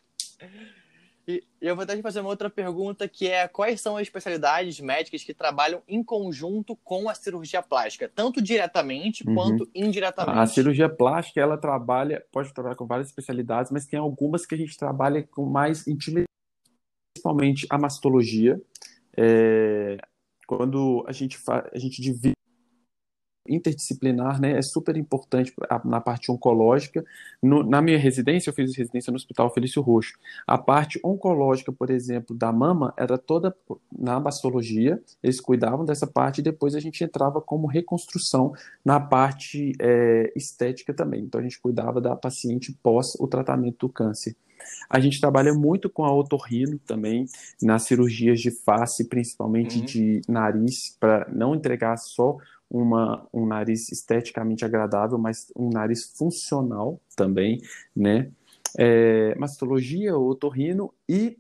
E 1.28 1.44
eu 1.62 1.76
vou 1.76 1.84
até 1.84 1.96
te 1.96 2.02
fazer 2.02 2.20
uma 2.20 2.30
outra 2.30 2.50
pergunta 2.50 3.08
que 3.08 3.28
é 3.28 3.48
quais 3.48 3.80
são 3.80 3.96
as 3.96 4.04
especialidades 4.04 4.80
médicas 4.80 5.24
que 5.24 5.34
trabalham 5.34 5.82
em 5.88 6.04
conjunto 6.04 6.76
com 6.84 7.08
a 7.08 7.14
cirurgia 7.14 7.62
plástica, 7.62 8.12
tanto 8.14 8.42
diretamente 8.42 9.28
uhum. 9.28 9.36
quanto 9.36 9.70
indiretamente? 9.74 10.40
A 10.40 10.48
cirurgia 10.48 10.90
plástica 10.90 11.40
ela 11.40 11.58
trabalha, 11.58 12.26
pode 12.32 12.52
trabalhar 12.54 12.76
com 12.76 12.88
várias 12.88 13.08
especialidades, 13.08 13.72
mas 13.72 13.86
tem 13.86 14.00
algumas 14.00 14.46
que 14.46 14.56
a 14.56 14.58
gente 14.58 14.76
trabalha 14.76 15.24
com 15.24 15.46
mais 15.46 15.88
intimidade, 15.88 16.26
principalmente 17.14 17.68
a 17.70 17.78
mastologia, 17.78 18.60
é, 19.18 19.98
quando 20.48 21.04
a 21.08 21.12
gente, 21.12 21.38
a 21.48 21.78
gente 21.78 22.02
divide 22.02 22.36
interdisciplinar, 23.48 24.40
né, 24.40 24.58
é 24.58 24.62
super 24.62 24.96
importante 24.96 25.54
na 25.84 26.00
parte 26.00 26.32
oncológica. 26.32 27.04
No, 27.42 27.64
na 27.64 27.82
minha 27.82 27.98
residência, 27.98 28.50
eu 28.50 28.54
fiz 28.54 28.76
residência 28.76 29.12
no 29.12 29.18
Hospital 29.18 29.54
Felício 29.54 29.82
Roxo. 29.82 30.14
A 30.46 30.58
parte 30.58 31.00
oncológica, 31.04 31.72
por 31.72 31.90
exemplo, 31.90 32.36
da 32.36 32.52
mama, 32.52 32.94
era 32.98 33.18
toda 33.18 33.56
na 33.98 34.20
bastologia, 34.20 35.02
eles 35.22 35.42
cuidavam 35.42 35.86
dessa 35.86 36.08
parte 36.08 36.40
e 36.40 36.44
depois 36.44 36.76
a 36.76 36.80
gente 36.80 37.04
entrava 37.04 37.42
como 37.42 37.68
reconstrução 37.68 38.54
na 38.86 39.00
parte 39.00 39.74
é, 39.80 40.32
estética 40.36 40.94
também. 40.94 41.24
Então 41.24 41.40
a 41.40 41.44
gente 41.44 41.60
cuidava 41.60 42.00
da 42.00 42.16
paciente 42.16 42.78
pós 42.82 43.16
o 43.20 43.28
tratamento 43.28 43.88
do 43.88 43.90
câncer. 43.90 44.36
A 44.90 45.00
gente 45.00 45.20
trabalha 45.20 45.54
muito 45.54 45.90
com 45.90 46.04
a 46.04 46.14
otorrino 46.14 46.80
também, 46.80 47.26
nas 47.62 47.84
cirurgias 47.84 48.40
de 48.40 48.52
face, 48.52 49.08
principalmente 49.08 49.80
uhum. 49.80 49.86
de 49.86 50.22
nariz, 50.28 50.96
para 51.00 51.28
não 51.32 51.56
entregar 51.56 51.98
só 51.98 52.38
uma, 52.70 53.28
um 53.34 53.46
nariz 53.46 53.92
esteticamente 53.92 54.64
agradável, 54.64 55.18
mas 55.18 55.52
um 55.56 55.70
nariz 55.70 56.06
funcional 56.16 57.02
também, 57.16 57.62
né? 57.96 58.32
É, 58.78 59.36
mastologia, 59.36 60.18
otorrino 60.18 60.94
e 61.08 61.38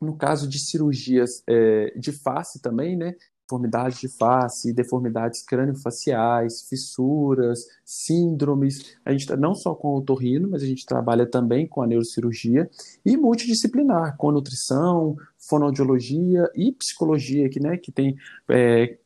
no 0.00 0.16
caso 0.16 0.48
de 0.48 0.58
cirurgias 0.58 1.42
é, 1.46 1.92
de 1.96 2.12
face 2.12 2.60
também, 2.62 2.96
né? 2.96 3.16
Deformidades 3.50 3.98
de 3.98 4.08
face, 4.08 4.72
deformidades 4.72 5.42
crâniofaciais, 5.42 6.62
fissuras, 6.68 7.66
síndromes. 7.84 8.96
A 9.04 9.10
gente 9.10 9.26
tá 9.26 9.36
não 9.36 9.54
só 9.54 9.74
com 9.74 9.88
o 9.88 9.96
otorrino, 9.98 10.48
mas 10.48 10.62
a 10.62 10.66
gente 10.66 10.86
trabalha 10.86 11.26
também 11.26 11.66
com 11.66 11.82
a 11.82 11.86
neurocirurgia 11.86 12.70
e 13.04 13.16
multidisciplinar, 13.16 14.16
com 14.16 14.30
nutrição, 14.30 15.16
fonoaudiologia 15.38 16.48
e 16.54 16.70
psicologia, 16.72 17.48
que, 17.48 17.60
né, 17.60 17.76
que 17.76 17.90
tem 17.90 18.16
é, 18.48 18.98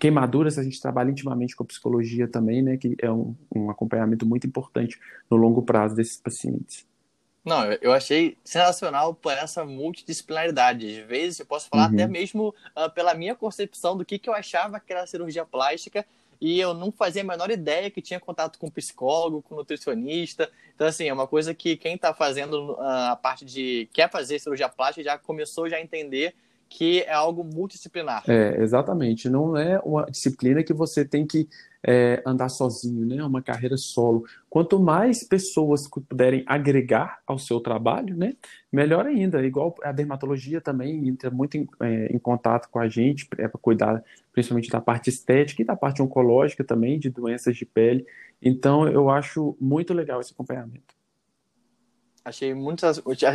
queimaduras, 0.00 0.58
a 0.58 0.62
gente 0.62 0.80
trabalha 0.80 1.10
intimamente 1.10 1.54
com 1.54 1.64
psicologia 1.64 2.26
também, 2.26 2.62
né, 2.62 2.76
que 2.76 2.96
é 3.00 3.10
um, 3.10 3.34
um 3.54 3.70
acompanhamento 3.70 4.24
muito 4.24 4.46
importante 4.46 4.98
no 5.30 5.36
longo 5.36 5.62
prazo 5.62 5.94
desses 5.94 6.16
pacientes. 6.16 6.91
Não, 7.44 7.64
eu 7.80 7.92
achei 7.92 8.36
sensacional 8.44 9.14
por 9.14 9.32
essa 9.32 9.64
multidisciplinaridade. 9.64 11.00
Às 11.00 11.06
vezes 11.06 11.40
eu 11.40 11.46
posso 11.46 11.68
falar 11.68 11.88
uhum. 11.88 11.94
até 11.94 12.06
mesmo 12.06 12.54
uh, 12.76 12.90
pela 12.94 13.14
minha 13.14 13.34
concepção 13.34 13.96
do 13.96 14.04
que, 14.04 14.18
que 14.18 14.28
eu 14.28 14.34
achava 14.34 14.78
que 14.78 14.92
era 14.92 15.06
cirurgia 15.06 15.44
plástica 15.44 16.06
e 16.40 16.60
eu 16.60 16.74
não 16.74 16.90
fazia 16.90 17.22
a 17.22 17.24
menor 17.24 17.50
ideia 17.50 17.90
que 17.90 18.00
tinha 18.02 18.18
contato 18.18 18.58
com 18.58 18.68
psicólogo, 18.68 19.42
com 19.42 19.56
nutricionista. 19.56 20.50
Então, 20.74 20.86
assim, 20.86 21.08
é 21.08 21.12
uma 21.12 21.26
coisa 21.26 21.54
que 21.54 21.76
quem 21.76 21.94
está 21.94 22.14
fazendo 22.14 22.72
uh, 22.72 22.80
a 22.80 23.16
parte 23.16 23.44
de 23.44 23.88
quer 23.92 24.10
fazer 24.10 24.38
cirurgia 24.38 24.68
plástica 24.68 25.04
já 25.04 25.18
começou 25.18 25.68
já 25.68 25.76
a 25.76 25.80
entender 25.80 26.34
que 26.68 27.02
é 27.02 27.12
algo 27.12 27.44
multidisciplinar. 27.44 28.24
É, 28.28 28.60
exatamente. 28.60 29.28
Não 29.28 29.56
é 29.56 29.78
uma 29.84 30.06
disciplina 30.06 30.62
que 30.62 30.72
você 30.72 31.04
tem 31.04 31.26
que 31.26 31.48
é, 31.84 32.22
andar 32.24 32.48
sozinho, 32.48 33.04
né? 33.04 33.22
Uma 33.24 33.42
carreira 33.42 33.76
solo. 33.76 34.24
Quanto 34.48 34.78
mais 34.78 35.24
pessoas 35.24 35.88
puderem 35.88 36.44
agregar 36.46 37.20
ao 37.26 37.38
seu 37.38 37.60
trabalho, 37.60 38.16
né? 38.16 38.34
Melhor 38.70 39.06
ainda. 39.06 39.44
Igual 39.44 39.74
a 39.82 39.90
dermatologia 39.90 40.60
também 40.60 41.08
entra 41.08 41.30
muito 41.30 41.56
em, 41.56 41.68
é, 41.80 42.06
em 42.14 42.18
contato 42.18 42.68
com 42.70 42.78
a 42.78 42.88
gente 42.88 43.28
é, 43.38 43.48
para 43.48 43.60
cuidar 43.60 44.04
principalmente 44.32 44.70
da 44.70 44.80
parte 44.80 45.10
estética 45.10 45.62
e 45.62 45.64
da 45.64 45.76
parte 45.76 46.00
oncológica 46.00 46.64
também, 46.64 46.98
de 46.98 47.10
doenças 47.10 47.56
de 47.56 47.66
pele. 47.66 48.06
Então, 48.40 48.88
eu 48.88 49.10
acho 49.10 49.56
muito 49.60 49.92
legal 49.92 50.20
esse 50.20 50.32
acompanhamento. 50.32 50.94
Achei 52.24 52.54
muito, 52.54 52.86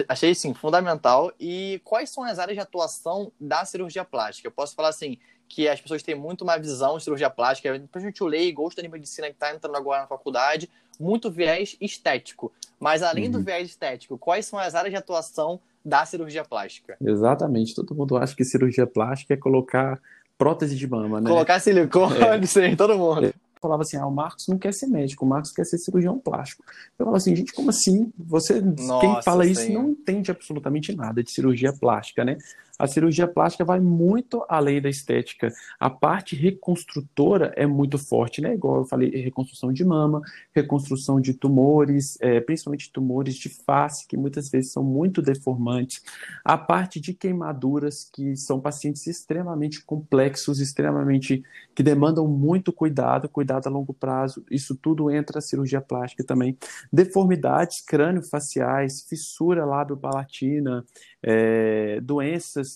achei 0.07 0.33
sim, 0.33 0.53
fundamental. 0.53 1.31
E 1.39 1.81
quais 1.83 2.09
são 2.09 2.23
as 2.23 2.39
áreas 2.39 2.55
de 2.55 2.61
atuação 2.61 3.31
da 3.39 3.65
cirurgia 3.65 4.05
plástica? 4.05 4.47
Eu 4.47 4.51
posso 4.51 4.73
falar 4.75 4.89
assim, 4.89 5.17
que 5.47 5.67
as 5.67 5.79
pessoas 5.79 6.03
têm 6.03 6.15
muito 6.15 6.43
uma 6.43 6.57
visão 6.57 6.97
de 6.97 7.03
cirurgia 7.03 7.29
plástica, 7.29 7.69
principalmente 7.71 8.23
o 8.23 8.27
leigo, 8.27 8.63
gosto 8.63 8.81
da 8.81 8.89
medicina 8.89 9.27
que 9.27 9.33
está 9.33 9.53
entrando 9.53 9.75
agora 9.75 10.01
na 10.01 10.07
faculdade, 10.07 10.69
muito 10.99 11.31
viés 11.31 11.77
estético. 11.79 12.51
Mas 12.79 13.01
além 13.01 13.25
uhum. 13.25 13.31
do 13.31 13.41
viés 13.41 13.67
estético, 13.67 14.17
quais 14.17 14.45
são 14.45 14.59
as 14.59 14.75
áreas 14.75 14.91
de 14.91 14.97
atuação 14.97 15.59
da 15.83 16.05
cirurgia 16.05 16.43
plástica? 16.43 16.97
Exatamente. 17.01 17.73
Todo 17.73 17.95
mundo 17.95 18.17
acha 18.17 18.35
que 18.35 18.43
cirurgia 18.43 18.85
plástica 18.85 19.33
é 19.33 19.37
colocar 19.37 19.99
prótese 20.37 20.75
de 20.75 20.87
mama, 20.87 21.19
né? 21.19 21.29
Colocar 21.29 21.59
silicone, 21.59 22.19
é. 22.19 22.45
sim, 22.45 22.75
todo 22.75 22.97
mundo. 22.97 23.25
É 23.25 23.33
falava 23.59 23.81
assim: 23.81 23.97
ah, 23.97 24.05
o 24.05 24.11
Marcos 24.11 24.47
não 24.47 24.57
quer 24.57 24.73
ser 24.73 24.87
médico, 24.87 25.25
o 25.25 25.27
Marcos 25.27 25.51
quer 25.51 25.65
ser 25.65 25.77
cirurgião 25.77 26.17
plástico. 26.17 26.63
Eu 26.97 27.05
falava 27.05 27.17
assim, 27.17 27.35
gente, 27.35 27.53
como 27.53 27.69
assim? 27.69 28.11
Você, 28.17 28.61
Nossa, 28.61 28.99
quem 28.99 29.21
fala 29.21 29.45
isso 29.45 29.71
não 29.71 29.89
entende 29.89 30.31
absolutamente 30.31 30.95
nada 30.95 31.23
de 31.23 31.31
cirurgia 31.31 31.73
plástica, 31.73 32.23
né? 32.23 32.37
A 32.77 32.85
cirurgia 32.85 33.27
plástica 33.27 33.65
vai 33.65 33.79
muito 33.79 34.45
além 34.47 34.79
da 34.79 34.89
estética. 34.89 35.51
A 35.79 35.89
parte 35.89 36.35
reconstrutora 36.35 37.51
é 37.55 37.65
muito 37.65 37.97
forte, 37.97 38.41
né? 38.41 38.53
Igual 38.53 38.77
eu 38.77 38.85
falei, 38.85 39.09
reconstrução 39.09 39.73
de 39.73 39.83
mama, 39.83 40.21
reconstrução 40.53 41.19
de 41.19 41.33
tumores, 41.33 42.17
é, 42.21 42.39
principalmente 42.39 42.91
tumores 42.91 43.35
de 43.35 43.49
face, 43.49 44.07
que 44.07 44.15
muitas 44.15 44.49
vezes 44.49 44.71
são 44.71 44.83
muito 44.83 45.21
deformantes. 45.21 46.03
A 46.45 46.57
parte 46.57 46.99
de 46.99 47.13
queimaduras, 47.13 48.09
que 48.13 48.35
são 48.35 48.59
pacientes 48.59 49.07
extremamente 49.07 49.83
complexos, 49.83 50.59
extremamente 50.59 51.43
que 51.73 51.81
demandam 51.81 52.27
muito 52.27 52.71
cuidado, 52.71 53.29
cuidado 53.29 53.67
a 53.67 53.69
longo 53.69 53.93
prazo. 53.93 54.43
Isso 54.51 54.75
tudo 54.75 55.09
entra 55.09 55.39
a 55.39 55.41
cirurgia 55.41 55.81
plástica 55.81 56.23
também. 56.23 56.57
Deformidades 56.91 57.81
crânio-faciais, 57.81 59.03
fissura 59.07 59.65
lábio-palatina, 59.65 60.85
é, 61.23 61.99
doenças 62.01 62.66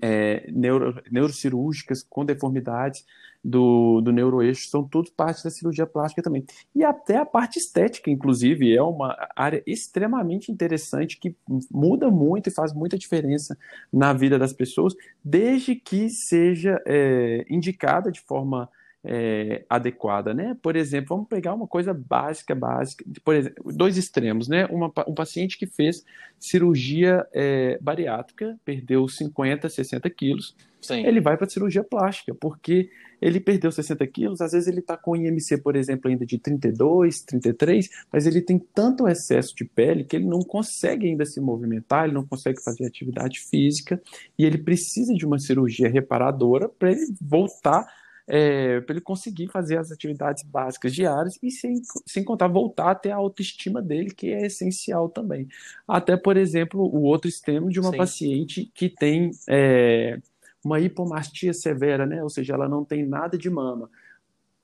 é, 0.00 0.50
neuro, 0.50 1.02
neurocirúrgicas 1.10 2.02
com 2.02 2.24
deformidades 2.24 3.04
do, 3.44 4.00
do 4.00 4.10
neuroeixo, 4.10 4.68
são 4.68 4.82
tudo 4.82 5.10
parte 5.12 5.44
da 5.44 5.50
cirurgia 5.50 5.86
plástica 5.86 6.22
também. 6.22 6.44
E 6.74 6.82
até 6.82 7.18
a 7.18 7.26
parte 7.26 7.58
estética, 7.58 8.10
inclusive, 8.10 8.74
é 8.74 8.82
uma 8.82 9.14
área 9.36 9.62
extremamente 9.66 10.50
interessante 10.50 11.18
que 11.18 11.36
muda 11.70 12.10
muito 12.10 12.48
e 12.48 12.52
faz 12.52 12.72
muita 12.72 12.96
diferença 12.96 13.58
na 13.92 14.12
vida 14.12 14.38
das 14.38 14.52
pessoas, 14.52 14.94
desde 15.22 15.74
que 15.74 16.08
seja 16.08 16.80
é, 16.86 17.44
indicada 17.50 18.10
de 18.10 18.20
forma 18.22 18.68
é, 19.04 19.64
adequada, 19.68 20.32
né? 20.32 20.56
Por 20.62 20.76
exemplo, 20.76 21.08
vamos 21.10 21.28
pegar 21.28 21.52
uma 21.52 21.66
coisa 21.66 21.92
básica, 21.92 22.54
básica, 22.54 23.04
por 23.22 23.34
exemplo, 23.34 23.72
dois 23.72 23.98
extremos, 23.98 24.48
né? 24.48 24.66
Uma, 24.66 24.90
um 25.06 25.14
paciente 25.14 25.58
que 25.58 25.66
fez 25.66 26.02
cirurgia 26.40 27.26
é, 27.32 27.78
bariátrica, 27.80 28.58
perdeu 28.64 29.06
50, 29.06 29.68
60 29.68 30.08
quilos, 30.10 30.56
Sim. 30.80 31.06
ele 31.06 31.20
vai 31.20 31.36
para 31.36 31.48
cirurgia 31.48 31.82
plástica, 31.82 32.34
porque 32.34 32.90
ele 33.20 33.40
perdeu 33.40 33.72
60 33.72 34.06
quilos, 34.06 34.40
às 34.40 34.52
vezes 34.52 34.68
ele 34.68 34.80
está 34.80 34.96
com 34.96 35.16
IMC, 35.16 35.58
por 35.58 35.76
exemplo, 35.76 36.10
ainda 36.10 36.26
de 36.26 36.38
32, 36.38 37.22
33, 37.22 37.88
mas 38.12 38.26
ele 38.26 38.40
tem 38.40 38.58
tanto 38.58 39.08
excesso 39.08 39.54
de 39.54 39.64
pele 39.64 40.04
que 40.04 40.16
ele 40.16 40.26
não 40.26 40.40
consegue 40.40 41.06
ainda 41.06 41.24
se 41.24 41.40
movimentar, 41.40 42.04
ele 42.04 42.14
não 42.14 42.26
consegue 42.26 42.62
fazer 42.62 42.86
atividade 42.86 43.40
física, 43.40 44.00
e 44.38 44.44
ele 44.44 44.58
precisa 44.58 45.14
de 45.14 45.24
uma 45.26 45.38
cirurgia 45.38 45.88
reparadora 45.88 46.68
para 46.68 46.92
ele 46.92 47.06
voltar 47.20 47.86
é, 48.26 48.80
para 48.80 48.94
ele 48.94 49.00
conseguir 49.00 49.48
fazer 49.48 49.78
as 49.78 49.92
atividades 49.92 50.42
básicas 50.42 50.94
diárias 50.94 51.38
e 51.42 51.50
sem, 51.50 51.82
sem 52.06 52.24
contar 52.24 52.48
voltar 52.48 52.90
a 52.90 52.94
ter 52.94 53.10
a 53.10 53.16
autoestima 53.16 53.82
dele, 53.82 54.10
que 54.10 54.32
é 54.32 54.46
essencial 54.46 55.08
também. 55.08 55.48
Até, 55.86 56.16
por 56.16 56.36
exemplo, 56.36 56.80
o 56.82 57.02
outro 57.02 57.28
extremo 57.28 57.70
de 57.70 57.80
uma 57.80 57.90
Sim. 57.90 57.96
paciente 57.96 58.72
que 58.74 58.88
tem 58.88 59.30
é, 59.48 60.18
uma 60.64 60.80
hipomastia 60.80 61.52
severa, 61.52 62.06
né? 62.06 62.22
ou 62.22 62.30
seja, 62.30 62.54
ela 62.54 62.68
não 62.68 62.84
tem 62.84 63.06
nada 63.06 63.36
de 63.36 63.50
mama. 63.50 63.90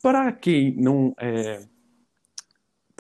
Para 0.02 0.32
quem 0.32 0.74
não 0.76 1.14
é, 1.18 1.62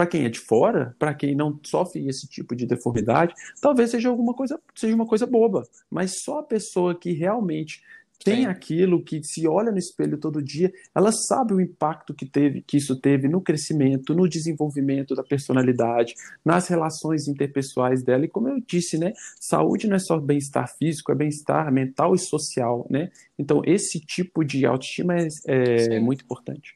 para 0.00 0.06
quem 0.06 0.24
é 0.24 0.30
de 0.30 0.38
fora, 0.40 0.96
para 0.98 1.12
quem 1.12 1.34
não 1.34 1.60
sofre 1.62 2.08
esse 2.08 2.26
tipo 2.26 2.56
de 2.56 2.64
deformidade, 2.64 3.34
talvez 3.60 3.90
seja 3.90 4.08
alguma 4.08 4.32
coisa, 4.32 4.58
seja 4.74 4.94
uma 4.94 5.06
coisa 5.06 5.26
boba, 5.26 5.62
mas 5.90 6.22
só 6.22 6.38
a 6.38 6.42
pessoa 6.42 6.94
que 6.94 7.12
realmente 7.12 7.82
tem 8.24 8.42
Sim. 8.42 8.46
aquilo 8.46 9.02
que 9.02 9.22
se 9.22 9.48
olha 9.48 9.72
no 9.72 9.78
espelho 9.78 10.18
todo 10.18 10.42
dia, 10.42 10.70
ela 10.94 11.10
sabe 11.10 11.54
o 11.54 11.60
impacto 11.60 12.14
que 12.14 12.26
teve, 12.26 12.62
que 12.62 12.76
isso 12.76 13.00
teve 13.00 13.28
no 13.28 13.40
crescimento, 13.40 14.14
no 14.14 14.28
desenvolvimento 14.28 15.14
da 15.14 15.22
personalidade, 15.22 16.14
nas 16.44 16.68
relações 16.68 17.28
interpessoais 17.28 18.02
dela. 18.02 18.24
E 18.24 18.28
como 18.28 18.48
eu 18.48 18.60
disse, 18.60 18.98
né, 18.98 19.12
saúde 19.40 19.86
não 19.86 19.96
é 19.96 19.98
só 19.98 20.18
bem-estar 20.18 20.70
físico, 20.76 21.12
é 21.12 21.14
bem-estar 21.14 21.72
mental 21.72 22.14
e 22.14 22.18
social, 22.18 22.86
né? 22.90 23.10
Então 23.38 23.62
esse 23.64 23.98
tipo 23.98 24.44
de 24.44 24.66
autoestima 24.66 25.16
é, 25.16 25.28
é 25.46 26.00
muito 26.00 26.24
importante. 26.24 26.74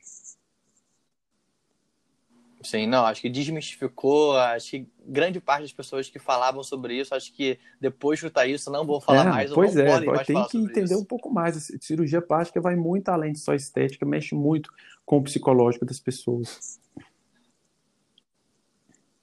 Sim, 2.64 2.87
não, 2.87 3.05
acho 3.05 3.20
que 3.20 3.29
desmistificou, 3.29 4.37
acho 4.38 4.70
que 4.70 4.88
grande 5.07 5.38
parte 5.38 5.62
das 5.62 5.72
pessoas 5.72 6.09
que 6.09 6.18
falavam 6.18 6.62
sobre 6.62 6.98
isso, 6.98 7.14
acho 7.14 7.31
que 7.33 7.59
depois 7.79 8.18
de 8.18 8.24
escutar 8.24 8.46
isso 8.46 8.70
não 8.70 8.87
vou 8.87 9.00
falar 9.00 9.27
é, 9.27 9.31
mais, 9.31 9.53
pois 9.53 9.77
é, 9.77 9.85
podem 9.85 10.24
tem 10.24 10.44
que 10.48 10.57
entender 10.57 10.94
isso. 10.94 10.98
um 10.98 11.05
pouco 11.05 11.31
mais, 11.31 11.57
a 11.57 11.79
cirurgia 11.81 12.22
plástica 12.22 12.61
vai 12.61 12.74
muito 12.74 13.11
além 13.11 13.33
de 13.33 13.38
só 13.38 13.55
estética, 13.55 14.07
mexe 14.07 14.35
muito 14.35 14.72
com 15.05 15.18
o 15.18 15.22
psicológico 15.22 15.85
das 15.85 16.00
pessoas. 16.00 16.81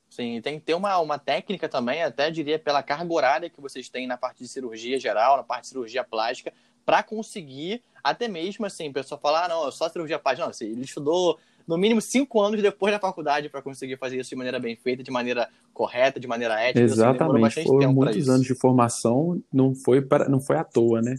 Sim, 0.08 0.40
tem 0.42 0.60
que 0.60 0.66
ter 0.66 0.76
uma, 0.76 1.00
uma 1.00 1.18
técnica 1.18 1.68
também, 1.68 2.04
até 2.04 2.30
diria 2.30 2.60
pela 2.60 2.84
carga 2.84 3.12
horária 3.12 3.50
que 3.50 3.60
vocês 3.60 3.90
têm 3.90 4.06
na 4.06 4.18
parte 4.18 4.40
de 4.40 4.48
cirurgia 4.48 5.00
geral, 5.00 5.38
na 5.38 5.44
parte 5.44 5.64
de 5.64 5.70
cirurgia 5.70 6.04
plástica, 6.04 6.54
para 6.86 7.02
conseguir, 7.02 7.82
até 8.04 8.28
mesmo 8.28 8.66
assim, 8.66 8.90
a 8.90 8.94
pessoa 8.94 9.20
falar, 9.20 9.46
ah, 9.46 9.48
não, 9.48 9.68
é 9.68 9.72
só 9.72 9.90
cirurgia 9.90 10.20
plástica, 10.20 10.44
não, 10.44 10.52
assim, 10.52 10.66
ele 10.66 10.84
estudou 10.84 11.40
no 11.68 11.78
mínimo 11.78 12.02
cinco 12.02 12.42
anos 12.42 12.62
depois 12.62 12.94
da 12.94 13.00
faculdade 13.00 13.50
para 13.50 13.62
conseguir 13.62 13.98
fazer 13.98 14.20
isso 14.20 14.30
de 14.30 14.36
maneira 14.36 14.60
bem 14.60 14.76
feita, 14.76 15.04
de 15.04 15.12
maneira 15.12 15.50
correta, 15.74 16.20
de 16.20 16.28
maneira 16.28 16.60
ética. 16.60 16.84
Assim, 16.84 16.94
Exatamente, 16.94 17.60
assim, 17.60 17.68
foram 17.68 17.94
muitos 17.94 18.30
anos 18.30 18.46
de 18.46 18.56
formação, 18.56 19.42
não 19.52 19.74
foi, 19.74 20.02
para, 20.02 20.28
não 20.28 20.40
foi 20.40 20.58
à 20.58 20.64
toa, 20.64 21.02
né? 21.02 21.18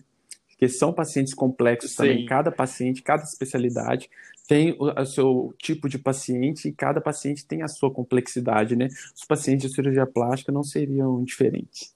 Porque 0.48 0.68
são 0.68 0.92
pacientes 0.92 1.34
complexos 1.34 1.90
Sim. 1.90 1.96
também, 1.96 2.26
cada 2.26 2.50
paciente, 2.50 3.02
cada 3.02 3.22
especialidade 3.24 4.08
tem 4.46 4.76
o, 4.78 5.00
o, 5.00 5.06
seu 5.06 5.54
tipo 5.58 5.88
de 5.88 5.98
paciente 5.98 6.68
e 6.68 6.72
cada 6.72 7.00
paciente 7.00 7.46
tem 7.46 7.62
a 7.62 7.68
sua 7.68 7.90
complexidade, 7.90 8.76
né? 8.76 8.88
Os 9.16 9.24
pacientes 9.24 9.70
de 9.70 9.74
cirurgia 9.74 10.06
plástica 10.06 10.52
não 10.52 10.62
seriam 10.62 11.24
diferentes. 11.24 11.94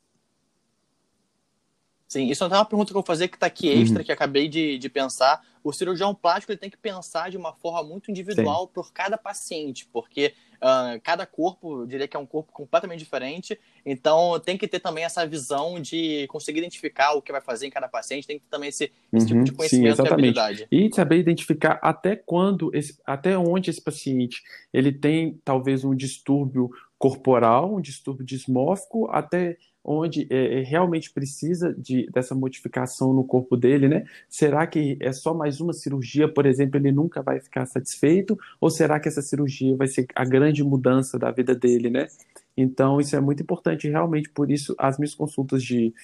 Sim, 2.09 2.31
isso 2.31 2.45
é 2.45 2.47
uma 2.47 2.65
pergunta 2.65 2.87
que 2.87 2.93
eu 2.93 3.03
vou 3.03 3.07
fazer 3.07 3.29
que 3.29 3.37
está 3.37 3.47
aqui 3.47 3.69
extra, 3.69 3.99
uhum. 3.99 4.05
que 4.05 4.13
acabei 4.13 4.49
de, 4.49 4.79
de 4.79 4.89
pensar. 4.89 5.43
O 5.67 5.73
cirurgião 5.73 6.15
plástico 6.15 6.53
ele 6.53 6.61
tem 6.61 6.71
que 6.71 6.77
pensar 6.77 7.29
de 7.29 7.37
uma 7.37 7.53
forma 7.53 7.83
muito 7.83 8.09
individual 8.09 8.67
Sim. 8.67 8.71
por 8.73 8.93
cada 8.93 9.19
paciente, 9.19 9.85
porque 9.93 10.33
uh, 10.59 11.01
cada 11.03 11.27
corpo, 11.27 11.81
eu 11.81 11.87
diria 11.89 12.07
que 12.07 12.17
é 12.17 12.21
um 12.21 12.25
corpo 12.25 12.53
completamente 12.53 13.01
diferente, 13.01 13.59
então 13.85 14.39
tem 14.39 14.57
que 14.57 14.69
ter 14.69 14.79
também 14.79 15.03
essa 15.03 15.27
visão 15.27 15.81
de 15.81 16.29
conseguir 16.29 16.61
identificar 16.61 17.15
o 17.15 17.21
que 17.21 17.33
vai 17.33 17.41
fazer 17.41 17.67
em 17.67 17.71
cada 17.71 17.89
paciente, 17.89 18.29
tem 18.29 18.39
que 18.39 18.45
ter 18.45 18.51
também 18.51 18.69
esse, 18.69 18.93
esse 19.13 19.27
tipo 19.27 19.43
de 19.43 19.51
uhum. 19.51 19.57
conhecimento 19.57 19.97
Sim, 19.97 20.03
e 20.05 20.09
habilidade. 20.09 20.69
E 20.71 20.95
saber 20.95 21.19
identificar 21.19 21.81
até 21.83 22.15
quando, 22.15 22.71
esse, 22.73 23.01
até 23.05 23.37
onde 23.37 23.69
esse 23.69 23.83
paciente 23.83 24.45
ele 24.73 24.93
tem 24.93 25.41
talvez 25.45 25.83
um 25.83 25.97
distúrbio 25.97 26.71
corporal, 26.97 27.75
um 27.75 27.81
distúrbio 27.81 28.25
dismórfico, 28.25 29.11
até 29.11 29.57
onde 29.87 30.27
é, 30.29 30.61
é, 30.61 30.63
realmente 30.63 31.13
precisa 31.13 31.73
de, 31.73 32.11
dessa 32.11 32.35
modificação 32.35 33.13
no 33.13 33.23
corpo 33.23 33.57
dele, 33.57 33.89
né? 33.89 34.05
Será 34.29 34.67
que 34.67 34.99
é 35.01 35.13
só 35.13 35.33
mais 35.33 35.61
uma 35.61 35.73
cirurgia, 35.73 36.29
por 36.29 36.45
exemplo, 36.45 36.79
ele 36.79 36.91
nunca 36.91 37.23
vai 37.23 37.39
ficar 37.39 37.65
satisfeito? 37.67 38.37
Ou 38.61 38.69
será 38.69 38.99
que 38.99 39.09
essa 39.09 39.23
cirurgia 39.23 39.77
vai 39.77 39.87
ser 39.87 40.07
a 40.15 40.25
grande 40.25 40.65
mudança 40.65 41.19
da 41.19 41.31
vida 41.31 41.55
dele, 41.55 41.89
né? 41.89 42.09
Então, 42.57 43.01
isso 43.01 43.15
é 43.15 43.21
muito 43.21 43.43
importante, 43.43 43.89
realmente, 43.89 44.29
por 44.31 44.51
isso 44.51 44.75
as 44.77 44.99
minhas 44.99 45.15
consultas 45.15 45.63
de, 45.63 45.95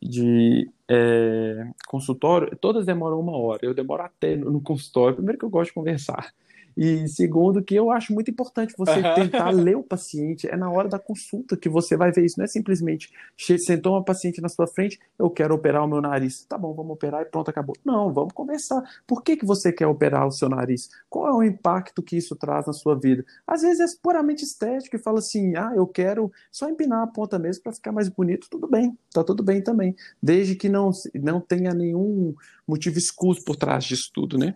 de 0.00 0.70
é, 0.88 1.68
consultório, 1.88 2.56
todas 2.56 2.86
demoram 2.86 3.20
uma 3.20 3.36
hora. 3.36 3.60
Eu 3.62 3.74
demoro 3.74 4.02
até 4.02 4.34
no, 4.34 4.50
no 4.50 4.60
consultório. 4.62 5.16
Primeiro 5.16 5.38
que 5.38 5.44
eu 5.44 5.50
gosto 5.50 5.70
de 5.70 5.74
conversar. 5.74 6.32
E 6.76 7.08
segundo, 7.08 7.62
que 7.62 7.74
eu 7.74 7.90
acho 7.90 8.12
muito 8.12 8.30
importante 8.30 8.74
você 8.76 9.02
tentar 9.14 9.50
ler 9.50 9.76
o 9.76 9.82
paciente, 9.82 10.46
é 10.46 10.56
na 10.56 10.70
hora 10.70 10.88
da 10.88 10.98
consulta 10.98 11.56
que 11.56 11.68
você 11.68 11.96
vai 11.96 12.12
ver 12.12 12.24
isso. 12.24 12.38
Não 12.38 12.44
é 12.44 12.48
simplesmente 12.48 13.10
sentou 13.58 13.94
uma 13.94 14.04
paciente 14.04 14.40
na 14.40 14.48
sua 14.48 14.66
frente, 14.66 14.98
eu 15.18 15.30
quero 15.30 15.54
operar 15.54 15.84
o 15.84 15.88
meu 15.88 16.00
nariz. 16.00 16.44
Tá 16.44 16.58
bom, 16.58 16.74
vamos 16.74 16.92
operar 16.92 17.22
e 17.22 17.24
pronto, 17.24 17.48
acabou. 17.48 17.74
Não, 17.84 18.12
vamos 18.12 18.34
conversar. 18.34 18.82
Por 19.06 19.22
que, 19.22 19.36
que 19.36 19.46
você 19.46 19.72
quer 19.72 19.86
operar 19.86 20.26
o 20.26 20.30
seu 20.32 20.48
nariz? 20.48 20.90
Qual 21.08 21.26
é 21.28 21.32
o 21.32 21.42
impacto 21.42 22.02
que 22.02 22.16
isso 22.16 22.36
traz 22.36 22.66
na 22.66 22.72
sua 22.72 22.98
vida? 22.98 23.24
Às 23.46 23.62
vezes 23.62 23.80
é 23.80 23.98
puramente 24.02 24.44
estético 24.44 24.96
e 24.96 24.98
fala 24.98 25.18
assim: 25.18 25.56
ah, 25.56 25.72
eu 25.74 25.86
quero 25.86 26.30
só 26.50 26.68
empinar 26.68 27.02
a 27.02 27.06
ponta 27.06 27.38
mesmo 27.38 27.62
para 27.62 27.72
ficar 27.72 27.92
mais 27.92 28.08
bonito. 28.08 28.48
Tudo 28.50 28.68
bem, 28.68 28.96
tá 29.12 29.24
tudo 29.24 29.42
bem 29.42 29.62
também. 29.62 29.94
Desde 30.22 30.54
que 30.54 30.68
não, 30.68 30.90
não 31.14 31.40
tenha 31.40 31.72
nenhum 31.72 32.34
motivo 32.66 32.98
escuso 32.98 33.44
por 33.44 33.56
trás 33.56 33.84
disso 33.84 34.10
tudo, 34.12 34.36
né? 34.36 34.54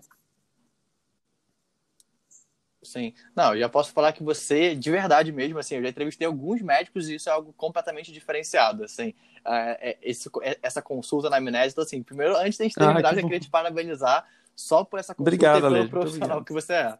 Sim. 2.82 3.12
Não, 3.36 3.54
eu 3.54 3.60
já 3.60 3.68
posso 3.68 3.92
falar 3.92 4.12
que 4.12 4.22
você, 4.22 4.74
de 4.74 4.90
verdade 4.90 5.30
mesmo, 5.32 5.58
assim, 5.58 5.76
eu 5.76 5.82
já 5.82 5.88
entrevistei 5.90 6.26
alguns 6.26 6.62
médicos 6.62 7.08
e 7.08 7.16
isso 7.16 7.28
é 7.28 7.32
algo 7.32 7.52
completamente 7.52 8.10
diferenciado, 8.10 8.84
assim. 8.84 9.14
É, 9.44 9.90
é, 9.90 9.98
esse, 10.02 10.30
é, 10.42 10.58
essa 10.62 10.80
consulta 10.80 11.28
na 11.28 11.36
amnésia, 11.36 11.72
então, 11.72 11.84
assim, 11.84 12.02
primeiro, 12.02 12.36
antes 12.36 12.58
da 12.58 12.64
gente 12.64 12.74
ah, 12.78 12.86
terminar, 12.86 13.14
ah, 13.14 13.16
eu 13.16 13.22
queria 13.22 13.40
te 13.40 13.50
parabenizar 13.50 14.26
só 14.56 14.82
por 14.84 14.98
essa 14.98 15.14
consulta 15.14 15.30
obrigado, 15.30 15.58
e 15.58 15.70
pelo 15.70 15.88
profissional 15.88 16.44
que 16.44 16.52
você 16.52 16.72
é. 16.72 16.98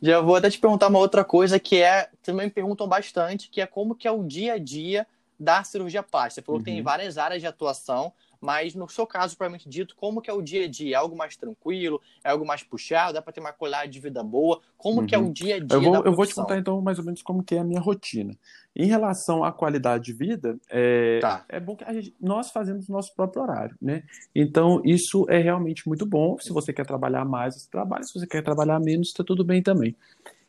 Já 0.00 0.20
vou 0.20 0.36
até 0.36 0.48
te 0.48 0.58
perguntar 0.58 0.88
uma 0.88 0.98
outra 0.98 1.24
coisa 1.24 1.58
que 1.58 1.82
é, 1.82 2.08
também 2.22 2.46
me 2.46 2.52
perguntam 2.52 2.86
bastante, 2.86 3.50
que 3.50 3.60
é 3.60 3.66
como 3.66 3.94
que 3.94 4.06
é 4.06 4.10
o 4.10 4.22
dia 4.22 4.54
a 4.54 4.58
dia 4.58 5.06
da 5.38 5.62
cirurgia 5.62 6.02
plástica. 6.02 6.40
Você 6.40 6.42
falou 6.42 6.58
uhum. 6.58 6.64
que 6.64 6.70
tem 6.70 6.78
uhum. 6.78 6.84
várias 6.84 7.18
áreas 7.18 7.40
de 7.40 7.46
atuação, 7.46 8.12
mas 8.40 8.74
no 8.74 8.88
seu 8.88 9.06
caso, 9.06 9.36
propriamente 9.36 9.68
dito, 9.68 9.96
como 9.96 10.20
que 10.20 10.30
é 10.30 10.32
o 10.32 10.40
dia 10.40 10.64
a 10.64 10.68
dia? 10.68 10.96
É 10.96 10.98
algo 10.98 11.16
mais 11.16 11.36
tranquilo? 11.36 12.00
É 12.22 12.30
algo 12.30 12.46
mais 12.46 12.62
puxado? 12.62 13.14
Dá 13.14 13.22
para 13.22 13.32
ter 13.32 13.40
uma 13.40 13.52
qualidade 13.52 13.92
de 13.92 14.00
vida 14.00 14.22
boa? 14.22 14.60
Como 14.76 15.00
uhum. 15.00 15.06
que 15.06 15.14
é 15.14 15.18
o 15.18 15.22
uhum. 15.22 15.32
dia 15.32 15.56
a 15.56 15.58
dia 15.58 15.76
eu 15.76 15.82
vou, 15.82 16.04
Eu 16.04 16.14
vou 16.14 16.26
te 16.26 16.34
contar 16.34 16.56
então 16.56 16.80
mais 16.80 16.98
ou 16.98 17.04
menos 17.04 17.20
como 17.22 17.42
que 17.42 17.54
é 17.54 17.58
a 17.58 17.64
minha 17.64 17.80
rotina. 17.80 18.36
Em 18.76 18.86
relação 18.86 19.42
à 19.42 19.52
qualidade 19.52 20.04
de 20.04 20.12
vida, 20.12 20.56
é, 20.70 21.18
tá. 21.20 21.44
é 21.48 21.58
bom 21.58 21.74
que 21.74 21.84
gente, 21.92 22.14
nós 22.20 22.50
fazemos 22.50 22.88
nosso 22.88 23.12
próprio 23.14 23.42
horário, 23.42 23.74
né? 23.82 24.04
Então, 24.32 24.80
isso 24.84 25.26
é 25.28 25.38
realmente 25.38 25.88
muito 25.88 26.06
bom. 26.06 26.38
Se 26.38 26.52
você 26.52 26.72
quer 26.72 26.86
trabalhar 26.86 27.24
mais, 27.24 27.56
você 27.56 27.68
trabalha. 27.68 28.04
Se 28.04 28.14
você 28.14 28.26
quer 28.26 28.42
trabalhar 28.42 28.78
menos, 28.78 29.08
está 29.08 29.24
tudo 29.24 29.44
bem 29.44 29.62
também. 29.62 29.96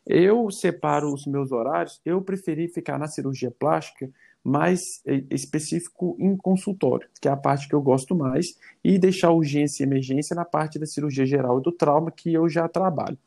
Eu 0.05 0.49
separo 0.49 1.13
os 1.13 1.25
meus 1.25 1.51
horários. 1.51 1.99
Eu 2.05 2.21
preferi 2.21 2.67
ficar 2.67 2.97
na 2.97 3.07
cirurgia 3.07 3.51
plástica 3.51 4.09
mais 4.43 5.01
é, 5.05 5.23
específico 5.31 6.15
em 6.19 6.35
consultório, 6.35 7.07
que 7.21 7.27
é 7.27 7.31
a 7.31 7.37
parte 7.37 7.67
que 7.67 7.75
eu 7.75 7.81
gosto 7.81 8.15
mais, 8.15 8.57
e 8.83 8.97
deixar 8.97 9.31
urgência 9.31 9.83
e 9.83 9.85
emergência 9.85 10.35
na 10.35 10.45
parte 10.45 10.79
da 10.79 10.85
cirurgia 10.85 11.25
geral 11.25 11.59
e 11.59 11.63
do 11.63 11.71
trauma, 11.71 12.11
que 12.11 12.33
eu 12.33 12.47
já 12.49 12.67
trabalho. 12.67 13.17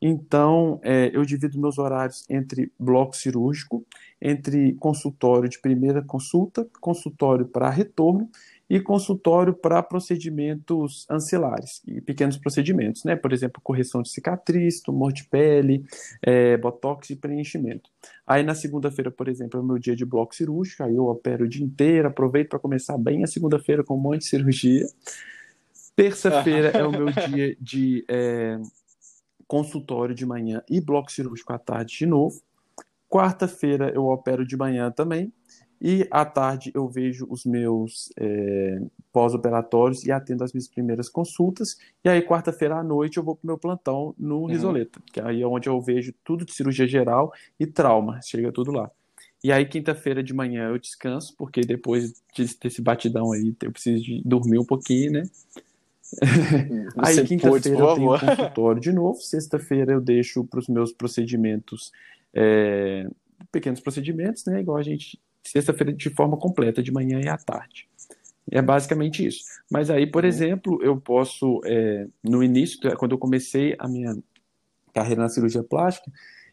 Então, 0.00 0.78
é, 0.82 1.10
eu 1.12 1.24
divido 1.24 1.58
meus 1.58 1.76
horários 1.76 2.24
entre 2.30 2.70
bloco 2.78 3.16
cirúrgico, 3.16 3.84
entre 4.22 4.74
consultório 4.74 5.48
de 5.48 5.58
primeira 5.58 6.02
consulta, 6.02 6.66
consultório 6.80 7.46
para 7.46 7.68
retorno 7.68 8.30
e 8.68 8.78
consultório 8.78 9.54
para 9.54 9.82
procedimentos 9.82 11.06
ancilares 11.08 11.80
e 11.86 12.00
pequenos 12.02 12.36
procedimentos, 12.36 13.02
né? 13.02 13.16
Por 13.16 13.32
exemplo, 13.32 13.62
correção 13.62 14.02
de 14.02 14.10
cicatriz, 14.10 14.80
tumor 14.80 15.12
de 15.12 15.24
pele, 15.24 15.84
é, 16.22 16.56
botox 16.58 17.08
e 17.10 17.16
preenchimento. 17.16 17.88
Aí 18.26 18.42
na 18.42 18.54
segunda-feira, 18.54 19.10
por 19.10 19.26
exemplo, 19.26 19.58
é 19.58 19.62
o 19.62 19.66
meu 19.66 19.78
dia 19.78 19.96
de 19.96 20.04
bloco 20.04 20.34
cirúrgico, 20.34 20.82
aí 20.82 20.94
eu 20.94 21.06
opero 21.06 21.46
o 21.46 21.48
dia 21.48 21.64
inteiro, 21.64 22.08
aproveito 22.08 22.50
para 22.50 22.58
começar 22.58 22.98
bem 22.98 23.24
a 23.24 23.26
segunda-feira 23.26 23.82
com 23.82 23.94
um 23.94 24.00
monte 24.00 24.20
de 24.20 24.26
cirurgia. 24.26 24.86
Terça-feira 25.96 26.68
é 26.68 26.84
o 26.84 26.92
meu 26.92 27.06
dia 27.28 27.56
de 27.58 28.04
é, 28.06 28.60
consultório 29.46 30.14
de 30.14 30.26
manhã 30.26 30.62
e 30.68 30.78
bloco 30.78 31.10
cirúrgico 31.10 31.54
à 31.54 31.58
tarde 31.58 31.96
de 31.96 32.06
novo. 32.06 32.38
Quarta-feira 33.08 33.90
eu 33.94 34.04
opero 34.04 34.46
de 34.46 34.54
manhã 34.58 34.90
também, 34.90 35.32
e 35.80 36.06
à 36.10 36.24
tarde 36.24 36.72
eu 36.74 36.88
vejo 36.88 37.26
os 37.30 37.44
meus 37.44 38.12
é, 38.18 38.80
pós-operatórios 39.12 40.04
e 40.04 40.10
atendo 40.10 40.42
as 40.42 40.52
minhas 40.52 40.66
primeiras 40.66 41.08
consultas. 41.08 41.78
E 42.04 42.08
aí, 42.08 42.20
quarta-feira 42.22 42.76
à 42.76 42.82
noite, 42.82 43.18
eu 43.18 43.22
vou 43.22 43.36
para 43.36 43.44
o 43.44 43.46
meu 43.46 43.58
plantão 43.58 44.14
no 44.18 44.40
uhum. 44.40 44.46
Risoleta, 44.46 45.00
que 45.12 45.20
aí 45.20 45.40
é 45.40 45.46
onde 45.46 45.68
eu 45.68 45.80
vejo 45.80 46.12
tudo 46.24 46.44
de 46.44 46.52
cirurgia 46.52 46.86
geral 46.86 47.32
e 47.58 47.66
trauma, 47.66 48.20
chega 48.22 48.50
tudo 48.50 48.72
lá. 48.72 48.90
E 49.42 49.52
aí, 49.52 49.64
quinta-feira 49.64 50.20
de 50.20 50.34
manhã, 50.34 50.68
eu 50.68 50.78
descanso, 50.78 51.34
porque 51.36 51.60
depois 51.60 52.12
desse 52.60 52.82
batidão 52.82 53.30
aí, 53.30 53.54
eu 53.62 53.70
preciso 53.70 54.02
de 54.02 54.20
dormir 54.24 54.58
um 54.58 54.64
pouquinho, 54.64 55.12
né? 55.12 55.22
aí, 56.98 57.24
quinta-feira, 57.24 57.78
eu 57.78 57.94
tenho 57.94 58.18
consultório 58.18 58.80
de 58.80 58.92
novo. 58.92 59.20
Sexta-feira, 59.20 59.92
eu 59.92 60.00
deixo 60.00 60.44
para 60.44 60.58
os 60.58 60.66
meus 60.66 60.92
procedimentos, 60.92 61.92
é, 62.34 63.08
pequenos 63.52 63.78
procedimentos, 63.78 64.44
né? 64.44 64.60
Igual 64.60 64.78
a 64.78 64.82
gente 64.82 65.20
sexta-feira 65.50 65.92
de 65.92 66.10
forma 66.10 66.36
completa, 66.36 66.82
de 66.82 66.92
manhã 66.92 67.20
e 67.20 67.28
à 67.28 67.36
tarde. 67.36 67.88
É 68.50 68.62
basicamente 68.62 69.26
isso. 69.26 69.44
Mas 69.70 69.90
aí, 69.90 70.06
por 70.06 70.24
uhum. 70.24 70.28
exemplo, 70.28 70.78
eu 70.82 70.98
posso, 71.00 71.60
é, 71.64 72.06
no 72.22 72.42
início, 72.42 72.78
quando 72.96 73.12
eu 73.12 73.18
comecei 73.18 73.76
a 73.78 73.86
minha 73.86 74.16
carreira 74.94 75.22
na 75.22 75.28
cirurgia 75.28 75.62
plástica, 75.62 76.10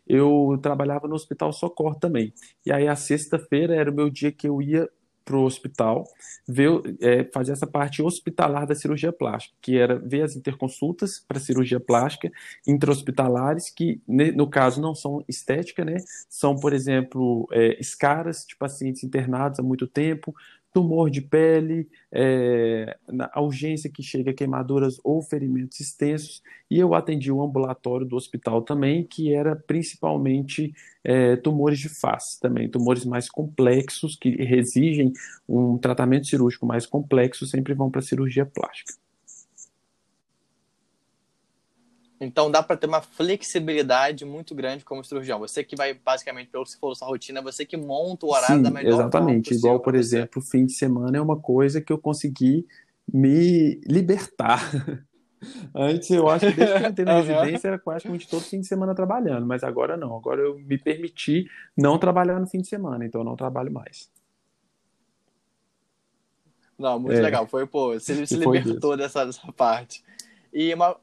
eu 0.07 0.59
trabalhava 0.61 1.07
no 1.07 1.15
Hospital 1.15 1.51
Socorro 1.51 1.95
também. 1.95 2.33
E 2.65 2.71
aí, 2.71 2.87
a 2.87 2.95
sexta-feira 2.95 3.75
era 3.75 3.89
o 3.89 3.95
meu 3.95 4.09
dia 4.09 4.31
que 4.31 4.47
eu 4.47 4.61
ia 4.61 4.89
para 5.25 5.35
o 5.35 5.43
hospital, 5.43 6.07
ver, 6.47 6.69
é, 7.01 7.23
fazer 7.33 7.51
essa 7.51 7.65
parte 7.65 8.01
hospitalar 8.01 8.67
da 8.67 8.75
cirurgia 8.75 9.11
plástica, 9.11 9.57
que 9.59 9.77
era 9.77 9.97
ver 9.97 10.21
as 10.21 10.35
interconsultas 10.35 11.19
para 11.27 11.39
cirurgia 11.39 11.79
plástica 11.79 12.31
intra-hospitalares, 12.65 13.71
que 13.71 13.99
no 14.07 14.47
caso 14.47 14.79
não 14.79 14.93
são 14.93 15.25
estética, 15.27 15.83
né? 15.83 15.97
São, 16.29 16.55
por 16.55 16.71
exemplo, 16.73 17.47
é, 17.51 17.79
escaras 17.79 18.45
de 18.47 18.55
pacientes 18.55 19.03
internados 19.03 19.59
há 19.59 19.63
muito 19.63 19.87
tempo, 19.87 20.33
tumor 20.75 21.09
de 21.09 21.21
pele, 21.21 21.87
é, 22.11 22.97
urgência 23.37 23.89
que 23.89 24.03
chega 24.03 24.33
queimaduras 24.33 24.99
ou 25.05 25.21
ferimentos 25.21 25.79
extensos, 25.79 26.43
e 26.69 26.77
eu 26.77 26.93
atendi 26.93 27.31
o 27.31 27.41
ambulatório 27.41 28.05
do 28.05 28.17
hospital 28.17 28.61
também, 28.61 29.01
que 29.05 29.33
era 29.33 29.55
principalmente 29.55 30.73
é, 31.01 31.37
tumores 31.37 31.79
de 31.79 31.87
face 31.87 32.37
também, 32.41 32.67
tumores 32.67 33.05
mais 33.05 33.29
complexos, 33.29 34.17
que 34.17 34.35
exigem 34.37 35.13
um 35.47 35.77
tratamento 35.77 36.27
cirúrgico 36.27 36.65
mais 36.65 36.85
complexo, 36.85 37.47
sempre 37.47 37.73
vão 37.73 37.89
para 37.89 37.99
a 37.99 38.03
cirurgia 38.03 38.45
plástica. 38.45 39.04
Então 42.19 42.49
dá 42.49 42.63
para 42.63 42.77
ter 42.77 42.87
uma 42.87 43.01
flexibilidade 43.01 44.23
muito 44.23 44.55
grande 44.55 44.85
como 44.85 45.03
cirurgião. 45.03 45.39
Você 45.39 45.63
que 45.63 45.75
vai 45.75 45.93
basicamente 45.93 46.49
pelo 46.49 46.63
que 46.63 46.71
você 46.71 46.79
falou 46.79 46.95
sua 46.95 47.07
rotina, 47.07 47.41
você 47.41 47.65
que 47.65 47.75
monta 47.75 48.25
o 48.25 48.31
horário 48.31 48.57
Sim, 48.57 48.61
da 48.61 48.71
melhor 48.71 48.93
Exatamente. 48.93 49.53
Igual 49.53 49.79
por 49.79 49.95
exemplo, 49.95 50.41
fim 50.41 50.65
de 50.65 50.73
semana 50.73 51.17
é 51.17 51.21
uma 51.21 51.37
coisa 51.37 51.81
que 51.81 51.91
eu 51.91 51.97
consegui 51.97 52.65
me 53.11 53.81
libertar. 53.85 54.61
Antes 55.75 56.09
eu 56.09 56.27
acho 56.29 56.47
que 56.47 56.53
desde 56.53 56.79
que 56.79 56.85
eu 56.85 56.89
entrei 56.89 57.05
na 57.05 57.19
residência 57.21 57.67
era 57.67 57.77
praticamente 57.77 58.27
todo 58.27 58.41
fim 58.41 58.61
de 58.61 58.67
semana 58.67 58.95
trabalhando, 58.95 59.45
mas 59.45 59.63
agora 59.63 59.97
não. 59.97 60.15
Agora 60.15 60.41
eu 60.41 60.57
me 60.57 60.77
permiti 60.77 61.45
não 61.77 61.99
trabalhar 61.99 62.39
no 62.39 62.47
fim 62.47 62.61
de 62.61 62.67
semana, 62.67 63.05
então 63.05 63.21
eu 63.21 63.25
não 63.25 63.35
trabalho 63.35 63.71
mais. 63.71 64.09
Não, 66.77 66.99
muito 66.99 67.17
é. 67.17 67.21
legal. 67.21 67.47
Foi, 67.47 67.65
pô, 67.65 67.93
você 67.93 68.25
se 68.25 68.35
libertou 68.35 68.97
dessa, 68.97 69.25
dessa 69.25 69.51
parte. 69.51 70.03
E 70.53 70.73
uma, 70.73 70.97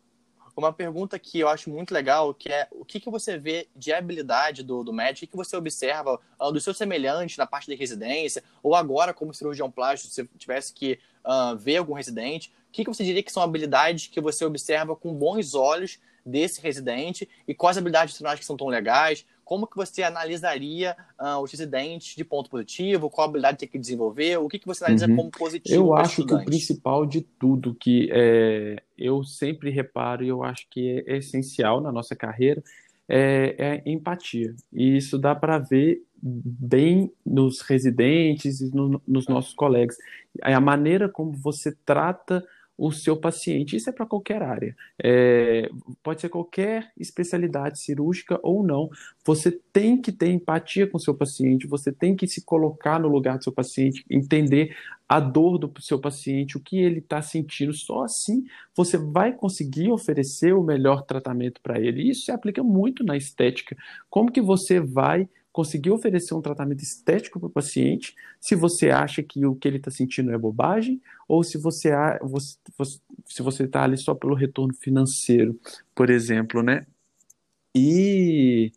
uma 0.64 0.72
pergunta 0.72 1.18
que 1.18 1.40
eu 1.40 1.48
acho 1.48 1.70
muito 1.70 1.92
legal, 1.92 2.32
que 2.32 2.48
é 2.48 2.68
o 2.70 2.84
que, 2.84 3.00
que 3.00 3.10
você 3.10 3.36
vê 3.36 3.68
de 3.74 3.92
habilidade 3.92 4.62
do, 4.62 4.82
do 4.82 4.92
médico, 4.92 5.18
o 5.18 5.20
que, 5.20 5.26
que 5.28 5.36
você 5.36 5.56
observa? 5.56 6.20
Uh, 6.40 6.52
do 6.52 6.60
seu 6.60 6.72
semelhante 6.72 7.38
na 7.38 7.46
parte 7.46 7.66
de 7.66 7.74
residência, 7.74 8.42
ou 8.62 8.74
agora 8.74 9.12
como 9.12 9.34
cirurgião 9.34 9.70
plástico, 9.70 10.12
se 10.12 10.24
tivesse 10.38 10.72
que 10.72 10.98
uh, 11.24 11.56
ver 11.56 11.76
algum 11.76 11.94
residente, 11.94 12.52
o 12.68 12.72
que, 12.72 12.84
que 12.84 12.90
você 12.90 13.04
diria 13.04 13.22
que 13.22 13.32
são 13.32 13.42
habilidades 13.42 14.06
que 14.06 14.20
você 14.20 14.44
observa 14.44 14.96
com 14.96 15.12
bons 15.12 15.54
olhos 15.54 15.98
desse 16.24 16.60
residente? 16.60 17.28
E 17.46 17.54
quais 17.54 17.76
habilidades 17.76 18.14
você 18.14 18.24
não 18.24 18.30
acha 18.30 18.40
que 18.40 18.46
são 18.46 18.56
tão 18.56 18.68
legais? 18.68 19.26
Como 19.52 19.66
que 19.66 19.76
você 19.76 20.02
analisaria 20.02 20.96
uh, 21.20 21.36
os 21.42 21.50
residentes 21.50 22.16
de 22.16 22.24
ponto 22.24 22.48
positivo? 22.48 23.10
Qual 23.10 23.28
habilidade 23.28 23.58
tem 23.58 23.68
que 23.68 23.78
desenvolver? 23.78 24.38
O 24.38 24.48
que, 24.48 24.58
que 24.58 24.66
você 24.66 24.82
analisa 24.82 25.06
uhum. 25.06 25.16
como 25.16 25.30
positivo 25.30 25.78
Eu 25.78 25.94
acho 25.94 26.24
que 26.24 26.32
o 26.32 26.42
principal 26.42 27.04
de 27.04 27.20
tudo 27.20 27.74
que 27.74 28.08
é, 28.10 28.82
eu 28.96 29.22
sempre 29.22 29.68
reparo 29.68 30.24
e 30.24 30.28
eu 30.28 30.42
acho 30.42 30.66
que 30.70 31.04
é 31.06 31.18
essencial 31.18 31.82
na 31.82 31.92
nossa 31.92 32.16
carreira 32.16 32.64
é, 33.06 33.82
é 33.84 33.90
empatia. 33.90 34.54
E 34.72 34.96
isso 34.96 35.18
dá 35.18 35.34
para 35.34 35.58
ver 35.58 36.02
bem 36.22 37.12
nos 37.22 37.60
residentes 37.60 38.62
e 38.62 38.74
no, 38.74 39.02
nos 39.06 39.28
nossos 39.28 39.52
colegas. 39.52 39.98
É 40.42 40.54
a 40.54 40.60
maneira 40.62 41.10
como 41.10 41.30
você 41.32 41.76
trata 41.84 42.42
o 42.82 42.90
seu 42.90 43.16
paciente. 43.16 43.76
Isso 43.76 43.88
é 43.88 43.92
para 43.92 44.04
qualquer 44.04 44.42
área. 44.42 44.74
É, 45.00 45.70
pode 46.02 46.20
ser 46.20 46.28
qualquer 46.28 46.90
especialidade 46.98 47.78
cirúrgica 47.78 48.40
ou 48.42 48.66
não. 48.66 48.90
Você 49.24 49.52
tem 49.72 49.96
que 50.02 50.10
ter 50.10 50.32
empatia 50.32 50.84
com 50.84 50.96
o 50.96 51.00
seu 51.00 51.14
paciente, 51.14 51.68
você 51.68 51.92
tem 51.92 52.16
que 52.16 52.26
se 52.26 52.44
colocar 52.44 52.98
no 52.98 53.06
lugar 53.06 53.38
do 53.38 53.44
seu 53.44 53.52
paciente, 53.52 54.04
entender 54.10 54.76
a 55.08 55.20
dor 55.20 55.58
do 55.58 55.72
seu 55.80 56.00
paciente, 56.00 56.56
o 56.56 56.60
que 56.60 56.76
ele 56.76 56.98
está 56.98 57.22
sentindo. 57.22 57.72
Só 57.72 58.02
assim 58.02 58.44
você 58.74 58.98
vai 58.98 59.32
conseguir 59.32 59.92
oferecer 59.92 60.52
o 60.52 60.64
melhor 60.64 61.02
tratamento 61.02 61.60
para 61.62 61.78
ele. 61.78 62.10
Isso 62.10 62.24
se 62.24 62.32
aplica 62.32 62.64
muito 62.64 63.04
na 63.04 63.16
estética. 63.16 63.76
Como 64.10 64.32
que 64.32 64.40
você 64.40 64.80
vai 64.80 65.28
conseguir 65.52 65.90
oferecer 65.90 66.34
um 66.34 66.40
tratamento 66.40 66.82
estético 66.82 67.38
para 67.38 67.46
o 67.46 67.50
paciente, 67.50 68.14
se 68.40 68.54
você 68.54 68.90
acha 68.90 69.22
que 69.22 69.44
o 69.44 69.54
que 69.54 69.68
ele 69.68 69.76
está 69.76 69.90
sentindo 69.90 70.32
é 70.32 70.38
bobagem, 70.38 71.00
ou 71.28 71.44
se 71.44 71.58
você 71.58 71.90
se 73.26 73.42
você 73.42 73.64
está 73.64 73.84
ali 73.84 73.96
só 73.98 74.14
pelo 74.14 74.34
retorno 74.34 74.74
financeiro, 74.74 75.58
por 75.94 76.10
exemplo, 76.10 76.62
né? 76.62 76.86
E 77.74 78.72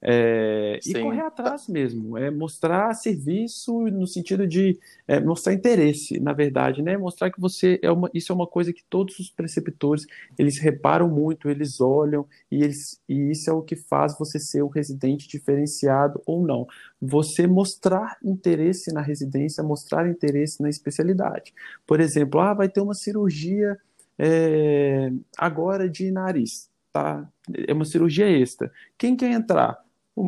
é, 0.00 0.78
e 0.86 0.94
correr 0.94 1.22
atrás 1.22 1.66
mesmo, 1.66 2.16
é 2.16 2.30
mostrar 2.30 2.94
serviço 2.94 3.80
no 3.86 4.06
sentido 4.06 4.46
de 4.46 4.78
é, 5.08 5.18
mostrar 5.20 5.52
interesse, 5.52 6.20
na 6.20 6.32
verdade, 6.32 6.82
né? 6.82 6.96
Mostrar 6.96 7.30
que 7.30 7.40
você 7.40 7.80
é 7.82 7.90
uma, 7.90 8.08
isso 8.14 8.30
é 8.30 8.34
uma 8.34 8.46
coisa 8.46 8.72
que 8.72 8.84
todos 8.88 9.18
os 9.18 9.28
preceptores 9.28 10.06
eles 10.38 10.58
reparam 10.58 11.08
muito, 11.08 11.48
eles 11.48 11.80
olham 11.80 12.26
e 12.50 12.62
eles 12.62 13.00
e 13.08 13.32
isso 13.32 13.50
é 13.50 13.52
o 13.52 13.62
que 13.62 13.74
faz 13.74 14.16
você 14.16 14.38
ser 14.38 14.62
um 14.62 14.68
residente 14.68 15.26
diferenciado 15.26 16.22
ou 16.24 16.46
não. 16.46 16.66
Você 17.00 17.46
mostrar 17.46 18.18
interesse 18.24 18.92
na 18.92 19.00
residência, 19.00 19.64
mostrar 19.64 20.08
interesse 20.08 20.62
na 20.62 20.68
especialidade. 20.68 21.52
Por 21.86 22.00
exemplo, 22.00 22.40
ah, 22.40 22.54
vai 22.54 22.68
ter 22.68 22.80
uma 22.80 22.94
cirurgia 22.94 23.76
é, 24.18 25.10
agora 25.36 25.88
de 25.88 26.10
nariz, 26.10 26.68
tá? 26.92 27.28
É 27.66 27.72
uma 27.72 27.84
cirurgia 27.84 28.28
extra. 28.28 28.70
Quem 28.96 29.16
quer 29.16 29.30
entrar? 29.30 29.82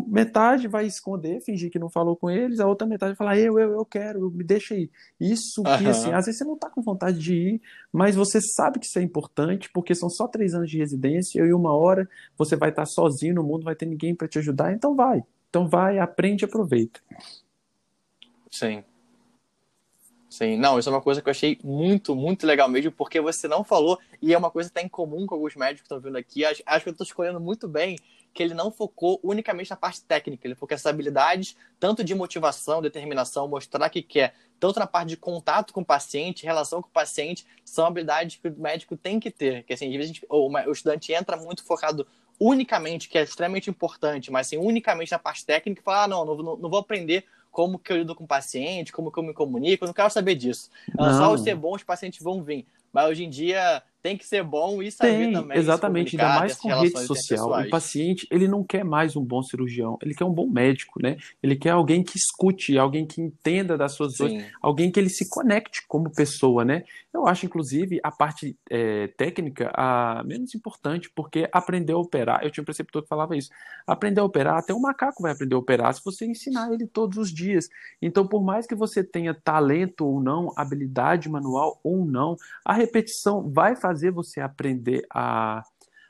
metade 0.09 0.69
vai 0.69 0.87
esconder, 0.87 1.41
fingir 1.41 1.71
que 1.71 1.79
não 1.79 1.91
falou 1.91 2.17
com 2.17 2.31
eles, 2.31 2.61
a 2.61 2.67
outra 2.67 2.87
metade 2.87 3.11
vai 3.11 3.17
falar, 3.17 3.39
eu, 3.39 3.59
eu, 3.59 3.73
eu 3.73 3.85
quero, 3.85 4.31
me 4.31 4.45
deixa 4.45 4.75
aí. 4.75 4.91
Isso 5.19 5.63
que, 5.63 5.85
uhum. 5.85 5.91
assim, 5.91 6.13
às 6.13 6.27
vezes 6.27 6.39
você 6.39 6.45
não 6.45 6.57
tá 6.57 6.71
com 6.71 6.83
vontade 6.83 7.19
de 7.19 7.35
ir, 7.35 7.63
mas 7.93 8.15
você 8.15 8.41
sabe 8.41 8.79
que 8.79 8.87
isso 8.87 8.99
é 8.99 9.03
importante, 9.03 9.69
porque 9.73 9.95
são 9.95 10.09
só 10.09 10.29
três 10.29 10.55
anos 10.55 10.71
de 10.71 10.79
residência, 10.79 11.41
e 11.41 11.53
uma 11.53 11.75
hora 11.77 12.09
você 12.37 12.57
vai 12.57 12.71
estar 12.71 12.87
sozinho 12.87 13.35
no 13.35 13.43
mundo, 13.43 13.65
vai 13.65 13.75
ter 13.75 13.87
ninguém 13.87 14.15
para 14.15 14.29
te 14.29 14.39
ajudar, 14.39 14.73
então 14.73 14.95
vai. 14.95 15.23
Então 15.49 15.69
vai, 15.69 15.99
aprende 15.99 16.45
e 16.45 16.47
aproveita. 16.47 17.01
Sim. 18.51 18.85
Sim, 20.31 20.57
não, 20.57 20.78
isso 20.78 20.89
é 20.89 20.93
uma 20.93 21.03
coisa 21.03 21.20
que 21.20 21.28
eu 21.28 21.33
achei 21.33 21.59
muito, 21.62 22.14
muito 22.14 22.47
legal 22.47 22.68
mesmo, 22.68 22.93
porque 22.93 23.20
você 23.20 23.49
não 23.49 23.64
falou, 23.64 23.99
e 24.22 24.33
é 24.33 24.39
uma 24.39 24.49
coisa 24.49 24.70
até 24.70 24.81
em 24.81 24.89
comum 24.89 25.26
com 25.26 25.35
alguns 25.35 25.57
médicos 25.57 25.81
que 25.81 25.87
estão 25.87 25.99
vindo 25.99 26.16
aqui, 26.16 26.45
acho, 26.45 26.62
acho 26.64 26.85
que 26.85 26.89
eu 26.89 26.93
estou 26.93 27.05
escolhendo 27.05 27.41
muito 27.41 27.66
bem, 27.66 27.99
que 28.33 28.41
ele 28.41 28.55
não 28.55 28.70
focou 28.70 29.18
unicamente 29.24 29.70
na 29.70 29.76
parte 29.76 30.05
técnica, 30.05 30.47
ele 30.47 30.55
focou 30.55 30.72
essas 30.72 30.87
habilidades, 30.87 31.57
tanto 31.81 32.05
de 32.05 32.14
motivação, 32.14 32.81
determinação, 32.81 33.49
mostrar 33.49 33.91
que 33.91 34.03
quer, 34.03 34.35
tanto 34.61 34.78
na 34.78 34.87
parte 34.87 35.09
de 35.09 35.16
contato 35.16 35.72
com 35.72 35.81
o 35.81 35.85
paciente, 35.85 36.47
relação 36.47 36.81
com 36.81 36.89
o 36.89 36.93
paciente, 36.93 37.45
são 37.64 37.85
habilidades 37.87 38.37
que 38.37 38.47
o 38.47 38.55
médico 38.57 38.97
tem 38.97 39.18
que 39.18 39.33
ter. 39.33 39.64
Que 39.64 39.72
assim, 39.72 39.87
às 39.87 39.97
vezes 39.97 40.09
gente, 40.09 40.26
o 40.28 40.70
estudante 40.70 41.12
entra 41.12 41.37
muito 41.37 41.64
focado 41.64 42.07
unicamente, 42.39 43.09
que 43.09 43.18
é 43.18 43.22
extremamente 43.22 43.68
importante, 43.68 44.31
mas 44.31 44.47
assim, 44.47 44.59
unicamente 44.59 45.11
na 45.11 45.18
parte 45.18 45.45
técnica, 45.45 45.81
e 45.81 45.85
fala, 45.85 46.05
ah, 46.05 46.09
não, 46.09 46.24
não, 46.24 46.57
não 46.57 46.70
vou 46.70 46.78
aprender 46.78 47.24
como 47.51 47.78
que 47.78 47.92
eu 47.92 47.98
lido 47.98 48.14
com 48.14 48.24
o 48.24 48.28
paciente, 48.28 48.92
como 48.92 49.11
que 49.11 49.18
eu 49.18 49.22
me 49.22 49.34
comunico, 49.34 49.84
eu 49.84 49.88
não 49.88 49.94
quero 49.94 50.11
saber 50.11 50.34
disso. 50.34 50.70
Não. 50.96 51.12
Só 51.12 51.36
ser 51.36 51.55
bom, 51.55 51.74
os 51.74 51.82
pacientes 51.82 52.22
vão 52.22 52.42
vir. 52.42 52.66
Mas 52.92 53.09
hoje 53.09 53.24
em 53.24 53.30
dia 53.30 53.82
tem 54.03 54.16
que 54.16 54.26
ser 54.26 54.42
bom 54.42 54.82
e 54.82 54.90
saber 54.90 55.11
tem, 55.11 55.32
também. 55.32 55.59
Exatamente, 55.59 56.20
ainda 56.20 56.38
mais 56.38 56.57
com 56.57 56.68
rede 56.68 56.98
social. 57.07 57.61
O 57.61 57.70
paciente, 57.70 58.26
ele 58.30 58.48
não 58.48 58.64
quer 58.64 58.84
mais 58.84 59.14
um 59.14 59.24
bom 59.24 59.42
cirurgião, 59.42 59.98
ele 60.03 60.14
quer 60.14 60.24
um 60.24 60.32
bom 60.32 60.48
médico, 60.48 61.01
né? 61.03 61.16
Ele 61.42 61.55
quer 61.55 61.70
alguém 61.70 62.03
que 62.03 62.16
escute, 62.16 62.78
alguém 62.78 63.07
que 63.07 63.20
entenda 63.20 63.76
das 63.76 63.92
suas 63.92 64.16
dores, 64.16 64.44
alguém 64.62 64.90
que 64.90 64.98
ele 64.98 65.11
se 65.11 65.28
conecte 65.28 65.86
como 65.86 66.11
pessoa, 66.11 66.64
né? 66.64 66.84
Eu 67.12 67.26
acho, 67.26 67.44
inclusive, 67.44 68.01
a 68.03 68.11
parte 68.11 68.57
é, 68.70 69.09
técnica 69.09 69.70
a 69.74 70.22
menos 70.24 70.55
importante, 70.55 71.11
porque 71.14 71.48
aprender 71.53 71.92
a 71.92 71.98
operar, 71.98 72.42
eu 72.42 72.51
tinha 72.51 72.62
um 72.62 72.64
preceptor 72.64 73.03
que 73.03 73.09
falava 73.09 73.36
isso, 73.36 73.51
aprender 73.86 74.20
a 74.20 74.24
operar, 74.24 74.57
até 74.57 74.72
um 74.72 74.80
macaco 74.80 75.22
vai 75.22 75.32
aprender 75.32 75.55
a 75.55 75.59
operar 75.59 75.92
se 75.92 76.01
você 76.05 76.24
ensinar 76.24 76.72
ele 76.72 76.86
todos 76.86 77.18
os 77.18 77.32
dias. 77.32 77.68
Então, 78.01 78.26
por 78.26 78.42
mais 78.42 78.66
que 78.66 78.74
você 78.74 79.03
tenha 79.05 79.34
talento 79.34 80.07
ou 80.07 80.20
não, 80.22 80.53
habilidade 80.57 81.28
manual 81.28 81.78
ou 81.82 82.07
não, 82.07 82.36
a 82.64 82.72
repetição 82.72 83.51
vai 83.51 83.76
fazer 83.76 83.89
fazer 83.91 84.12
você 84.12 84.41
aprender 84.41 85.05
a, 85.12 85.64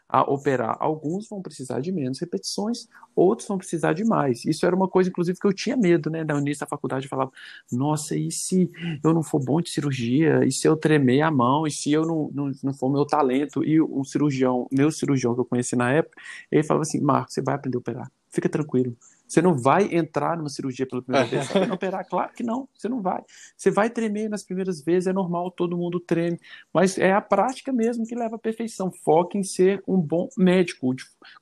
a 0.06 0.20
operar. 0.22 0.76
Alguns 0.78 1.26
vão 1.26 1.40
precisar 1.40 1.80
de 1.80 1.90
menos 1.90 2.20
repetições, 2.20 2.86
outros 3.16 3.48
vão 3.48 3.56
precisar 3.56 3.94
de 3.94 4.04
mais. 4.04 4.44
Isso 4.44 4.66
era 4.66 4.76
uma 4.76 4.86
coisa, 4.86 5.08
inclusive, 5.08 5.38
que 5.40 5.46
eu 5.46 5.52
tinha 5.52 5.76
medo, 5.78 6.10
né? 6.10 6.22
No 6.22 6.38
início 6.38 6.60
da 6.60 6.66
faculdade 6.66 7.06
eu 7.06 7.08
falava, 7.08 7.32
nossa, 7.72 8.14
e 8.14 8.30
se 8.30 8.70
eu 9.02 9.14
não 9.14 9.22
for 9.22 9.42
bom 9.42 9.62
de 9.62 9.70
cirurgia? 9.70 10.44
E 10.44 10.52
se 10.52 10.68
eu 10.68 10.76
tremer 10.76 11.22
a 11.22 11.30
mão? 11.30 11.66
E 11.66 11.70
se 11.70 11.90
eu 11.90 12.04
não, 12.04 12.30
não, 12.34 12.52
não 12.62 12.74
for 12.74 12.90
meu 12.90 13.06
talento? 13.06 13.64
E 13.64 13.80
um 13.80 14.04
cirurgião, 14.04 14.68
meu 14.70 14.90
cirurgião 14.90 15.34
que 15.34 15.40
eu 15.40 15.46
conheci 15.46 15.74
na 15.74 15.90
época, 15.90 16.20
ele 16.52 16.62
falava 16.62 16.82
assim, 16.82 17.00
Marco, 17.00 17.32
você 17.32 17.40
vai 17.40 17.54
aprender 17.54 17.78
a 17.78 17.80
operar. 17.80 18.12
Fica 18.28 18.48
tranquilo. 18.48 18.94
Você 19.30 19.40
não 19.40 19.54
vai 19.54 19.94
entrar 19.94 20.36
numa 20.36 20.48
cirurgia 20.48 20.84
pela 20.84 21.00
primeira 21.00 21.24
vez 21.24 21.46
só 21.46 21.62
operar? 21.72 22.04
Claro 22.04 22.32
que 22.32 22.42
não, 22.42 22.68
você 22.74 22.88
não 22.88 23.00
vai. 23.00 23.22
Você 23.56 23.70
vai 23.70 23.88
tremer 23.88 24.28
nas 24.28 24.42
primeiras 24.42 24.82
vezes, 24.82 25.06
é 25.06 25.12
normal, 25.12 25.52
todo 25.52 25.76
mundo 25.76 26.00
treme, 26.00 26.36
mas 26.74 26.98
é 26.98 27.12
a 27.12 27.20
prática 27.20 27.72
mesmo 27.72 28.04
que 28.04 28.16
leva 28.16 28.34
à 28.34 28.38
perfeição. 28.40 28.90
Foque 28.90 29.38
em 29.38 29.44
ser 29.44 29.84
um 29.86 29.98
bom 29.98 30.28
médico, 30.36 30.92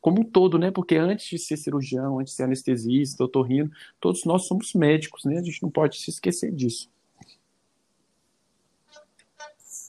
como 0.03 0.21
um 0.21 0.25
todo, 0.25 0.59
né? 0.59 0.71
Porque 0.71 0.97
antes 0.97 1.27
de 1.27 1.39
ser 1.39 1.57
cirurgião, 1.57 2.19
antes 2.19 2.35
de 2.35 2.37
ser 2.37 2.43
anestesista, 2.43 3.25
otorrino, 3.25 3.71
todos 3.99 4.23
nós 4.27 4.47
somos 4.47 4.75
médicos, 4.75 5.25
né? 5.25 5.39
A 5.39 5.43
gente 5.43 5.63
não 5.63 5.71
pode 5.71 5.99
se 5.99 6.11
esquecer 6.11 6.53
disso. 6.53 6.91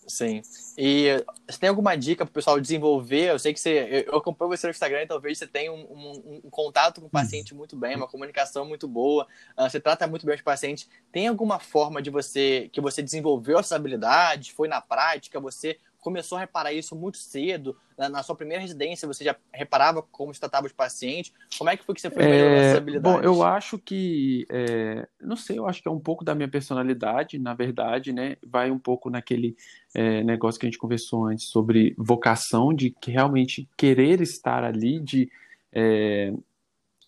Sim. 0.09 0.41
E 0.75 1.23
você 1.47 1.59
tem 1.59 1.69
alguma 1.69 1.95
dica 1.95 2.25
para 2.25 2.31
o 2.31 2.33
pessoal 2.33 2.59
desenvolver? 2.59 3.29
Eu 3.29 3.39
sei 3.39 3.53
que 3.53 3.59
você. 3.59 4.05
Eu 4.07 4.17
acompanho 4.17 4.49
você 4.49 4.65
no 4.65 4.71
Instagram, 4.71 5.03
então 5.03 5.19
vejo 5.19 5.33
que 5.33 5.39
você 5.39 5.47
tem 5.47 5.69
um, 5.69 5.75
um, 5.75 6.41
um, 6.45 6.49
contato 6.49 6.99
com 6.99 7.07
o 7.07 7.09
paciente 7.09 7.53
muito 7.53 7.75
bem, 7.75 7.95
uma 7.95 8.07
comunicação 8.07 8.65
muito 8.65 8.87
boa, 8.87 9.27
uh, 9.57 9.69
você 9.69 9.79
trata 9.79 10.07
muito 10.07 10.25
bem 10.25 10.35
os 10.35 10.41
pacientes. 10.41 10.89
Tem 11.11 11.27
alguma 11.27 11.59
forma 11.59 12.01
de 12.01 12.09
você 12.09 12.69
que 12.73 12.81
você 12.81 13.03
desenvolveu 13.03 13.59
essas 13.59 13.73
habilidades? 13.73 14.49
Foi 14.49 14.67
na 14.67 14.81
prática? 14.81 15.39
Você 15.39 15.77
começou 15.99 16.37
a 16.37 16.41
reparar 16.41 16.73
isso 16.73 16.95
muito 16.95 17.17
cedo? 17.17 17.75
Na, 17.97 18.23
sua 18.23 18.35
primeira 18.35 18.61
residência, 18.61 19.07
você 19.07 19.23
já 19.23 19.35
reparava 19.53 20.01
como 20.01 20.33
se 20.33 20.39
tratava 20.39 20.65
os 20.65 20.71
pacientes? 20.71 21.33
Como 21.57 21.69
é 21.69 21.75
que 21.75 21.83
foi 21.83 21.93
que 21.93 22.01
você 22.01 22.09
foi 22.09 22.23
melhorando 22.23 22.55
é, 22.55 22.65
essas 22.65 22.77
habilidades? 22.77 23.21
Bom, 23.21 23.21
eu 23.21 23.43
acho 23.43 23.77
que, 23.77 24.47
é, 24.49 25.07
não 25.21 25.35
sei, 25.35 25.59
eu 25.59 25.67
acho 25.67 25.81
que 25.81 25.87
é 25.87 25.91
um 25.91 25.99
pouco 25.99 26.23
da 26.23 26.33
minha 26.33 26.47
personalidade, 26.47 27.37
na 27.37 27.53
verdade, 27.53 28.13
né? 28.13 28.37
Vai 28.45 28.71
um 28.71 28.79
pouco 28.79 29.09
naquele 29.09 29.55
é, 29.93 30.23
negócio 30.23 30.59
que 30.59 30.65
a 30.65 30.69
gente 30.69 30.79
conversou 30.79 31.25
antes 31.25 31.49
sobre 31.49 31.93
vocação, 31.97 32.73
de 32.73 32.91
que 32.91 33.11
realmente 33.11 33.67
querer 33.75 34.21
estar 34.21 34.63
ali, 34.63 34.99
de 34.99 35.29
é, 35.73 36.33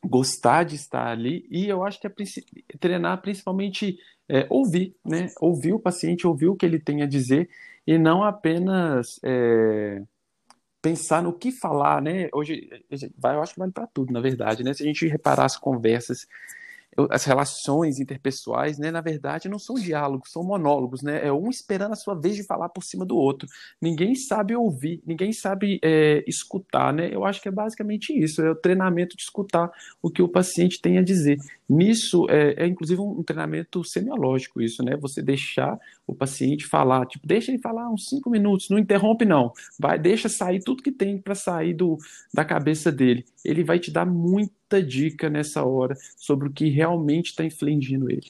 gostar 0.03 0.63
de 0.63 0.75
estar 0.75 1.07
ali, 1.07 1.45
e 1.49 1.69
eu 1.69 1.85
acho 1.85 2.01
que 2.01 2.07
é 2.07 2.11
treinar 2.79 3.21
principalmente 3.21 3.97
é, 4.27 4.47
ouvir, 4.49 4.95
né? 5.05 5.29
Ouvir 5.39 5.73
o 5.73 5.79
paciente, 5.79 6.25
ouvir 6.25 6.47
o 6.47 6.55
que 6.55 6.65
ele 6.65 6.79
tem 6.79 7.01
a 7.01 7.05
dizer 7.05 7.49
e 7.85 7.97
não 7.97 8.23
apenas 8.23 9.19
é, 9.23 10.01
pensar 10.81 11.21
no 11.21 11.33
que 11.33 11.51
falar, 11.51 12.01
né? 12.01 12.29
Hoje, 12.33 12.69
vai, 13.17 13.35
eu 13.35 13.41
acho 13.41 13.53
que 13.53 13.59
vale 13.59 13.71
para 13.71 13.87
tudo, 13.87 14.11
na 14.11 14.19
verdade, 14.19 14.63
né? 14.63 14.73
Se 14.73 14.83
a 14.83 14.85
gente 14.85 15.07
reparar 15.07 15.45
as 15.45 15.57
conversas 15.57 16.27
as 17.09 17.23
relações 17.23 17.99
interpessoais, 17.99 18.77
né, 18.77 18.91
na 18.91 19.01
verdade, 19.01 19.47
não 19.47 19.57
são 19.57 19.75
diálogos, 19.75 20.31
são 20.31 20.43
monólogos, 20.43 21.01
né? 21.01 21.25
É 21.25 21.31
um 21.31 21.49
esperando 21.49 21.93
a 21.93 21.95
sua 21.95 22.13
vez 22.13 22.35
de 22.35 22.43
falar 22.43 22.67
por 22.69 22.83
cima 22.83 23.05
do 23.05 23.15
outro. 23.15 23.47
Ninguém 23.81 24.13
sabe 24.13 24.55
ouvir, 24.55 25.01
ninguém 25.05 25.31
sabe 25.31 25.79
é, 25.81 26.23
escutar, 26.27 26.91
né? 26.93 27.09
Eu 27.11 27.23
acho 27.23 27.41
que 27.41 27.47
é 27.47 27.51
basicamente 27.51 28.11
isso, 28.11 28.41
é 28.41 28.51
o 28.51 28.55
treinamento 28.55 29.15
de 29.15 29.23
escutar 29.23 29.71
o 30.01 30.09
que 30.09 30.21
o 30.21 30.27
paciente 30.27 30.81
tem 30.81 30.97
a 30.97 31.01
dizer. 31.01 31.37
Nisso, 31.73 32.27
é, 32.29 32.65
é 32.65 32.67
inclusive 32.67 32.99
um 32.99 33.23
treinamento 33.23 33.81
semiológico 33.81 34.61
isso, 34.61 34.83
né? 34.83 34.97
Você 34.97 35.21
deixar 35.21 35.79
o 36.05 36.13
paciente 36.13 36.67
falar, 36.67 37.05
tipo, 37.05 37.25
deixa 37.25 37.49
ele 37.49 37.61
falar 37.61 37.89
uns 37.89 38.09
cinco 38.09 38.29
minutos, 38.29 38.69
não 38.69 38.77
interrompe 38.77 39.23
não, 39.23 39.53
vai, 39.79 39.97
deixa 39.97 40.27
sair 40.27 40.59
tudo 40.59 40.83
que 40.83 40.91
tem 40.91 41.17
para 41.17 41.33
sair 41.33 41.73
do, 41.73 41.97
da 42.33 42.43
cabeça 42.43 42.91
dele. 42.91 43.23
Ele 43.45 43.63
vai 43.63 43.79
te 43.79 43.89
dar 43.89 44.05
muita 44.05 44.83
dica 44.83 45.29
nessa 45.29 45.63
hora 45.63 45.95
sobre 46.17 46.49
o 46.49 46.51
que 46.51 46.67
realmente 46.67 47.27
está 47.27 47.45
infligindo 47.45 48.11
ele. 48.11 48.27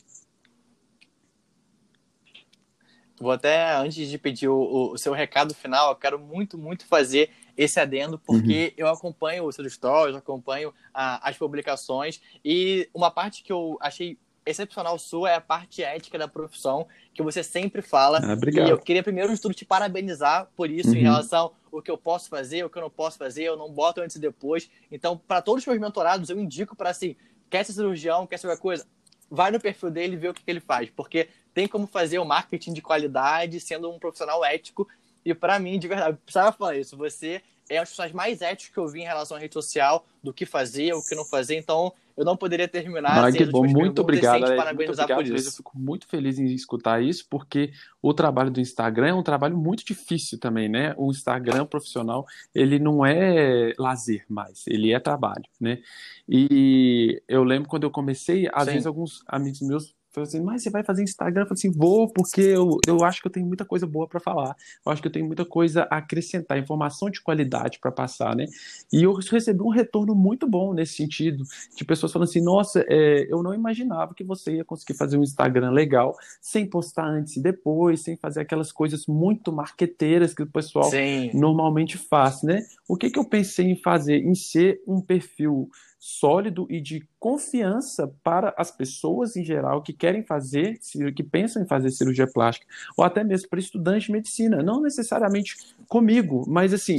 Vou 3.19 3.31
até, 3.31 3.75
antes 3.75 4.07
de 4.07 4.17
pedir 4.19 4.49
o, 4.49 4.91
o, 4.93 4.97
seu 4.99 5.13
recado 5.13 5.55
final, 5.55 5.89
eu 5.89 5.95
quero 5.95 6.19
muito, 6.19 6.59
muito 6.59 6.85
fazer 6.85 7.31
esse 7.61 7.79
adendo, 7.79 8.17
porque 8.17 8.69
uhum. 8.69 8.73
eu 8.75 8.87
acompanho 8.87 9.45
os 9.45 9.53
seus 9.53 9.71
stories, 9.73 10.15
acompanho 10.15 10.73
a, 10.91 11.29
as 11.29 11.37
publicações, 11.37 12.19
e 12.43 12.89
uma 12.91 13.11
parte 13.11 13.43
que 13.43 13.51
eu 13.51 13.77
achei 13.79 14.17
excepcional 14.43 14.97
sua 14.97 15.29
é 15.29 15.35
a 15.35 15.41
parte 15.41 15.83
ética 15.83 16.17
da 16.17 16.27
profissão, 16.27 16.87
que 17.13 17.21
você 17.21 17.43
sempre 17.43 17.83
fala. 17.83 18.19
Ah, 18.23 18.33
obrigado. 18.33 18.67
E 18.67 18.71
eu 18.71 18.79
queria 18.79 19.03
primeiro 19.03 19.31
de 19.31 19.39
tudo 19.39 19.53
te 19.53 19.63
parabenizar 19.63 20.49
por 20.55 20.71
isso, 20.71 20.89
uhum. 20.89 20.95
em 20.95 21.03
relação 21.03 21.51
ao 21.71 21.81
que 21.83 21.91
eu 21.91 21.97
posso 21.97 22.29
fazer, 22.29 22.65
o 22.65 22.69
que 22.69 22.79
eu 22.79 22.81
não 22.81 22.89
posso 22.89 23.19
fazer, 23.19 23.43
eu 23.43 23.55
não 23.55 23.71
boto 23.71 24.01
antes 24.01 24.15
e 24.15 24.19
depois. 24.19 24.67
Então, 24.91 25.15
para 25.15 25.39
todos 25.39 25.61
os 25.61 25.67
meus 25.67 25.79
mentorados, 25.79 26.31
eu 26.31 26.39
indico 26.39 26.75
para 26.75 26.89
assim, 26.89 27.15
quer 27.47 27.63
ser 27.63 27.73
cirurgião, 27.73 28.25
quer 28.25 28.37
ser 28.37 28.47
qualquer 28.47 28.61
coisa, 28.61 28.87
vai 29.29 29.51
no 29.51 29.59
perfil 29.59 29.91
dele 29.91 30.15
e 30.15 30.17
vê 30.17 30.29
o 30.29 30.33
que, 30.33 30.43
que 30.43 30.49
ele 30.49 30.59
faz, 30.59 30.89
porque 30.89 31.29
tem 31.53 31.67
como 31.67 31.85
fazer 31.85 32.17
o 32.17 32.25
marketing 32.25 32.73
de 32.73 32.81
qualidade 32.81 33.59
sendo 33.59 33.91
um 33.91 33.99
profissional 33.99 34.43
ético. 34.43 34.87
E 35.23 35.35
para 35.35 35.59
mim, 35.59 35.77
de 35.77 35.87
verdade, 35.87 36.11
eu 36.11 36.17
precisava 36.17 36.51
falar 36.51 36.77
isso. 36.77 36.97
Você 36.97 37.43
é 37.71 37.75
uma 37.75 37.81
das 37.83 37.89
pessoas 37.89 38.11
mais 38.11 38.41
éticas 38.41 38.73
que 38.73 38.79
eu 38.79 38.87
vi 38.87 39.01
em 39.01 39.05
relação 39.05 39.37
à 39.37 39.39
rede 39.39 39.53
social, 39.53 40.05
do 40.21 40.33
que 40.33 40.45
fazer, 40.45 40.93
o 40.93 41.01
que 41.01 41.15
não 41.15 41.23
fazer. 41.23 41.57
Então, 41.57 41.93
eu 42.17 42.25
não 42.25 42.35
poderia 42.35 42.67
terminar 42.67 43.21
Mas, 43.21 43.35
que 43.35 43.45
bom, 43.45 43.65
muito 43.65 44.01
obrigado, 44.01 44.43
Alex, 44.43 44.57
parabenizar 44.57 45.07
muito 45.07 45.13
obrigado, 45.13 45.29
por 45.29 45.39
isso. 45.39 45.49
Eu 45.49 45.53
fico 45.53 45.77
muito 45.77 46.05
feliz 46.07 46.37
em 46.37 46.45
escutar 46.45 47.01
isso, 47.01 47.25
porque 47.29 47.71
o 48.01 48.13
trabalho 48.13 48.51
do 48.51 48.59
Instagram 48.59 49.07
é 49.07 49.13
um 49.13 49.23
trabalho 49.23 49.57
muito 49.57 49.85
difícil 49.85 50.37
também, 50.37 50.67
né? 50.67 50.93
O 50.97 51.09
Instagram 51.09 51.65
profissional, 51.65 52.25
ele 52.53 52.77
não 52.77 53.05
é 53.05 53.73
lazer 53.77 54.25
mais, 54.27 54.67
ele 54.67 54.91
é 54.91 54.99
trabalho, 54.99 55.45
né? 55.59 55.79
E 56.27 57.21
eu 57.27 57.43
lembro 57.43 57.69
quando 57.69 57.83
eu 57.83 57.91
comecei, 57.91 58.49
às 58.51 58.65
Sim. 58.65 58.71
vezes 58.71 58.85
alguns 58.85 59.23
amigos 59.27 59.61
meus 59.61 59.95
Falei 60.13 60.27
assim, 60.27 60.41
mas 60.41 60.61
você 60.61 60.69
vai 60.69 60.83
fazer 60.83 61.03
Instagram? 61.03 61.43
Eu 61.43 61.47
falei 61.47 61.59
assim, 61.59 61.71
vou, 61.71 62.11
porque 62.11 62.41
eu, 62.41 62.77
eu 62.85 63.03
acho 63.03 63.21
que 63.21 63.27
eu 63.27 63.31
tenho 63.31 63.45
muita 63.45 63.63
coisa 63.63 63.87
boa 63.87 64.07
para 64.07 64.19
falar. 64.19 64.55
Eu 64.85 64.91
acho 64.91 65.01
que 65.01 65.07
eu 65.07 65.11
tenho 65.11 65.25
muita 65.25 65.45
coisa 65.45 65.87
a 65.89 65.97
acrescentar, 65.97 66.57
informação 66.57 67.09
de 67.09 67.21
qualidade 67.21 67.79
para 67.79 67.91
passar, 67.91 68.35
né? 68.35 68.45
E 68.91 69.03
eu 69.03 69.13
recebi 69.13 69.61
um 69.61 69.69
retorno 69.69 70.13
muito 70.13 70.45
bom 70.47 70.73
nesse 70.73 70.95
sentido, 70.95 71.45
de 71.75 71.85
pessoas 71.85 72.11
falando 72.11 72.27
assim, 72.27 72.41
nossa, 72.41 72.83
é, 72.89 73.25
eu 73.31 73.41
não 73.41 73.53
imaginava 73.53 74.13
que 74.13 74.23
você 74.23 74.57
ia 74.57 74.65
conseguir 74.65 74.97
fazer 74.97 75.17
um 75.17 75.23
Instagram 75.23 75.71
legal, 75.71 76.17
sem 76.41 76.65
postar 76.65 77.05
antes 77.05 77.37
e 77.37 77.41
depois, 77.41 78.01
sem 78.01 78.17
fazer 78.17 78.41
aquelas 78.41 78.71
coisas 78.71 79.07
muito 79.07 79.51
marqueteiras 79.53 80.33
que 80.33 80.43
o 80.43 80.47
pessoal 80.47 80.89
Sim. 80.89 81.31
normalmente 81.33 81.97
faz, 81.97 82.43
né? 82.43 82.63
O 82.85 82.97
que, 82.97 83.09
que 83.09 83.17
eu 83.17 83.25
pensei 83.25 83.67
em 83.67 83.75
fazer? 83.77 84.17
Em 84.17 84.35
ser 84.35 84.81
um 84.85 84.99
perfil 84.99 85.69
sólido 86.03 86.65
e 86.67 86.81
de 86.81 87.07
confiança 87.19 88.11
para 88.23 88.51
as 88.57 88.71
pessoas 88.71 89.35
em 89.35 89.45
geral 89.45 89.83
que 89.83 89.93
querem 89.93 90.23
fazer, 90.23 90.79
que 91.15 91.21
pensam 91.21 91.61
em 91.61 91.67
fazer 91.67 91.91
cirurgia 91.91 92.25
plástica, 92.25 92.65
ou 92.97 93.05
até 93.05 93.23
mesmo 93.23 93.47
para 93.47 93.59
estudantes 93.59 94.05
de 94.05 94.11
medicina, 94.11 94.63
não 94.63 94.81
necessariamente 94.81 95.75
comigo, 95.87 96.43
mas 96.47 96.73
assim, 96.73 96.97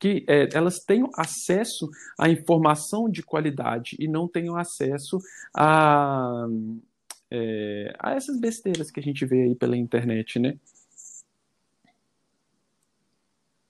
que 0.00 0.24
é, 0.28 0.48
elas 0.52 0.80
tenham 0.80 1.08
acesso 1.16 1.88
à 2.18 2.28
informação 2.28 3.08
de 3.08 3.22
qualidade 3.22 3.94
e 4.00 4.08
não 4.08 4.26
tenham 4.26 4.56
acesso 4.56 5.20
a, 5.56 6.48
é, 7.30 7.94
a 8.00 8.14
essas 8.14 8.36
besteiras 8.40 8.90
que 8.90 8.98
a 8.98 9.02
gente 9.02 9.24
vê 9.24 9.44
aí 9.44 9.54
pela 9.54 9.76
internet, 9.76 10.40
né? 10.40 10.56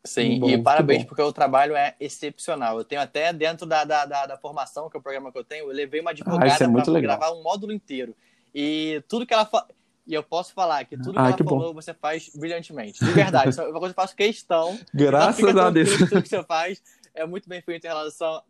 Sim, 0.02 0.40
bom, 0.40 0.48
e 0.48 0.56
parabéns, 0.62 1.04
porque 1.04 1.20
o 1.20 1.32
trabalho 1.32 1.76
é 1.76 1.94
excepcional. 2.00 2.78
Eu 2.78 2.84
tenho 2.84 3.02
até 3.02 3.32
dentro 3.32 3.66
da, 3.66 3.84
da, 3.84 4.06
da, 4.06 4.26
da 4.26 4.36
formação, 4.38 4.88
que 4.88 4.96
é 4.96 5.00
o 5.00 5.02
programa 5.02 5.30
que 5.30 5.38
eu 5.38 5.44
tenho, 5.44 5.64
eu 5.66 5.74
levei 5.74 6.00
uma 6.00 6.10
ah, 6.10 6.12
advogada 6.12 6.64
ah, 6.64 6.80
é 6.80 6.84
para 6.84 7.00
gravar 7.00 7.32
um 7.32 7.42
módulo 7.42 7.72
inteiro. 7.72 8.16
E 8.54 9.02
tudo 9.08 9.26
que 9.26 9.34
ela 9.34 9.44
fa... 9.44 9.66
E 10.06 10.14
eu 10.14 10.22
posso 10.22 10.54
falar 10.54 10.84
que 10.86 10.96
tudo 10.96 11.12
que 11.12 11.18
ah, 11.18 11.26
ela 11.26 11.36
que 11.36 11.44
falou, 11.44 11.74
bom. 11.74 11.80
você 11.80 11.92
faz 11.92 12.30
brilhantemente. 12.34 13.04
De 13.04 13.12
verdade. 13.12 13.60
Uma 13.60 13.78
coisa 13.78 13.94
que 13.94 14.00
eu 14.00 14.02
faço 14.02 14.16
questão. 14.16 14.78
Graças 14.92 15.56
a 15.56 15.70
Deus. 15.70 15.90
Tudo 15.98 16.22
que 16.22 16.28
você 16.28 16.42
faz 16.42 16.82
é 17.14 17.26
muito 17.26 17.48
bem 17.48 17.60
feito 17.60 17.84
em 17.84 17.88
relação 17.88 18.42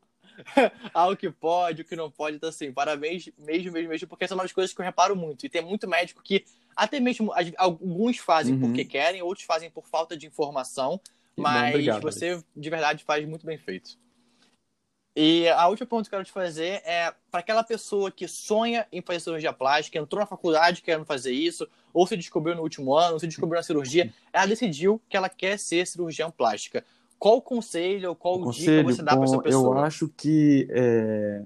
ao 0.94 1.16
que 1.16 1.30
pode, 1.30 1.82
o 1.82 1.84
que 1.84 1.96
não 1.96 2.10
pode. 2.10 2.36
Então, 2.36 2.48
assim, 2.48 2.72
parabéns 2.72 3.28
mesmo, 3.36 3.72
mesmo, 3.72 3.88
mesmo, 3.88 4.08
porque 4.08 4.24
essa 4.24 4.34
é 4.34 4.36
uma 4.36 4.44
das 4.44 4.52
coisas 4.52 4.72
que 4.72 4.80
eu 4.80 4.84
reparo 4.84 5.16
muito. 5.16 5.44
E 5.44 5.48
tem 5.48 5.62
muito 5.62 5.88
médico 5.88 6.22
que, 6.22 6.44
até 6.74 7.00
mesmo, 7.00 7.32
alguns 7.58 8.18
fazem 8.18 8.54
uhum. 8.54 8.60
porque 8.60 8.84
querem, 8.84 9.20
outros 9.20 9.44
fazem 9.44 9.68
por 9.68 9.86
falta 9.86 10.16
de 10.16 10.26
informação. 10.26 11.00
Mas 11.40 11.74
obrigado, 11.74 12.02
você, 12.02 12.42
de 12.56 12.70
verdade, 12.70 13.04
faz 13.04 13.26
muito 13.26 13.46
bem 13.46 13.58
feito. 13.58 13.98
E 15.14 15.48
a 15.48 15.66
última 15.66 15.86
pergunta 15.86 16.08
que 16.08 16.14
eu 16.14 16.18
quero 16.18 16.26
te 16.26 16.32
fazer 16.32 16.82
é 16.84 17.12
para 17.30 17.40
aquela 17.40 17.64
pessoa 17.64 18.10
que 18.10 18.28
sonha 18.28 18.86
em 18.92 19.02
fazer 19.02 19.20
cirurgia 19.20 19.52
plástica, 19.52 19.98
entrou 19.98 20.20
na 20.20 20.26
faculdade 20.26 20.82
querendo 20.82 21.04
fazer 21.04 21.32
isso, 21.32 21.68
ou 21.92 22.06
se 22.06 22.16
descobriu 22.16 22.54
no 22.54 22.62
último 22.62 22.94
ano, 22.94 23.14
ou 23.14 23.20
se 23.20 23.26
descobriu 23.26 23.56
na 23.56 23.62
cirurgia, 23.62 24.12
ela 24.32 24.46
decidiu 24.46 25.02
que 25.08 25.16
ela 25.16 25.28
quer 25.28 25.58
ser 25.58 25.86
cirurgiã 25.86 26.30
plástica. 26.30 26.84
Qual 27.18 27.36
o 27.36 27.42
conselho, 27.42 28.14
qual 28.14 28.36
o 28.36 28.44
conselho, 28.44 28.78
dica 28.78 28.94
você 28.94 29.02
dá 29.02 29.16
para 29.16 29.24
essa 29.24 29.42
pessoa? 29.42 29.76
Eu 29.76 29.84
acho 29.84 30.08
que 30.08 30.68
é... 30.70 31.42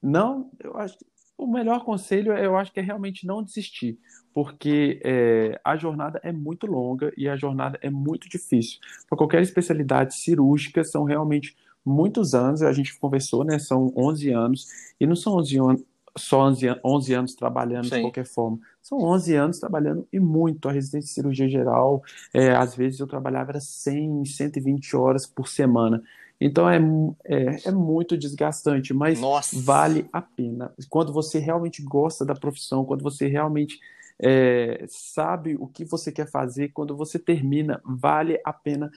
não, 0.00 0.50
eu 0.60 0.76
acho 0.76 0.96
o 1.44 1.52
melhor 1.52 1.84
conselho 1.84 2.32
eu 2.32 2.56
acho 2.56 2.72
que 2.72 2.80
é 2.80 2.82
realmente 2.82 3.26
não 3.26 3.42
desistir 3.42 3.98
porque 4.34 5.00
é, 5.04 5.60
a 5.64 5.76
jornada 5.76 6.20
é 6.22 6.32
muito 6.32 6.66
longa 6.66 7.12
e 7.16 7.28
a 7.28 7.36
jornada 7.36 7.78
é 7.82 7.90
muito 7.90 8.28
difícil. 8.28 8.78
Para 9.08 9.18
qualquer 9.18 9.42
especialidade 9.42 10.14
cirúrgica, 10.14 10.82
são 10.84 11.04
realmente 11.04 11.56
muitos 11.84 12.34
anos, 12.34 12.62
a 12.62 12.72
gente 12.72 12.98
conversou, 12.98 13.44
né? 13.44 13.58
São 13.58 13.92
11 13.96 14.30
anos, 14.30 14.66
e 14.98 15.06
não 15.06 15.16
são 15.16 15.34
11 15.36 15.58
anos, 15.58 15.82
só 16.16 16.42
11, 16.46 16.66
11 16.84 17.14
anos 17.14 17.34
trabalhando 17.34 17.88
Sim. 17.88 17.96
de 17.96 18.00
qualquer 18.02 18.26
forma. 18.26 18.58
São 18.80 18.98
11 18.98 19.34
anos 19.34 19.58
trabalhando 19.58 20.06
e 20.12 20.20
muito. 20.20 20.68
A 20.68 20.72
residência 20.72 21.08
de 21.08 21.14
cirurgia 21.14 21.48
geral, 21.48 22.02
é, 22.32 22.50
às 22.50 22.74
vezes 22.74 23.00
eu 23.00 23.06
trabalhava 23.06 23.58
100, 23.58 24.24
120 24.24 24.96
horas 24.96 25.26
por 25.26 25.48
semana. 25.48 26.02
Então 26.44 26.68
é, 26.68 26.78
é, 27.24 27.68
é 27.68 27.70
muito 27.70 28.16
desgastante, 28.16 28.92
mas 28.92 29.20
Nossa. 29.20 29.60
vale 29.60 30.08
a 30.12 30.20
pena. 30.20 30.72
Quando 30.88 31.12
você 31.12 31.38
realmente 31.38 31.82
gosta 31.82 32.24
da 32.24 32.34
profissão, 32.34 32.84
quando 32.84 33.02
você 33.02 33.28
realmente 33.28 33.78
é, 34.18 34.84
sabe 34.88 35.56
o 35.58 35.66
que 35.66 35.84
você 35.84 36.10
quer 36.10 36.28
fazer, 36.28 36.70
quando 36.70 36.96
você 36.96 37.18
termina, 37.18 37.80
vale 37.84 38.40
a 38.44 38.52
pena 38.52 38.90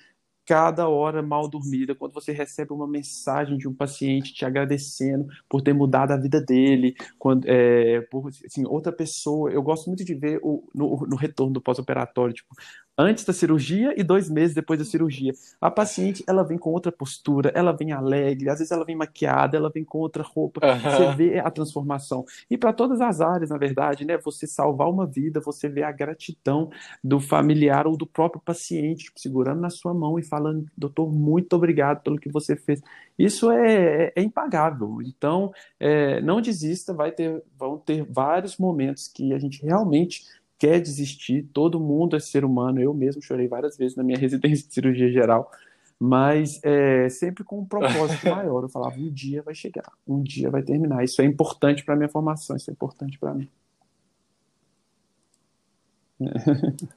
cada 0.45 0.87
hora 0.87 1.23
mal 1.23 1.47
dormida, 1.47 1.95
quando 1.95 2.13
você 2.13 2.31
recebe 2.31 2.71
uma 2.71 2.87
mensagem 2.87 3.57
de 3.57 3.67
um 3.67 3.73
paciente 3.73 4.31
te 4.31 4.45
agradecendo 4.45 5.27
por 5.49 5.61
ter 5.61 5.73
mudado 5.73 6.11
a 6.11 6.17
vida 6.17 6.39
dele, 6.39 6.95
quando 7.17 7.45
é, 7.47 8.01
por 8.01 8.27
assim, 8.27 8.63
outra 8.67 8.91
pessoa, 8.91 9.51
eu 9.51 9.63
gosto 9.63 9.87
muito 9.87 10.05
de 10.05 10.13
ver 10.13 10.39
o, 10.43 10.69
no, 10.73 11.07
no 11.07 11.15
retorno 11.15 11.53
do 11.53 11.61
pós-operatório, 11.61 12.35
tipo, 12.35 12.53
antes 12.97 13.23
da 13.23 13.33
cirurgia 13.33 13.93
e 13.97 14.03
dois 14.03 14.29
meses 14.29 14.53
depois 14.53 14.79
da 14.79 14.85
cirurgia. 14.85 15.33
A 15.61 15.71
paciente, 15.71 16.23
ela 16.27 16.43
vem 16.43 16.57
com 16.57 16.71
outra 16.71 16.91
postura, 16.91 17.51
ela 17.55 17.71
vem 17.71 17.91
alegre, 17.91 18.49
às 18.49 18.59
vezes 18.59 18.71
ela 18.71 18.85
vem 18.85 18.95
maquiada, 18.95 19.57
ela 19.57 19.69
vem 19.69 19.83
com 19.83 19.99
outra 19.99 20.23
roupa. 20.23 20.61
Uhum. 20.65 20.79
Você 20.79 21.15
vê 21.15 21.39
a 21.39 21.49
transformação. 21.49 22.25
E 22.49 22.57
para 22.57 22.73
todas 22.73 23.01
as 23.01 23.21
áreas, 23.21 23.49
na 23.49 23.57
verdade, 23.57 24.05
né? 24.05 24.17
Você 24.17 24.45
salvar 24.45 24.89
uma 24.89 25.05
vida, 25.05 25.39
você 25.39 25.69
vê 25.69 25.83
a 25.83 25.91
gratidão 25.91 26.69
do 27.03 27.19
familiar 27.19 27.87
ou 27.87 27.95
do 27.95 28.05
próprio 28.05 28.41
paciente 28.41 29.05
tipo, 29.05 29.19
segurando 29.19 29.61
na 29.61 29.69
sua 29.69 29.93
mão 29.93 30.17
e 30.19 30.23
falando, 30.23 30.65
doutor, 30.77 31.11
muito 31.11 31.55
obrigado 31.55 32.01
pelo 32.01 32.17
que 32.17 32.31
você 32.31 32.55
fez. 32.55 32.81
Isso 33.17 33.51
é, 33.51 34.05
é, 34.05 34.13
é 34.15 34.21
impagável. 34.21 35.01
Então, 35.01 35.51
é, 35.79 36.21
não 36.21 36.41
desista, 36.41 36.93
vai 36.93 37.11
ter, 37.11 37.43
vão 37.57 37.77
ter 37.77 38.05
vários 38.09 38.57
momentos 38.57 39.07
que 39.07 39.33
a 39.33 39.39
gente 39.39 39.63
realmente 39.63 40.23
quer 40.57 40.79
desistir, 40.79 41.43
todo 41.53 41.79
mundo 41.79 42.15
é 42.15 42.19
ser 42.19 42.45
humano, 42.45 42.81
eu 42.81 42.93
mesmo 42.93 43.21
chorei 43.21 43.47
várias 43.47 43.77
vezes 43.77 43.95
na 43.95 44.03
minha 44.03 44.17
residência 44.19 44.67
de 44.67 44.73
cirurgia 44.73 45.11
geral, 45.11 45.51
mas 45.99 46.59
é, 46.63 47.09
sempre 47.09 47.43
com 47.43 47.59
um 47.59 47.65
propósito 47.65 48.27
maior. 48.29 48.63
Eu 48.63 48.69
falava, 48.69 48.95
um 48.97 49.11
dia 49.11 49.41
vai 49.41 49.55
chegar, 49.55 49.91
um 50.07 50.21
dia 50.21 50.49
vai 50.49 50.61
terminar. 50.61 51.03
Isso 51.03 51.21
é 51.21 51.25
importante 51.25 51.83
para 51.83 51.95
minha 51.95 52.09
formação, 52.09 52.55
isso 52.55 52.69
é 52.69 52.73
importante 52.73 53.17
para 53.17 53.33
mim. 53.33 53.49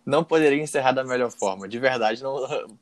Não 0.07 0.23
poderia 0.23 0.63
encerrar 0.63 0.93
da 0.93 1.03
melhor 1.05 1.31
forma, 1.31 1.69
de 1.69 1.79
verdade, 1.79 2.23
não 2.23 2.39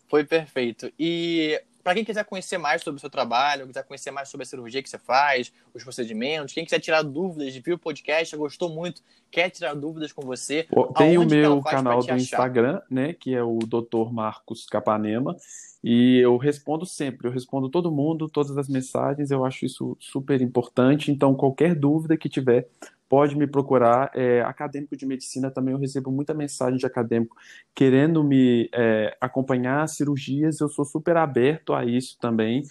foi 0.08 0.24
perfeito. 0.24 0.92
E 0.98 1.60
para 1.86 1.94
quem 1.94 2.04
quiser 2.04 2.24
conhecer 2.24 2.58
mais 2.58 2.82
sobre 2.82 2.98
o 2.98 3.00
seu 3.00 3.08
trabalho, 3.08 3.64
quiser 3.68 3.84
conhecer 3.84 4.10
mais 4.10 4.28
sobre 4.28 4.42
a 4.42 4.46
cirurgia 4.46 4.82
que 4.82 4.90
você 4.90 4.98
faz, 4.98 5.52
os 5.72 5.84
procedimentos, 5.84 6.52
quem 6.52 6.64
quiser 6.64 6.80
tirar 6.80 7.02
dúvidas, 7.02 7.54
viu 7.54 7.76
o 7.76 7.78
podcast, 7.78 8.36
gostou 8.36 8.68
muito, 8.68 9.00
quer 9.30 9.50
tirar 9.50 9.72
dúvidas 9.72 10.10
com 10.10 10.22
você. 10.22 10.66
Tem 10.98 11.16
o 11.16 11.24
meu 11.24 11.62
canal 11.62 12.02
do? 12.02 12.16
Instagram, 12.16 12.82
né, 12.90 13.12
que 13.12 13.36
é 13.36 13.40
o 13.44 13.60
Dr. 13.60 14.12
Marcos 14.12 14.66
Capanema. 14.66 15.36
E 15.84 16.18
eu 16.18 16.36
respondo 16.36 16.84
sempre, 16.84 17.28
eu 17.28 17.32
respondo 17.32 17.68
todo 17.68 17.92
mundo, 17.92 18.28
todas 18.28 18.58
as 18.58 18.68
mensagens, 18.68 19.30
eu 19.30 19.44
acho 19.44 19.64
isso 19.64 19.96
super 20.00 20.42
importante. 20.42 21.12
Então, 21.12 21.36
qualquer 21.36 21.76
dúvida 21.76 22.16
que 22.16 22.28
tiver, 22.28 22.66
pode 23.08 23.36
me 23.36 23.46
procurar. 23.46 24.10
É, 24.14 24.40
acadêmico 24.42 24.96
de 24.96 25.06
medicina 25.06 25.50
também 25.50 25.74
eu 25.74 25.80
recebo 25.80 26.10
muita 26.10 26.34
mensagem 26.34 26.78
de 26.78 26.86
acadêmico 26.86 27.36
querendo 27.74 28.24
me 28.24 28.68
é, 28.72 29.16
acompanhar 29.20 29.88
cirurgias, 29.88 30.60
eu 30.60 30.68
sou 30.68 30.84
super 30.84 31.16
aberto 31.16 31.74
a 31.74 31.84
isso 31.84 32.16
também. 32.18 32.62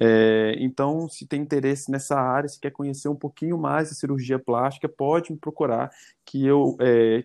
É, 0.00 0.54
então, 0.58 1.08
se 1.08 1.26
tem 1.26 1.42
interesse 1.42 1.90
nessa 1.90 2.18
área, 2.18 2.48
se 2.48 2.60
quer 2.60 2.70
conhecer 2.70 3.08
um 3.08 3.16
pouquinho 3.16 3.58
mais 3.58 3.90
a 3.90 3.94
cirurgia 3.94 4.38
plástica, 4.38 4.88
pode 4.88 5.32
me 5.32 5.38
procurar, 5.38 5.90
que 6.24 6.46
eu 6.46 6.76
é, 6.80 7.24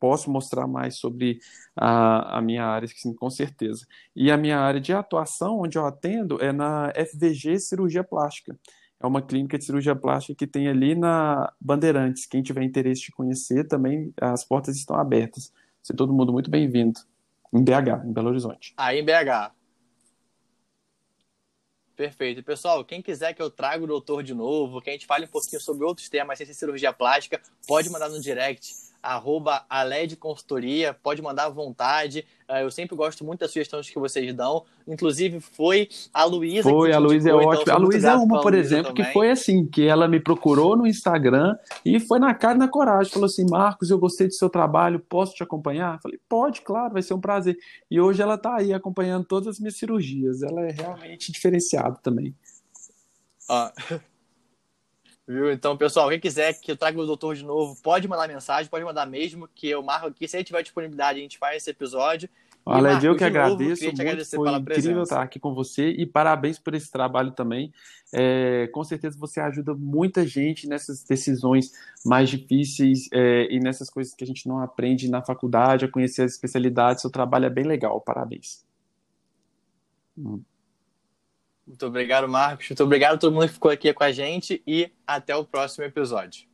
posso 0.00 0.30
mostrar 0.30 0.66
mais 0.66 0.96
sobre 0.96 1.38
a, 1.76 2.38
a 2.38 2.42
minha 2.42 2.64
área, 2.64 2.88
sim, 2.88 3.14
com 3.14 3.30
certeza. 3.30 3.86
E 4.16 4.30
a 4.30 4.36
minha 4.36 4.58
área 4.58 4.80
de 4.80 4.92
atuação, 4.92 5.60
onde 5.60 5.78
eu 5.78 5.86
atendo, 5.86 6.42
é 6.42 6.52
na 6.52 6.92
FVG 6.94 7.60
Cirurgia 7.60 8.02
Plástica 8.02 8.58
é 9.00 9.06
uma 9.06 9.22
clínica 9.22 9.56
de 9.56 9.64
cirurgia 9.64 9.96
plástica 9.96 10.34
que 10.34 10.46
tem 10.46 10.68
ali 10.68 10.94
na 10.94 11.50
Bandeirantes. 11.58 12.26
Quem 12.26 12.42
tiver 12.42 12.62
interesse 12.62 13.00
de 13.00 13.12
conhecer, 13.12 13.66
também 13.66 14.12
as 14.20 14.44
portas 14.44 14.76
estão 14.76 14.96
abertas. 14.96 15.52
Ser 15.82 15.94
todo 15.94 16.12
mundo 16.12 16.32
muito 16.32 16.50
bem-vindo. 16.50 17.00
Em 17.52 17.64
BH, 17.64 18.04
em 18.04 18.12
Belo 18.12 18.28
Horizonte. 18.28 18.74
Aí 18.76 19.00
em 19.00 19.04
BH. 19.04 19.52
Perfeito. 21.96 22.42
Pessoal, 22.42 22.84
quem 22.84 23.02
quiser 23.02 23.34
que 23.34 23.42
eu 23.42 23.50
traga 23.50 23.82
o 23.82 23.86
doutor 23.86 24.22
de 24.22 24.34
novo, 24.34 24.80
que 24.80 24.90
a 24.90 24.92
gente 24.92 25.06
fale 25.06 25.24
um 25.24 25.28
pouquinho 25.28 25.60
sobre 25.60 25.84
outros 25.84 26.08
temas 26.08 26.38
sem 26.38 26.46
cirurgia 26.52 26.92
plástica, 26.92 27.40
pode 27.66 27.90
mandar 27.90 28.08
no 28.10 28.20
direct 28.20 28.89
arroba 29.02 29.64
Aled 29.68 30.16
Consultoria, 30.16 30.94
pode 30.94 31.22
mandar 31.22 31.46
à 31.46 31.48
vontade. 31.48 32.24
Ah, 32.46 32.60
eu 32.60 32.70
sempre 32.70 32.96
gosto 32.96 33.24
muito 33.24 33.40
das 33.40 33.50
sugestões 33.50 33.88
que 33.88 33.98
vocês 33.98 34.34
dão. 34.34 34.64
Inclusive, 34.86 35.40
foi 35.40 35.88
a 36.12 36.24
Luísa 36.24 36.68
Foi, 36.68 36.92
a 36.92 36.98
Luísa 36.98 37.30
é 37.30 37.32
então 37.32 37.48
ótima. 37.48 37.74
a 37.74 37.78
Luísa 37.78 38.10
é 38.10 38.14
uma, 38.14 38.40
por 38.40 38.54
exemplo, 38.54 38.88
também. 38.92 39.04
que 39.06 39.12
foi 39.12 39.30
assim, 39.30 39.66
que 39.66 39.86
ela 39.86 40.08
me 40.08 40.18
procurou 40.18 40.76
no 40.76 40.86
Instagram 40.86 41.56
e 41.84 42.00
foi 42.00 42.18
na 42.18 42.34
cara 42.34 42.56
e 42.56 42.58
na 42.58 42.68
coragem. 42.68 43.12
Falou 43.12 43.26
assim, 43.26 43.46
Marcos, 43.48 43.90
eu 43.90 43.98
gostei 43.98 44.26
do 44.26 44.34
seu 44.34 44.50
trabalho, 44.50 44.98
posso 44.98 45.34
te 45.34 45.42
acompanhar? 45.42 46.00
Falei, 46.00 46.18
pode, 46.28 46.60
claro, 46.62 46.92
vai 46.92 47.02
ser 47.02 47.14
um 47.14 47.20
prazer. 47.20 47.56
E 47.90 48.00
hoje 48.00 48.20
ela 48.20 48.34
está 48.34 48.56
aí 48.56 48.72
acompanhando 48.72 49.24
todas 49.24 49.48
as 49.48 49.60
minhas 49.60 49.76
cirurgias. 49.76 50.42
Ela 50.42 50.62
é 50.62 50.72
realmente 50.72 51.30
diferenciada 51.30 51.98
também. 52.02 52.34
Ah, 53.48 53.72
Viu? 55.30 55.52
Então, 55.52 55.76
pessoal, 55.76 56.08
quem 56.08 56.18
quiser 56.18 56.54
que 56.54 56.72
eu 56.72 56.76
traga 56.76 57.00
o 57.00 57.06
doutor 57.06 57.36
de 57.36 57.44
novo, 57.44 57.80
pode 57.80 58.08
mandar 58.08 58.26
mensagem, 58.26 58.68
pode 58.68 58.84
mandar 58.84 59.06
mesmo, 59.06 59.48
que 59.54 59.68
eu 59.68 59.80
marco 59.80 60.08
aqui. 60.08 60.26
Se 60.26 60.36
a 60.36 60.40
gente 60.40 60.48
tiver 60.48 60.60
disponibilidade, 60.60 61.20
a 61.20 61.22
gente 61.22 61.38
faz 61.38 61.58
esse 61.58 61.70
episódio. 61.70 62.28
Olha, 62.66 62.98
eu 63.00 63.14
que 63.14 63.22
agradeço 63.22 63.84
novo, 63.84 64.00
muito, 64.04 64.34
foi 64.34 64.52
incrível 64.54 65.04
estar 65.04 65.22
aqui 65.22 65.38
com 65.38 65.54
você 65.54 65.90
e 65.90 66.04
parabéns 66.04 66.58
por 66.58 66.74
esse 66.74 66.90
trabalho 66.90 67.30
também. 67.30 67.72
É, 68.12 68.68
com 68.72 68.82
certeza 68.82 69.16
você 69.16 69.38
ajuda 69.38 69.72
muita 69.72 70.26
gente 70.26 70.68
nessas 70.68 71.04
decisões 71.04 71.72
mais 72.04 72.28
difíceis 72.28 73.08
é, 73.12 73.46
e 73.52 73.60
nessas 73.60 73.88
coisas 73.88 74.12
que 74.12 74.24
a 74.24 74.26
gente 74.26 74.48
não 74.48 74.58
aprende 74.58 75.08
na 75.08 75.22
faculdade, 75.22 75.84
a 75.84 75.88
conhecer 75.88 76.22
as 76.22 76.32
especialidades. 76.32 77.02
Seu 77.02 77.10
trabalho 77.10 77.46
é 77.46 77.50
bem 77.50 77.64
legal, 77.64 78.00
parabéns. 78.00 78.64
Hum. 80.18 80.40
Muito 81.70 81.86
obrigado, 81.86 82.28
Marcos. 82.28 82.68
Muito 82.68 82.82
obrigado 82.82 83.14
a 83.14 83.18
todo 83.18 83.32
mundo 83.32 83.46
que 83.46 83.54
ficou 83.54 83.70
aqui 83.70 83.92
com 83.92 84.02
a 84.02 84.10
gente 84.10 84.60
e 84.66 84.90
até 85.06 85.36
o 85.36 85.44
próximo 85.44 85.84
episódio. 85.84 86.49